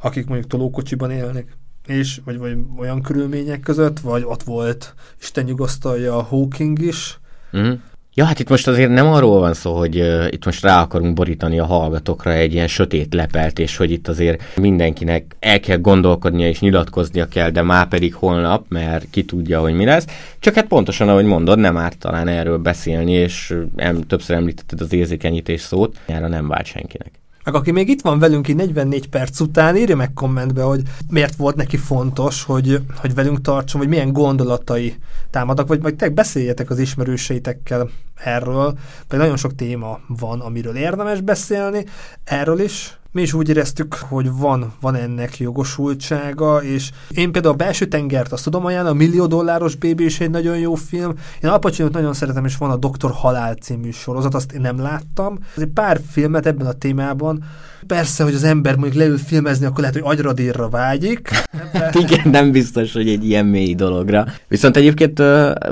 akik 0.00 0.26
mondjuk 0.26 0.50
tolókocsiban 0.50 1.10
élnek, 1.10 1.56
és 1.86 2.20
vagy, 2.24 2.38
vagy 2.38 2.56
olyan 2.78 3.02
körülmények 3.02 3.60
között, 3.60 4.00
vagy 4.00 4.22
ott 4.26 4.42
volt, 4.42 4.94
Isten 5.20 5.44
nyugosztalja 5.44 6.16
a 6.16 6.22
Hawking 6.22 6.78
is, 6.78 7.18
uh-huh. 7.52 7.78
Ja, 8.14 8.24
hát 8.24 8.38
itt 8.38 8.48
most 8.48 8.68
azért 8.68 8.90
nem 8.90 9.06
arról 9.06 9.40
van 9.40 9.54
szó, 9.54 9.76
hogy 9.76 10.00
uh, 10.00 10.26
itt 10.30 10.44
most 10.44 10.62
rá 10.62 10.82
akarunk 10.82 11.14
borítani 11.14 11.58
a 11.58 11.64
hallgatókra 11.64 12.32
egy 12.32 12.52
ilyen 12.52 12.66
sötét 12.66 13.14
lepelt, 13.14 13.58
és 13.58 13.76
hogy 13.76 13.90
itt 13.90 14.08
azért 14.08 14.56
mindenkinek 14.56 15.36
el 15.38 15.60
kell 15.60 15.76
gondolkodnia 15.76 16.48
és 16.48 16.60
nyilatkoznia 16.60 17.26
kell, 17.26 17.50
de 17.50 17.62
már 17.62 17.88
pedig 17.88 18.14
holnap, 18.14 18.64
mert 18.68 19.06
ki 19.10 19.24
tudja, 19.24 19.60
hogy 19.60 19.74
mi 19.74 19.84
lesz. 19.84 20.06
Csak 20.38 20.54
hát 20.54 20.66
pontosan, 20.66 21.08
ahogy 21.08 21.24
mondod, 21.24 21.58
nem 21.58 21.76
árt 21.76 21.98
talán 21.98 22.28
erről 22.28 22.58
beszélni, 22.58 23.12
és 23.12 23.54
em, 23.76 24.00
többször 24.00 24.36
említetted 24.36 24.80
az 24.80 24.92
érzékenyítés 24.92 25.60
szót, 25.60 25.96
erre 26.06 26.28
nem 26.28 26.48
vált 26.48 26.66
senkinek. 26.66 27.19
Meg 27.44 27.54
aki 27.54 27.70
még 27.70 27.88
itt 27.88 28.00
van 28.00 28.18
velünk 28.18 28.48
így 28.48 28.56
44 28.56 29.08
perc 29.08 29.40
után, 29.40 29.76
írja 29.76 29.96
meg 29.96 30.12
kommentbe, 30.12 30.62
hogy 30.62 30.82
miért 31.10 31.36
volt 31.36 31.56
neki 31.56 31.76
fontos, 31.76 32.42
hogy, 32.42 32.82
hogy 32.96 33.14
velünk 33.14 33.40
tartson, 33.40 33.80
vagy 33.80 33.88
milyen 33.88 34.12
gondolatai 34.12 34.94
támadnak, 35.30 35.68
vagy 35.68 35.82
majd 35.82 35.96
te 35.96 36.08
beszéljetek 36.08 36.70
az 36.70 36.78
ismerőseitekkel 36.78 37.90
erről, 38.14 38.78
vagy 39.08 39.18
nagyon 39.18 39.36
sok 39.36 39.54
téma 39.54 40.00
van, 40.06 40.40
amiről 40.40 40.76
érdemes 40.76 41.20
beszélni, 41.20 41.84
erről 42.24 42.60
is, 42.60 42.99
mi 43.12 43.22
is 43.22 43.32
úgy 43.32 43.48
éreztük, 43.48 43.94
hogy 43.94 44.32
van, 44.32 44.72
van 44.80 44.94
ennek 44.94 45.38
jogosultsága, 45.38 46.62
és 46.62 46.90
én 47.10 47.32
például 47.32 47.54
a 47.54 47.56
Belső 47.56 47.86
tengert 47.86 48.32
azt 48.32 48.44
tudom 48.44 48.64
ajánlani, 48.64 48.94
a 48.94 48.98
Millió 48.98 49.26
dolláros 49.26 49.74
bébi 49.74 50.04
is 50.04 50.20
egy 50.20 50.30
nagyon 50.30 50.58
jó 50.58 50.74
film. 50.74 51.14
Én 51.42 51.50
Al 51.50 51.58
Pacino-t 51.58 51.92
nagyon 51.92 52.12
szeretem, 52.12 52.44
és 52.44 52.56
van 52.56 52.70
a 52.70 52.76
Doktor 52.76 53.10
Halál 53.10 53.54
című 53.54 53.90
sorozat, 53.90 54.34
azt 54.34 54.52
én 54.52 54.60
nem 54.60 54.80
láttam. 54.80 55.38
Ez 55.56 55.62
egy 55.62 55.68
pár 55.68 56.00
filmet 56.10 56.46
ebben 56.46 56.66
a 56.66 56.72
témában. 56.72 57.44
Persze, 57.86 58.24
hogy 58.24 58.34
az 58.34 58.44
ember 58.44 58.76
mondjuk 58.76 59.02
leül 59.02 59.18
filmezni, 59.18 59.66
akkor 59.66 59.78
lehet, 59.78 59.94
hogy 59.94 60.04
agyradírra 60.04 60.68
vágyik. 60.68 61.28
Hát 61.72 61.94
igen, 61.94 62.30
nem 62.30 62.50
biztos, 62.50 62.92
hogy 62.92 63.08
egy 63.08 63.24
ilyen 63.24 63.46
mély 63.46 63.74
dologra. 63.74 64.26
Viszont 64.48 64.76
egyébként 64.76 65.22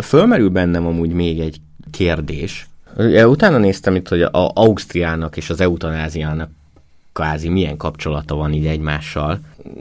fölmerül 0.03 0.49
bennem 0.49 0.87
amúgy 0.87 1.13
még 1.13 1.41
egy 1.41 1.61
kérdés. 1.91 2.69
Utána 3.25 3.59
néztem 3.59 3.95
itt, 3.95 4.09
hogy 4.09 4.23
a 4.23 4.51
Ausztriának 4.55 5.37
és 5.37 5.51
az 5.51 5.61
eutanáziának 5.61 6.51
kvázi 7.13 7.49
milyen 7.49 7.77
kapcsolata 7.77 8.35
van 8.35 8.53
így 8.53 8.67
egymással. 8.67 9.39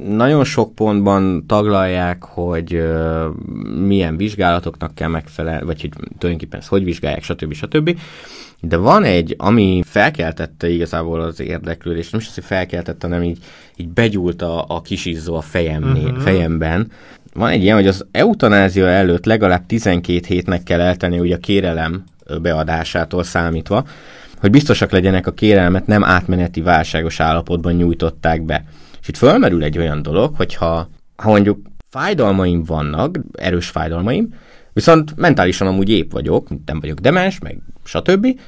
Nagyon 0.07 0.43
sok 0.43 0.75
pontban 0.75 1.45
taglalják, 1.45 2.23
hogy 2.23 2.83
milyen 3.85 4.17
vizsgálatoknak 4.17 4.95
kell 4.95 5.09
megfelelni, 5.09 5.65
vagy 5.65 5.81
hogy 5.81 5.91
tulajdonképpen 6.17 6.59
ezt 6.59 6.69
hogy 6.69 6.83
vizsgálják, 6.83 7.23
stb. 7.23 7.53
stb. 7.53 7.99
De 8.61 8.77
van 8.77 9.03
egy, 9.03 9.35
ami 9.37 9.81
felkeltette 9.85 10.69
igazából 10.69 11.21
az 11.21 11.39
érdeklődést, 11.39 12.11
nem 12.11 12.21
is 12.21 12.27
az, 12.27 12.33
hogy 12.33 12.43
felkeltette, 12.43 13.07
hanem 13.07 13.23
így, 13.23 13.37
így 13.75 13.87
begyúlt 13.87 14.41
a, 14.41 14.65
a 14.67 14.81
kisizzó 14.81 15.35
a 15.35 15.41
fejemné, 15.41 16.03
uh-huh. 16.03 16.19
fejemben. 16.19 16.91
Van 17.33 17.49
egy 17.49 17.63
ilyen, 17.63 17.75
hogy 17.75 17.87
az 17.87 18.05
eutanázia 18.11 18.87
előtt 18.87 19.25
legalább 19.25 19.65
12 19.65 20.19
hétnek 20.27 20.63
kell 20.63 20.79
eltenni 20.81 21.19
ugye 21.19 21.35
a 21.35 21.39
kérelem 21.39 22.03
beadásától 22.41 23.23
számítva, 23.23 23.85
hogy 24.39 24.51
biztosak 24.51 24.91
legyenek 24.91 25.27
a 25.27 25.33
kérelmet 25.33 25.87
nem 25.87 26.03
átmeneti 26.03 26.61
válságos 26.61 27.19
állapotban 27.19 27.73
nyújtották 27.73 28.41
be. 28.41 28.63
És 29.01 29.07
itt 29.07 29.17
fölmerül 29.17 29.63
egy 29.63 29.77
olyan 29.77 30.01
dolog, 30.01 30.35
hogyha 30.35 30.89
ha 31.15 31.29
mondjuk 31.29 31.59
fájdalmaim 31.89 32.63
vannak, 32.63 33.19
erős 33.33 33.67
fájdalmaim, 33.67 34.33
viszont 34.73 35.15
mentálisan 35.15 35.67
amúgy 35.67 35.89
épp 35.89 36.11
vagyok, 36.11 36.47
nem 36.65 36.79
vagyok 36.79 36.99
demens, 36.99 37.39
meg 37.39 37.59
stb., 37.83 38.39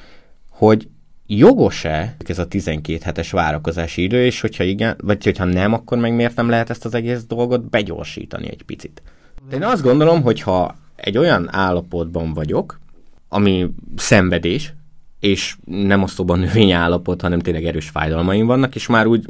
hogy 0.50 0.88
jogos-e 1.28 2.16
ez 2.28 2.40
a 2.40 2.48
12 2.48 3.00
hetes 3.04 3.32
várakozási 3.32 4.04
idő, 4.04 4.26
és 4.26 4.42
hogyha 4.42 4.64
igen, 4.64 4.96
vagy 5.04 5.24
hogyha 5.24 5.44
nem, 5.44 5.74
akkor 5.74 5.98
meg 5.98 6.16
miért 6.16 6.36
nem 6.36 6.50
lehet 6.50 6.70
ezt 6.70 6.86
az 6.86 6.94
egész 6.94 7.24
dolgot 7.24 7.70
begyorsítani 7.70 8.50
egy 8.50 8.64
picit? 8.64 9.02
De 9.50 9.56
én 9.56 9.64
azt 9.64 9.84
gondolom, 9.84 10.22
hogy 10.22 10.42
ha 10.42 10.76
egy 10.96 11.18
olyan 11.18 11.48
állapotban 11.52 12.34
vagyok, 12.34 12.80
ami 13.28 13.70
szenvedés, 13.96 14.74
és 15.20 15.56
nem 15.66 16.04
osztóban 16.04 16.40
növény 16.40 16.72
állapot, 16.72 17.22
hanem 17.22 17.40
tényleg 17.40 17.66
erős 17.66 17.90
fájdalmaim 17.90 18.46
vannak, 18.46 18.76
és 18.76 18.88
már 18.88 19.06
úgy 19.06 19.26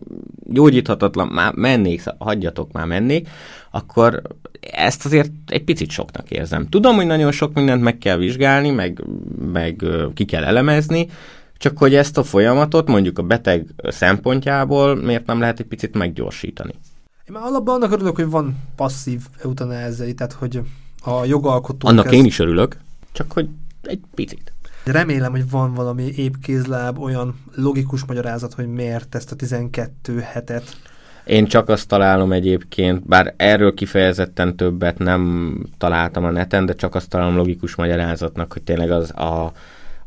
gyógyíthatatlan, 0.45 1.27
már 1.27 1.53
mennék, 1.53 2.03
hagyjatok, 2.17 2.71
már 2.71 2.85
mennék, 2.85 3.27
akkor 3.71 4.21
ezt 4.71 5.05
azért 5.05 5.31
egy 5.47 5.63
picit 5.63 5.89
soknak 5.89 6.31
érzem. 6.31 6.67
Tudom, 6.69 6.95
hogy 6.95 7.05
nagyon 7.05 7.31
sok 7.31 7.53
mindent 7.53 7.81
meg 7.81 7.97
kell 7.97 8.17
vizsgálni, 8.17 8.69
meg, 8.69 9.03
meg 9.51 9.83
ki 10.13 10.25
kell 10.25 10.43
elemezni, 10.43 11.07
csak 11.57 11.77
hogy 11.77 11.95
ezt 11.95 12.17
a 12.17 12.23
folyamatot 12.23 12.87
mondjuk 12.87 13.19
a 13.19 13.23
beteg 13.23 13.65
szempontjából 13.83 14.95
miért 14.95 15.25
nem 15.25 15.39
lehet 15.39 15.59
egy 15.59 15.65
picit 15.65 15.97
meggyorsítani? 15.97 16.73
Én 17.27 17.33
már 17.33 17.43
alapban 17.43 17.75
annak 17.75 17.91
örülök, 17.91 18.15
hogy 18.15 18.29
van 18.29 18.57
passzív 18.75 19.21
eutanázia, 19.43 20.13
tehát 20.13 20.33
hogy 20.33 20.59
a 21.03 21.25
jogalkotó... 21.25 21.87
Annak 21.87 22.05
ezt... 22.05 22.13
én 22.13 22.25
is 22.25 22.39
örülök, 22.39 22.77
csak 23.11 23.31
hogy 23.31 23.47
egy 23.81 23.99
picit. 24.15 24.53
Remélem, 24.91 25.31
hogy 25.31 25.49
van 25.49 25.73
valami 25.73 26.11
épkézláb, 26.15 26.99
olyan 26.99 27.35
logikus 27.55 28.05
magyarázat, 28.05 28.53
hogy 28.53 28.67
miért 28.67 29.15
ezt 29.15 29.31
a 29.31 29.35
12 29.35 30.19
hetet. 30.19 30.63
Én 31.25 31.45
csak 31.45 31.69
azt 31.69 31.87
találom 31.87 32.31
egyébként, 32.31 33.07
bár 33.07 33.33
erről 33.37 33.73
kifejezetten 33.73 34.55
többet 34.55 34.97
nem 34.97 35.53
találtam 35.77 36.23
a 36.23 36.31
neten, 36.31 36.65
de 36.65 36.73
csak 36.73 36.95
azt 36.95 37.09
találom 37.09 37.35
logikus 37.35 37.75
magyarázatnak, 37.75 38.53
hogy 38.53 38.61
tényleg 38.61 38.91
az 38.91 39.11
a 39.11 39.51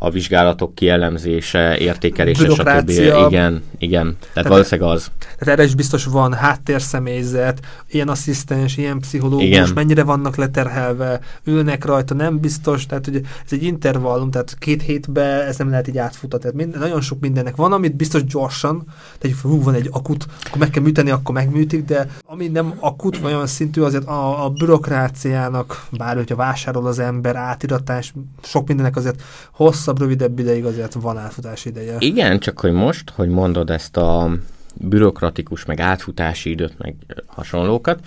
a 0.05 0.11
vizsgálatok 0.11 0.75
kielemzése, 0.75 1.79
értékelése, 1.79 2.49
stb. 2.51 2.89
Igen, 2.89 3.63
igen. 3.79 4.17
Tehát, 4.21 4.33
tehát 4.33 4.49
valószínűleg 4.49 4.91
az. 4.91 5.11
Tehát 5.19 5.55
erre 5.55 5.63
is 5.63 5.75
biztos 5.75 6.05
van 6.05 6.33
háttérszemélyzet, 6.33 7.61
ilyen 7.91 8.09
asszisztens, 8.09 8.77
ilyen 8.77 8.99
pszichológus, 8.99 9.47
igen. 9.47 9.71
mennyire 9.75 10.03
vannak 10.03 10.37
leterhelve, 10.37 11.21
ülnek 11.45 11.85
rajta, 11.85 12.15
nem 12.15 12.39
biztos, 12.41 12.87
tehát 12.87 13.05
hogy 13.05 13.17
ez 13.17 13.53
egy 13.53 13.63
intervallum, 13.63 14.31
tehát 14.31 14.57
két 14.59 14.83
hétbe 14.83 15.23
ez 15.23 15.57
nem 15.57 15.71
lehet 15.71 15.89
így 15.89 15.99
átfutatni. 15.99 16.41
Tehát 16.41 16.57
minden, 16.57 16.81
nagyon 16.81 17.01
sok 17.01 17.21
mindennek 17.21 17.57
van, 17.57 17.73
amit 17.73 17.97
biztos 17.97 18.25
gyorsan, 18.25 18.87
tehát 19.19 19.37
hú, 19.39 19.63
van 19.63 19.75
egy 19.75 19.89
akut, 19.93 20.27
akkor 20.45 20.59
meg 20.59 20.71
kell 20.71 20.83
műteni, 20.83 21.11
akkor 21.11 21.35
megműtik, 21.35 21.85
de 21.85 22.07
ami 22.25 22.49
nem 22.49 22.75
akut, 22.81 23.19
vagy 23.19 23.33
olyan 23.33 23.47
szintű, 23.47 23.81
azért 23.81 24.07
a, 24.07 24.45
a 24.45 24.51
bürokráciának, 24.51 25.87
bár 25.91 26.17
hogyha 26.17 26.37
vásárol 26.37 26.87
az 26.87 26.99
ember, 26.99 27.37
átiratás, 27.37 28.15
sok 28.43 28.67
mindennek 28.67 28.97
azért 28.97 29.23
hosszabb 29.53 29.91
hosszabb, 29.93 29.99
rövidebb 29.99 30.39
ideig 30.39 30.65
azért 30.65 30.93
van 30.93 31.19
átfutás 31.19 31.65
ideje. 31.65 31.97
Igen, 31.99 32.39
csak 32.39 32.61
hogy 32.61 32.73
most, 32.73 33.11
hogy 33.11 33.29
mondod 33.29 33.71
ezt 33.71 33.97
a 33.97 34.31
bürokratikus, 34.75 35.65
meg 35.65 35.81
átfutási 35.81 36.51
időt, 36.51 36.79
meg 36.79 36.95
hasonlókat. 37.27 38.01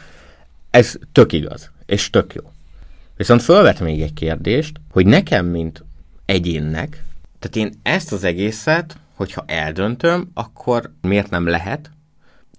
Ez 0.69 0.95
tök 1.11 1.33
igaz, 1.33 1.71
és 1.85 2.09
tök 2.09 2.33
jó. 2.33 2.41
Viszont 3.17 3.41
fölvet 3.41 3.79
még 3.79 4.01
egy 4.01 4.13
kérdést, 4.13 4.79
hogy 4.91 5.05
nekem, 5.05 5.45
mint 5.45 5.83
egyénnek, 6.25 7.03
tehát 7.39 7.69
én 7.69 7.79
ezt 7.83 8.11
az 8.11 8.23
egészet, 8.23 8.97
hogyha 9.15 9.43
eldöntöm, 9.47 10.29
akkor 10.33 10.91
miért 11.01 11.29
nem 11.29 11.47
lehet? 11.47 11.91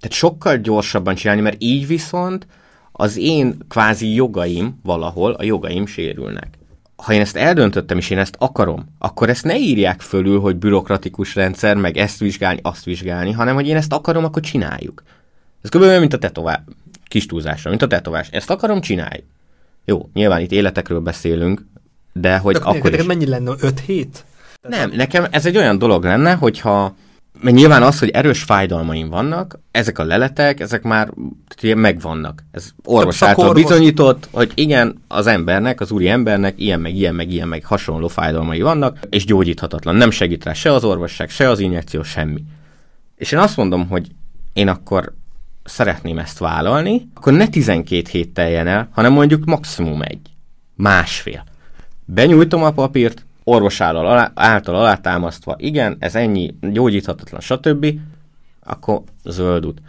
Tehát 0.01 0.17
sokkal 0.17 0.57
gyorsabban 0.57 1.15
csinálni, 1.15 1.43
mert 1.43 1.63
így 1.63 1.87
viszont 1.87 2.47
az 2.93 3.17
én 3.17 3.59
kvázi 3.69 4.15
jogaim 4.15 4.81
valahol, 4.83 5.33
a 5.33 5.43
jogaim 5.43 5.87
sérülnek. 5.87 6.56
Ha 6.97 7.13
én 7.13 7.21
ezt 7.21 7.37
eldöntöttem, 7.37 7.99
és 7.99 8.11
én 8.11 8.19
ezt 8.19 8.35
akarom, 8.39 8.95
akkor 8.99 9.29
ezt 9.29 9.45
ne 9.45 9.59
írják 9.59 10.01
fölül, 10.01 10.41
hogy 10.41 10.57
bürokratikus 10.57 11.35
rendszer, 11.35 11.77
meg 11.77 11.97
ezt 11.97 12.19
vizsgálni, 12.19 12.61
azt 12.63 12.85
vizsgálni, 12.85 13.33
hanem 13.33 13.55
hogy 13.55 13.67
én 13.67 13.77
ezt 13.77 13.93
akarom, 13.93 14.25
akkor 14.25 14.43
csináljuk. 14.43 15.03
Ez 15.63 15.69
kb. 15.69 15.85
mint 15.99 16.13
a 16.13 16.19
tetová... 16.19 16.65
kis 17.09 17.27
túlzásra, 17.27 17.71
mint 17.71 17.83
a 17.83 17.87
tetovás. 17.87 18.29
Ezt 18.31 18.51
akarom, 18.51 18.81
csináljuk. 18.81 19.25
Jó, 19.85 20.09
nyilván 20.13 20.41
itt 20.41 20.53
életekről 20.53 21.01
beszélünk, 21.01 21.67
de 22.13 22.39
hogy 22.39 22.55
De 22.55 22.61
akkor, 22.61 22.77
akkor 22.77 22.95
is. 22.95 23.05
mennyi 23.05 23.27
lenne? 23.27 23.53
5 23.61 23.81
hét? 23.81 24.25
Nem, 24.69 24.91
nekem 24.91 25.27
ez 25.31 25.47
egy 25.47 25.57
olyan 25.57 25.79
dolog 25.79 26.05
lenne, 26.05 26.35
hogyha 26.35 26.95
mert 27.41 27.57
nyilván 27.57 27.83
az, 27.83 27.99
hogy 27.99 28.09
erős 28.09 28.43
fájdalmaim 28.43 29.09
vannak, 29.09 29.59
ezek 29.71 29.99
a 29.99 30.05
leletek, 30.05 30.61
ezek 30.61 30.83
már 30.83 31.13
megvannak. 31.75 32.45
Ez 32.51 32.71
orvos 32.85 33.23
által 33.23 33.45
szakorvos- 33.45 33.69
bizonyított, 33.69 34.29
hogy 34.31 34.53
igen, 34.55 35.03
az 35.09 35.27
embernek, 35.27 35.81
az 35.81 35.91
úri 35.91 36.09
embernek 36.09 36.55
ilyen, 36.59 36.81
meg 36.81 36.95
ilyen, 36.95 37.15
meg 37.15 37.31
ilyen, 37.31 37.49
meg 37.49 37.65
hasonló 37.65 38.09
fájdalmai 38.09 38.61
vannak, 38.61 38.99
és 39.11 39.25
gyógyíthatatlan. 39.25 39.97
Nem 39.97 40.11
segít 40.11 40.45
rá 40.45 40.53
se 40.53 40.73
az 40.73 40.85
orvosság, 40.85 41.31
se 41.31 41.49
az 41.49 41.59
injekció, 41.59 42.03
semmi. 42.03 42.45
És 43.17 43.33
én 43.33 43.39
azt 43.39 43.57
mondom, 43.57 43.89
hogy 43.89 44.11
én 44.53 44.69
akkor 44.69 45.15
szeretném 45.65 46.19
ezt 46.19 46.39
vállalni, 46.39 47.09
akkor 47.15 47.33
ne 47.33 47.49
12 47.49 48.09
hét 48.11 48.35
teljen 48.35 48.67
el, 48.67 48.89
hanem 48.93 49.13
mondjuk 49.13 49.45
maximum 49.45 50.03
egy. 50.03 50.21
Másfél. 50.75 51.45
Benyújtom 52.05 52.63
a 52.63 52.71
papírt, 52.71 53.26
orvos 53.49 53.81
által, 53.81 54.07
alá, 54.07 54.31
által 54.35 54.75
alátámasztva, 54.75 55.55
igen, 55.59 55.97
ez 55.99 56.15
ennyi, 56.15 56.55
gyógyíthatatlan, 56.61 57.41
stb., 57.41 57.87
akkor 58.65 59.03
zöld 59.25 59.67
út. 59.67 59.81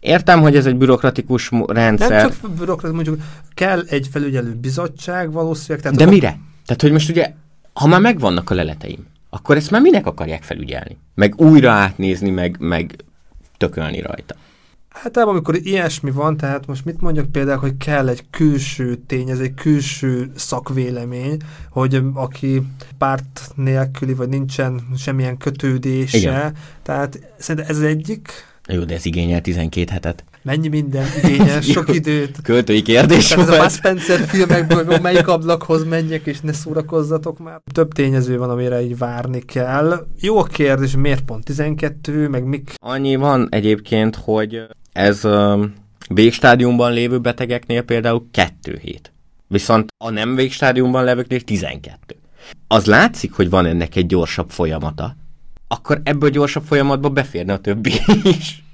Értem, 0.00 0.40
hogy 0.40 0.56
ez 0.56 0.66
egy 0.66 0.76
bürokratikus 0.76 1.50
rendszer, 1.66 2.10
Nem 2.10 2.30
csak 2.30 2.50
bürokrat, 2.50 2.92
mondjuk 2.92 3.20
kell 3.54 3.82
egy 3.88 4.08
felügyelő 4.10 4.54
bizottság 4.54 5.32
valószínűleg. 5.32 5.82
Tehát 5.82 5.96
de 5.98 6.02
akkor- 6.04 6.14
mire? 6.14 6.38
Tehát, 6.66 6.82
hogy 6.82 6.92
most 6.92 7.08
ugye, 7.08 7.32
ha 7.72 7.86
már 7.86 8.00
megvannak 8.00 8.50
a 8.50 8.54
leleteim, 8.54 9.06
akkor 9.30 9.56
ezt 9.56 9.70
már 9.70 9.80
minek 9.80 10.06
akarják 10.06 10.42
felügyelni? 10.42 10.98
Meg 11.14 11.40
újra 11.40 11.70
átnézni, 11.70 12.30
meg, 12.30 12.56
meg 12.58 13.04
tökölni 13.56 14.00
rajta. 14.00 14.34
Hát 15.02 15.16
ám, 15.16 15.28
amikor 15.28 15.58
ilyesmi 15.62 16.10
van, 16.10 16.36
tehát 16.36 16.66
most 16.66 16.84
mit 16.84 17.00
mondjak 17.00 17.32
például, 17.32 17.58
hogy 17.58 17.76
kell 17.76 18.08
egy 18.08 18.24
külső 18.30 18.94
tény, 19.06 19.30
ez 19.30 19.38
egy 19.38 19.54
külső 19.54 20.30
szakvélemény, 20.34 21.36
hogy 21.70 22.02
aki 22.14 22.62
párt 22.98 23.50
nélküli, 23.54 24.14
vagy 24.14 24.28
nincsen 24.28 24.80
semmilyen 24.96 25.36
kötődése, 25.36 26.18
Igen. 26.18 26.52
tehát 26.82 27.18
szerintem 27.38 27.70
ez 27.76 27.80
egyik, 27.82 28.30
Jó, 28.68 28.84
de 28.84 28.94
ez 28.94 29.04
igényel 29.06 29.40
12 29.40 29.92
hetet. 29.92 30.24
mennyi 30.42 30.68
minden 30.68 31.06
igényes, 31.22 31.66
sok 31.72 31.94
időt. 31.94 32.38
Költői 32.42 32.82
kérdés 32.82 33.28
Tehát 33.28 33.48
ez 33.48 33.54
a 33.54 33.56
volt. 33.56 33.70
Spencer 33.70 34.20
filmekből, 34.20 34.84
hogy 34.84 35.00
melyik 35.00 35.28
ablakhoz 35.28 35.84
menjek, 35.84 36.26
és 36.26 36.40
ne 36.40 36.52
szórakozzatok 36.52 37.38
már. 37.38 37.60
Több 37.72 37.92
tényező 37.92 38.38
van, 38.38 38.50
amire 38.50 38.82
így 38.82 38.98
várni 38.98 39.40
kell. 39.40 40.06
Jó 40.20 40.38
a 40.38 40.42
kérdés, 40.42 40.96
miért 40.96 41.22
pont 41.24 41.44
12, 41.44 42.28
meg 42.28 42.44
mik 42.44 42.74
Annyi 42.76 43.16
van 43.16 43.46
egyébként, 43.50 44.16
hogy 44.16 44.66
ez 44.96 45.24
um, 45.24 45.74
végstádiumban 46.08 46.92
lévő 46.92 47.18
betegeknél 47.18 47.82
például 47.82 48.28
2 48.30 48.78
hét. 48.82 49.12
Viszont 49.48 49.92
a 50.04 50.10
nem 50.10 50.34
végstádiumban 50.34 51.04
levőknél 51.04 51.40
12. 51.40 52.16
Az 52.68 52.86
látszik, 52.86 53.32
hogy 53.32 53.50
van 53.50 53.66
ennek 53.66 53.96
egy 53.96 54.06
gyorsabb 54.06 54.50
folyamata, 54.50 55.16
akkor 55.68 56.00
ebből 56.04 56.30
gyorsabb 56.30 56.64
folyamatba 56.64 57.08
beférne 57.08 57.52
a 57.52 57.58
többi 57.58 57.92
is. 58.38 58.64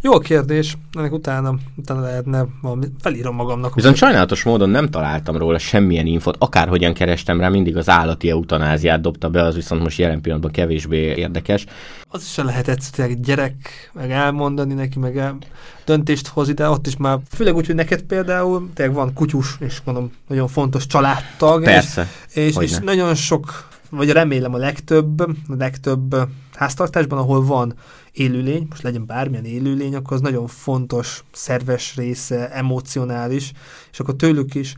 Jó 0.00 0.12
a 0.12 0.18
kérdés, 0.18 0.76
ennek 0.92 1.12
utána, 1.12 1.54
utána 1.76 2.00
lehetne 2.00 2.46
valami, 2.62 2.86
felírom 3.00 3.34
magamnak. 3.34 3.74
Viszont 3.74 3.96
sajnálatos 3.96 4.42
módon 4.42 4.68
nem 4.68 4.90
találtam 4.90 5.36
róla 5.36 5.58
semmilyen 5.58 6.06
infot, 6.06 6.36
akárhogyan 6.38 6.94
kerestem 6.94 7.40
rá, 7.40 7.48
mindig 7.48 7.76
az 7.76 7.88
állati 7.88 8.30
eutanáziát 8.30 9.00
dobta 9.00 9.28
be, 9.28 9.42
az 9.42 9.54
viszont 9.54 9.82
most 9.82 9.98
jelen 9.98 10.20
pillanatban 10.20 10.52
kevésbé 10.52 11.14
érdekes. 11.14 11.64
Az 12.08 12.22
is 12.22 12.36
lehet 12.36 12.68
egyszerűen 12.68 13.16
egy 13.16 13.20
gyerek, 13.20 13.90
meg 13.92 14.10
elmondani 14.10 14.74
neki, 14.74 14.98
meg 14.98 15.16
el, 15.18 15.36
döntést 15.84 16.26
hozni, 16.26 16.52
de 16.52 16.68
ott 16.68 16.86
is 16.86 16.96
már, 16.96 17.18
főleg 17.30 17.54
úgy, 17.54 17.66
hogy 17.66 17.74
neked 17.74 18.02
például, 18.02 18.70
tényleg 18.74 18.94
van 18.94 19.12
kutyus, 19.14 19.56
és 19.60 19.78
mondom, 19.84 20.12
nagyon 20.28 20.48
fontos 20.48 20.86
családtag, 20.86 21.64
Persze. 21.64 22.08
és, 22.32 22.56
és, 22.56 22.56
és 22.56 22.78
nagyon 22.78 23.14
sok, 23.14 23.68
vagy 23.96 24.10
remélem 24.10 24.54
a 24.54 24.56
legtöbb, 24.56 25.20
a 25.20 25.54
legtöbb 25.58 26.16
háztartásban, 26.54 27.18
ahol 27.18 27.44
van 27.44 27.74
élőlény, 28.12 28.66
most 28.70 28.82
legyen 28.82 29.06
bármilyen 29.06 29.44
élőlény, 29.44 29.94
akkor 29.94 30.12
az 30.12 30.20
nagyon 30.20 30.46
fontos, 30.46 31.24
szerves 31.32 31.96
része, 31.96 32.50
emocionális, 32.50 33.52
és 33.92 34.00
akkor 34.00 34.16
tőlük 34.16 34.54
is 34.54 34.76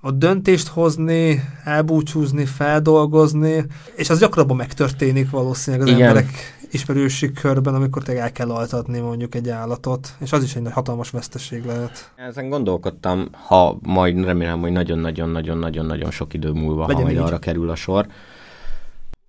a 0.00 0.10
döntést 0.10 0.68
hozni, 0.68 1.42
elbúcsúzni, 1.64 2.44
feldolgozni, 2.44 3.64
és 3.96 4.10
az 4.10 4.18
gyakrabban 4.18 4.56
megtörténik 4.56 5.30
valószínűleg 5.30 5.86
az 5.86 5.92
Igen. 5.92 6.08
emberek 6.08 6.30
ismerősi 6.70 7.32
körben, 7.32 7.74
amikor 7.74 8.02
tényleg 8.02 8.24
el 8.24 8.32
kell 8.32 8.50
altatni 8.50 8.98
mondjuk 8.98 9.34
egy 9.34 9.48
állatot, 9.48 10.14
és 10.20 10.32
az 10.32 10.42
is 10.42 10.56
egy 10.56 10.62
nagy 10.62 10.72
hatalmas 10.72 11.10
veszteség 11.10 11.64
lehet. 11.64 12.12
Ezen 12.16 12.48
gondolkodtam, 12.48 13.28
ha 13.46 13.78
majd 13.82 14.24
remélem, 14.24 14.60
hogy 14.60 14.72
nagyon-nagyon-nagyon-nagyon-nagyon 14.72 16.10
sok 16.10 16.34
idő 16.34 16.50
múlva, 16.50 16.80
Legyen 16.80 16.96
ha 16.96 17.02
majd 17.02 17.16
így. 17.16 17.22
arra 17.22 17.38
kerül 17.38 17.70
a 17.70 17.74
sor. 17.74 18.06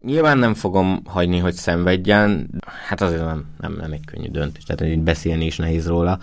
Nyilván 0.02 0.38
nem 0.38 0.54
fogom 0.54 1.02
hagyni, 1.06 1.38
hogy 1.38 1.54
szenvedjen, 1.54 2.50
hát 2.88 3.02
azért 3.02 3.26
nem, 3.26 3.45
nem, 3.60 3.76
nem 3.80 3.91
egy 3.91 4.06
könnyű 4.06 4.30
döntés, 4.30 4.64
tehát 4.64 4.93
így 4.93 5.04
beszélni 5.04 5.45
is 5.45 5.58
nehéz 5.58 5.88
róla. 5.88 6.20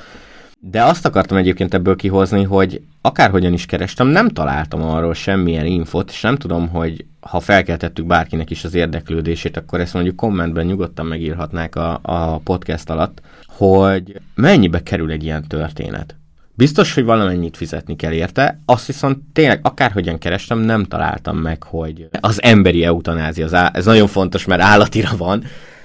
De 0.58 0.82
azt 0.82 1.06
akartam 1.06 1.36
egyébként 1.36 1.74
ebből 1.74 1.96
kihozni, 1.96 2.42
hogy 2.42 2.82
akárhogyan 3.00 3.52
is 3.52 3.66
kerestem, 3.66 4.06
nem 4.06 4.28
találtam 4.28 4.82
arról 4.82 5.14
semmilyen 5.14 5.66
infot, 5.66 6.10
és 6.10 6.20
nem 6.20 6.36
tudom, 6.36 6.68
hogy 6.68 7.04
ha 7.20 7.40
felkeltettük 7.40 8.06
bárkinek 8.06 8.50
is 8.50 8.64
az 8.64 8.74
érdeklődését, 8.74 9.56
akkor 9.56 9.80
ezt 9.80 9.94
mondjuk 9.94 10.16
kommentben 10.16 10.66
nyugodtan 10.66 11.06
megírhatnák 11.06 11.76
a, 11.76 11.98
a 12.02 12.38
podcast 12.38 12.90
alatt, 12.90 13.20
hogy 13.46 14.20
mennyibe 14.34 14.82
kerül 14.82 15.10
egy 15.10 15.24
ilyen 15.24 15.48
történet. 15.48 16.16
Biztos, 16.56 16.94
hogy 16.94 17.04
valamennyit 17.04 17.56
fizetni 17.56 17.96
kell 17.96 18.12
érte, 18.12 18.60
azt 18.64 18.86
viszont 18.86 19.18
tényleg 19.32 19.60
akárhogyan 19.62 20.18
kerestem, 20.18 20.58
nem 20.58 20.84
találtam 20.84 21.36
meg, 21.36 21.62
hogy 21.62 22.08
az 22.20 22.42
emberi 22.42 22.84
eutanázia, 22.84 23.44
az 23.44 23.54
á- 23.54 23.76
ez 23.76 23.84
nagyon 23.84 24.06
fontos, 24.06 24.44
mert 24.44 24.62
állatira 24.62 25.16
van, 25.16 25.44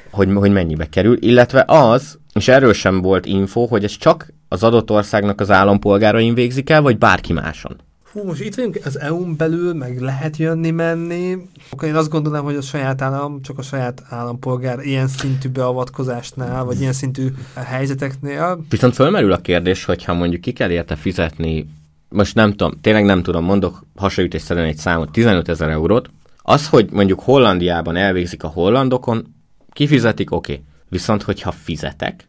hogy, 0.09 0.29
hogy 0.33 0.51
mennyibe 0.51 0.89
kerül, 0.89 1.17
illetve 1.19 1.63
az, 1.67 2.19
és 2.33 2.47
erről 2.47 2.73
sem 2.73 3.01
volt 3.01 3.25
info, 3.25 3.65
hogy 3.65 3.83
ez 3.83 3.97
csak 3.97 4.33
az 4.47 4.63
adott 4.63 4.91
országnak 4.91 5.41
az 5.41 5.51
állampolgárain 5.51 6.33
végzik 6.33 6.69
el, 6.69 6.81
vagy 6.81 6.97
bárki 6.97 7.33
máson. 7.33 7.75
Hú, 8.11 8.23
most 8.23 8.41
itt 8.41 8.55
vagyunk 8.55 8.79
az 8.85 8.99
EU-n 8.99 9.35
belül, 9.35 9.73
meg 9.73 10.01
lehet 10.01 10.37
jönni-menni. 10.37 11.37
Akkor 11.69 11.87
én 11.87 11.95
azt 11.95 12.09
gondolom, 12.09 12.43
hogy 12.43 12.55
a 12.55 12.61
saját 12.61 13.01
állam, 13.01 13.41
csak 13.41 13.57
a 13.57 13.61
saját 13.61 14.03
állampolgár 14.09 14.79
ilyen 14.79 15.07
szintű 15.07 15.49
beavatkozásnál, 15.49 16.63
vagy 16.63 16.79
ilyen 16.79 16.93
szintű 16.93 17.27
helyzeteknél. 17.55 18.65
Viszont 18.69 18.93
fölmerül 18.93 19.31
a 19.31 19.37
kérdés, 19.37 19.85
hogyha 19.85 20.13
mondjuk 20.13 20.41
ki 20.41 20.51
kell 20.51 20.69
érte 20.69 20.95
fizetni, 20.95 21.69
most 22.09 22.35
nem 22.35 22.49
tudom, 22.49 22.73
tényleg 22.81 23.05
nem 23.05 23.23
tudom, 23.23 23.43
mondok 23.43 23.83
hasonlítésszerűen 23.95 24.65
egy 24.65 24.77
számot, 24.77 25.11
15 25.11 25.49
ezer 25.49 25.69
eurót, 25.69 26.09
az, 26.37 26.67
hogy 26.67 26.89
mondjuk 26.91 27.19
Hollandiában 27.19 27.95
elvégzik 27.95 28.43
a 28.43 28.47
hollandokon, 28.47 29.35
kifizetik, 29.71 30.31
oké. 30.31 30.51
Okay. 30.51 30.65
Viszont, 30.89 31.23
hogyha 31.23 31.51
fizetek, 31.51 32.27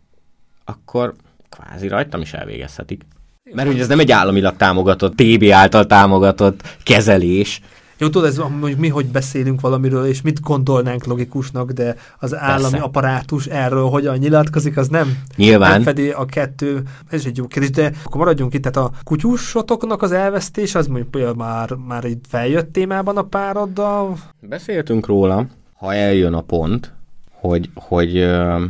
akkor 0.64 1.14
kvázi 1.48 1.88
rajtam 1.88 2.20
is 2.20 2.32
elvégezhetik. 2.32 3.04
Mert 3.52 3.68
ugye 3.68 3.80
ez 3.80 3.88
nem 3.88 3.98
egy 3.98 4.10
államilag 4.10 4.56
támogatott, 4.56 5.16
TB 5.16 5.44
által 5.52 5.86
támogatott 5.86 6.76
kezelés. 6.82 7.60
Jó, 8.00 8.08
tudod, 8.08 8.28
ez 8.28 8.36
mondjuk 8.38 8.78
mi, 8.78 8.88
hogy 8.88 9.06
beszélünk 9.06 9.60
valamiről, 9.60 10.06
és 10.06 10.22
mit 10.22 10.40
gondolnánk 10.40 11.04
logikusnak, 11.04 11.70
de 11.70 11.96
az 12.18 12.36
állami 12.36 12.70
Persze. 12.70 12.84
apparátus 12.84 13.46
erről 13.46 13.88
hogyan 13.88 14.16
nyilatkozik, 14.16 14.76
az 14.76 14.88
nem, 14.88 15.06
nem 15.06 15.16
Nyilván, 15.36 15.82
fedi 15.82 16.10
a 16.10 16.24
kettő. 16.24 16.82
Ez 17.10 17.24
egy 17.24 17.36
jó 17.36 17.46
kérdés, 17.46 17.70
de 17.70 17.92
akkor 18.04 18.20
maradjunk 18.20 18.54
itt. 18.54 18.62
Tehát 18.62 18.88
a 18.88 18.92
kutyusotoknak 19.04 20.02
az 20.02 20.12
elvesztés, 20.12 20.74
az 20.74 20.86
mondjuk 20.86 21.36
már, 21.36 21.72
már 21.72 22.04
itt 22.04 22.24
feljött 22.28 22.72
témában 22.72 23.16
a 23.16 23.22
pároddal. 23.22 24.18
Beszéltünk 24.40 25.06
róla, 25.06 25.46
ha 25.74 25.94
eljön 25.94 26.32
a 26.32 26.40
pont, 26.40 26.92
hogy, 27.30 27.70
hogy 27.74 28.18
uh, 28.18 28.62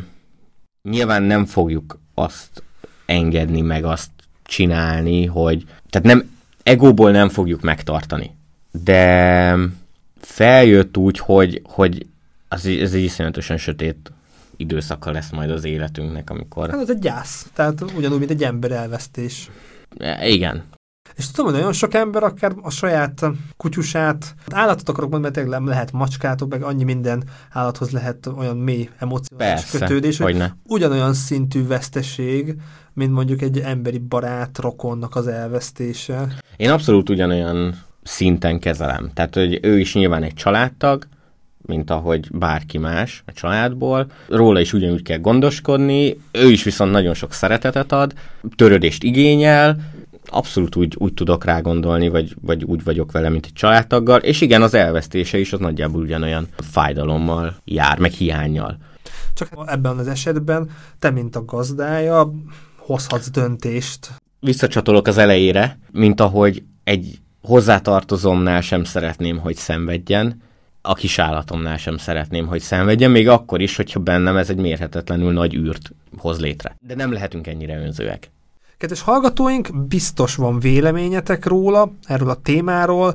nyilván 0.83 1.23
nem 1.23 1.45
fogjuk 1.45 1.99
azt 2.15 2.63
engedni, 3.07 3.61
meg 3.61 3.85
azt 3.85 4.11
csinálni, 4.51 5.27
hogy 5.27 5.65
tehát 5.91 6.07
nem, 6.07 6.31
egóból 6.63 7.11
nem 7.11 7.29
fogjuk 7.29 7.61
megtartani. 7.61 8.35
De 8.85 9.57
feljött 10.21 10.97
úgy, 10.97 11.19
hogy, 11.19 11.63
hogy 11.65 12.07
az, 12.49 12.67
ez 12.67 12.95
egy 12.95 13.03
iszonyatosan 13.03 13.57
sötét 13.57 14.13
időszaka 14.57 15.11
lesz 15.11 15.31
majd 15.31 15.51
az 15.51 15.65
életünknek, 15.65 16.31
amikor... 16.31 16.71
Hát 16.71 16.81
ez 16.81 16.91
egy 16.91 16.99
gyász, 16.99 17.47
tehát 17.55 17.81
ugyanúgy, 17.97 18.19
mint 18.19 18.31
egy 18.31 18.43
ember 18.43 18.71
elvesztés. 18.71 19.51
E, 19.99 20.29
igen. 20.29 20.63
És 21.21 21.31
tudom, 21.31 21.51
hogy 21.51 21.61
nagyon 21.61 21.73
sok 21.73 21.95
ember 21.95 22.23
akár 22.23 22.53
a 22.63 22.71
saját 22.71 23.27
kutyusát, 23.57 24.35
állatot 24.51 24.89
akarok 24.89 25.11
mondani, 25.11 25.35
mert 25.35 25.47
tényleg 25.47 25.69
lehet 25.69 25.93
macskátok, 25.93 26.51
meg 26.51 26.63
annyi 26.63 26.85
minden 26.85 27.25
állathoz 27.51 27.91
lehet 27.91 28.27
olyan 28.27 28.57
mély 28.57 28.89
emocionális 28.99 29.61
Persze, 29.61 29.79
kötődés, 29.79 30.19
hogy 30.19 30.27
hogyne. 30.31 30.57
ugyanolyan 30.63 31.15
szintű 31.15 31.67
veszteség, 31.67 32.55
mint 32.93 33.13
mondjuk 33.13 33.43
egy 33.43 33.59
emberi 33.59 33.99
barát, 33.99 34.59
rokonnak 34.59 35.17
az 35.17 35.27
elvesztése. 35.27 36.27
Én 36.57 36.71
abszolút 36.71 37.09
ugyanolyan 37.11 37.75
szinten 38.03 38.59
kezelem. 38.59 39.11
Tehát, 39.15 39.35
hogy 39.35 39.59
ő 39.63 39.79
is 39.79 39.95
nyilván 39.95 40.23
egy 40.23 40.35
családtag, 40.35 41.07
mint 41.63 41.91
ahogy 41.91 42.29
bárki 42.33 42.79
más 42.79 43.23
a 43.27 43.33
családból. 43.33 44.07
Róla 44.29 44.61
is 44.61 44.73
ugyanúgy 44.73 45.03
kell 45.03 45.19
gondoskodni, 45.19 46.21
ő 46.33 46.51
is 46.51 46.63
viszont 46.63 46.93
nagyon 46.93 47.15
sok 47.15 47.33
szeretetet 47.33 47.93
ad, 47.93 48.13
törődést 48.57 49.03
igényel, 49.03 49.77
abszolút 50.27 50.77
úgy, 50.77 50.95
úgy 50.99 51.15
tudok 51.15 51.45
rá 51.45 51.61
gondolni, 51.61 52.09
vagy, 52.09 52.37
vagy 52.41 52.65
úgy 52.65 52.85
vagyok 52.85 53.13
vele, 53.13 53.29
mint 53.29 53.47
egy 53.47 53.53
családtaggal, 53.53 54.21
és 54.21 54.41
igen, 54.41 54.63
az 54.63 54.75
elvesztése 54.75 55.39
is 55.39 55.53
az 55.53 55.59
nagyjából 55.59 56.03
ugyanolyan 56.03 56.47
fájdalommal 56.57 57.57
jár, 57.65 57.99
meg 57.99 58.11
hiányjal. 58.11 58.77
Csak 59.35 59.49
ebben 59.67 59.99
az 59.99 60.09
esetben 60.09 60.71
te, 60.99 61.11
mint 61.11 61.37
a 61.37 61.45
gazdája, 61.45 62.33
hozhatsz 62.77 63.31
döntést. 63.31 64.11
Visszacsatolok 64.41 65.07
az 65.07 65.19
elejére, 65.19 65.79
mint 65.91 66.21
ahogy 66.21 66.63
egy 66.85 67.19
hozzátartozomnál 67.43 68.61
sem 68.61 68.85
szeretném, 68.85 69.39
hogy 69.39 69.57
szenvedjen, 69.57 70.43
a 70.83 70.95
kis 70.95 71.19
állatomnál 71.19 71.77
sem 71.77 71.97
szeretném, 71.97 72.47
hogy 72.47 72.61
szenvedjen, 72.61 73.11
még 73.11 73.29
akkor 73.29 73.61
is, 73.61 73.77
hogyha 73.77 74.01
bennem 74.01 74.37
ez 74.37 74.51
egy 74.51 74.57
mérhetetlenül 74.57 75.33
nagy 75.33 75.55
űrt 75.55 75.93
hoz 76.17 76.41
létre. 76.41 76.77
De 76.87 76.95
nem 76.95 77.13
lehetünk 77.13 77.47
ennyire 77.47 77.79
önzőek. 77.79 78.31
Kedves 78.81 79.03
hallgatóink, 79.03 79.87
biztos 79.87 80.35
van 80.35 80.59
véleményetek 80.59 81.47
róla, 81.47 81.93
erről 82.05 82.31
a 82.31 82.35
témáról. 82.35 83.15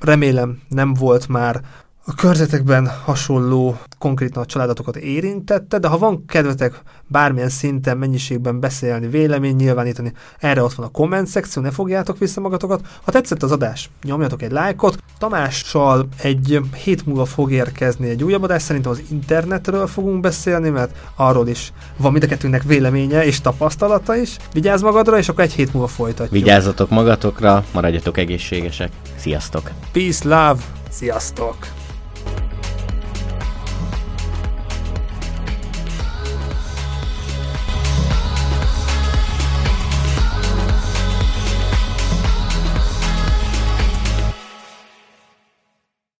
Remélem 0.00 0.60
nem 0.68 0.94
volt 0.94 1.28
már 1.28 1.60
a 2.04 2.14
körzetekben 2.14 2.90
hasonló, 3.04 3.78
konkrétan 3.98 4.42
a 4.42 4.46
családotokat 4.46 4.96
érintette, 4.96 5.78
de 5.78 5.88
ha 5.88 5.98
van 5.98 6.24
kedvetek 6.26 6.82
bármilyen 7.06 7.48
szinten, 7.48 7.98
mennyiségben 7.98 8.60
beszélni, 8.60 9.06
vélemény 9.06 9.56
nyilvánítani, 9.56 10.12
erre 10.38 10.62
ott 10.62 10.72
van 10.72 10.86
a 10.86 10.90
komment 10.90 11.26
szekció, 11.26 11.62
ne 11.62 11.70
fogjátok 11.70 12.18
vissza 12.18 12.40
magatokat. 12.40 12.86
Ha 13.04 13.10
tetszett 13.10 13.42
az 13.42 13.52
adás, 13.52 13.90
nyomjatok 14.02 14.42
egy 14.42 14.50
lájkot. 14.50 14.98
Tamással 15.18 16.08
egy 16.22 16.60
hét 16.84 17.06
múlva 17.06 17.24
fog 17.24 17.52
érkezni 17.52 18.08
egy 18.08 18.24
újabb 18.24 18.42
adás, 18.42 18.62
szerintem 18.62 18.90
az 18.90 19.02
internetről 19.10 19.86
fogunk 19.86 20.20
beszélni, 20.20 20.68
mert 20.68 20.96
arról 21.16 21.48
is 21.48 21.72
van 21.96 22.12
mind 22.12 22.24
a 22.24 22.26
kettőnknek 22.26 22.62
véleménye 22.62 23.24
és 23.24 23.40
tapasztalata 23.40 24.16
is. 24.16 24.36
Vigyázz 24.52 24.82
magadra, 24.82 25.18
és 25.18 25.28
akkor 25.28 25.44
egy 25.44 25.52
hét 25.52 25.72
múlva 25.72 25.88
folytatjuk. 25.88 26.30
Vigyázzatok 26.30 26.90
magatokra, 26.90 27.64
maradjatok 27.72 28.18
egészségesek. 28.18 28.90
Sziasztok! 29.16 29.70
Peace, 29.92 30.28
love, 30.28 30.62
sziasztok! 30.90 31.56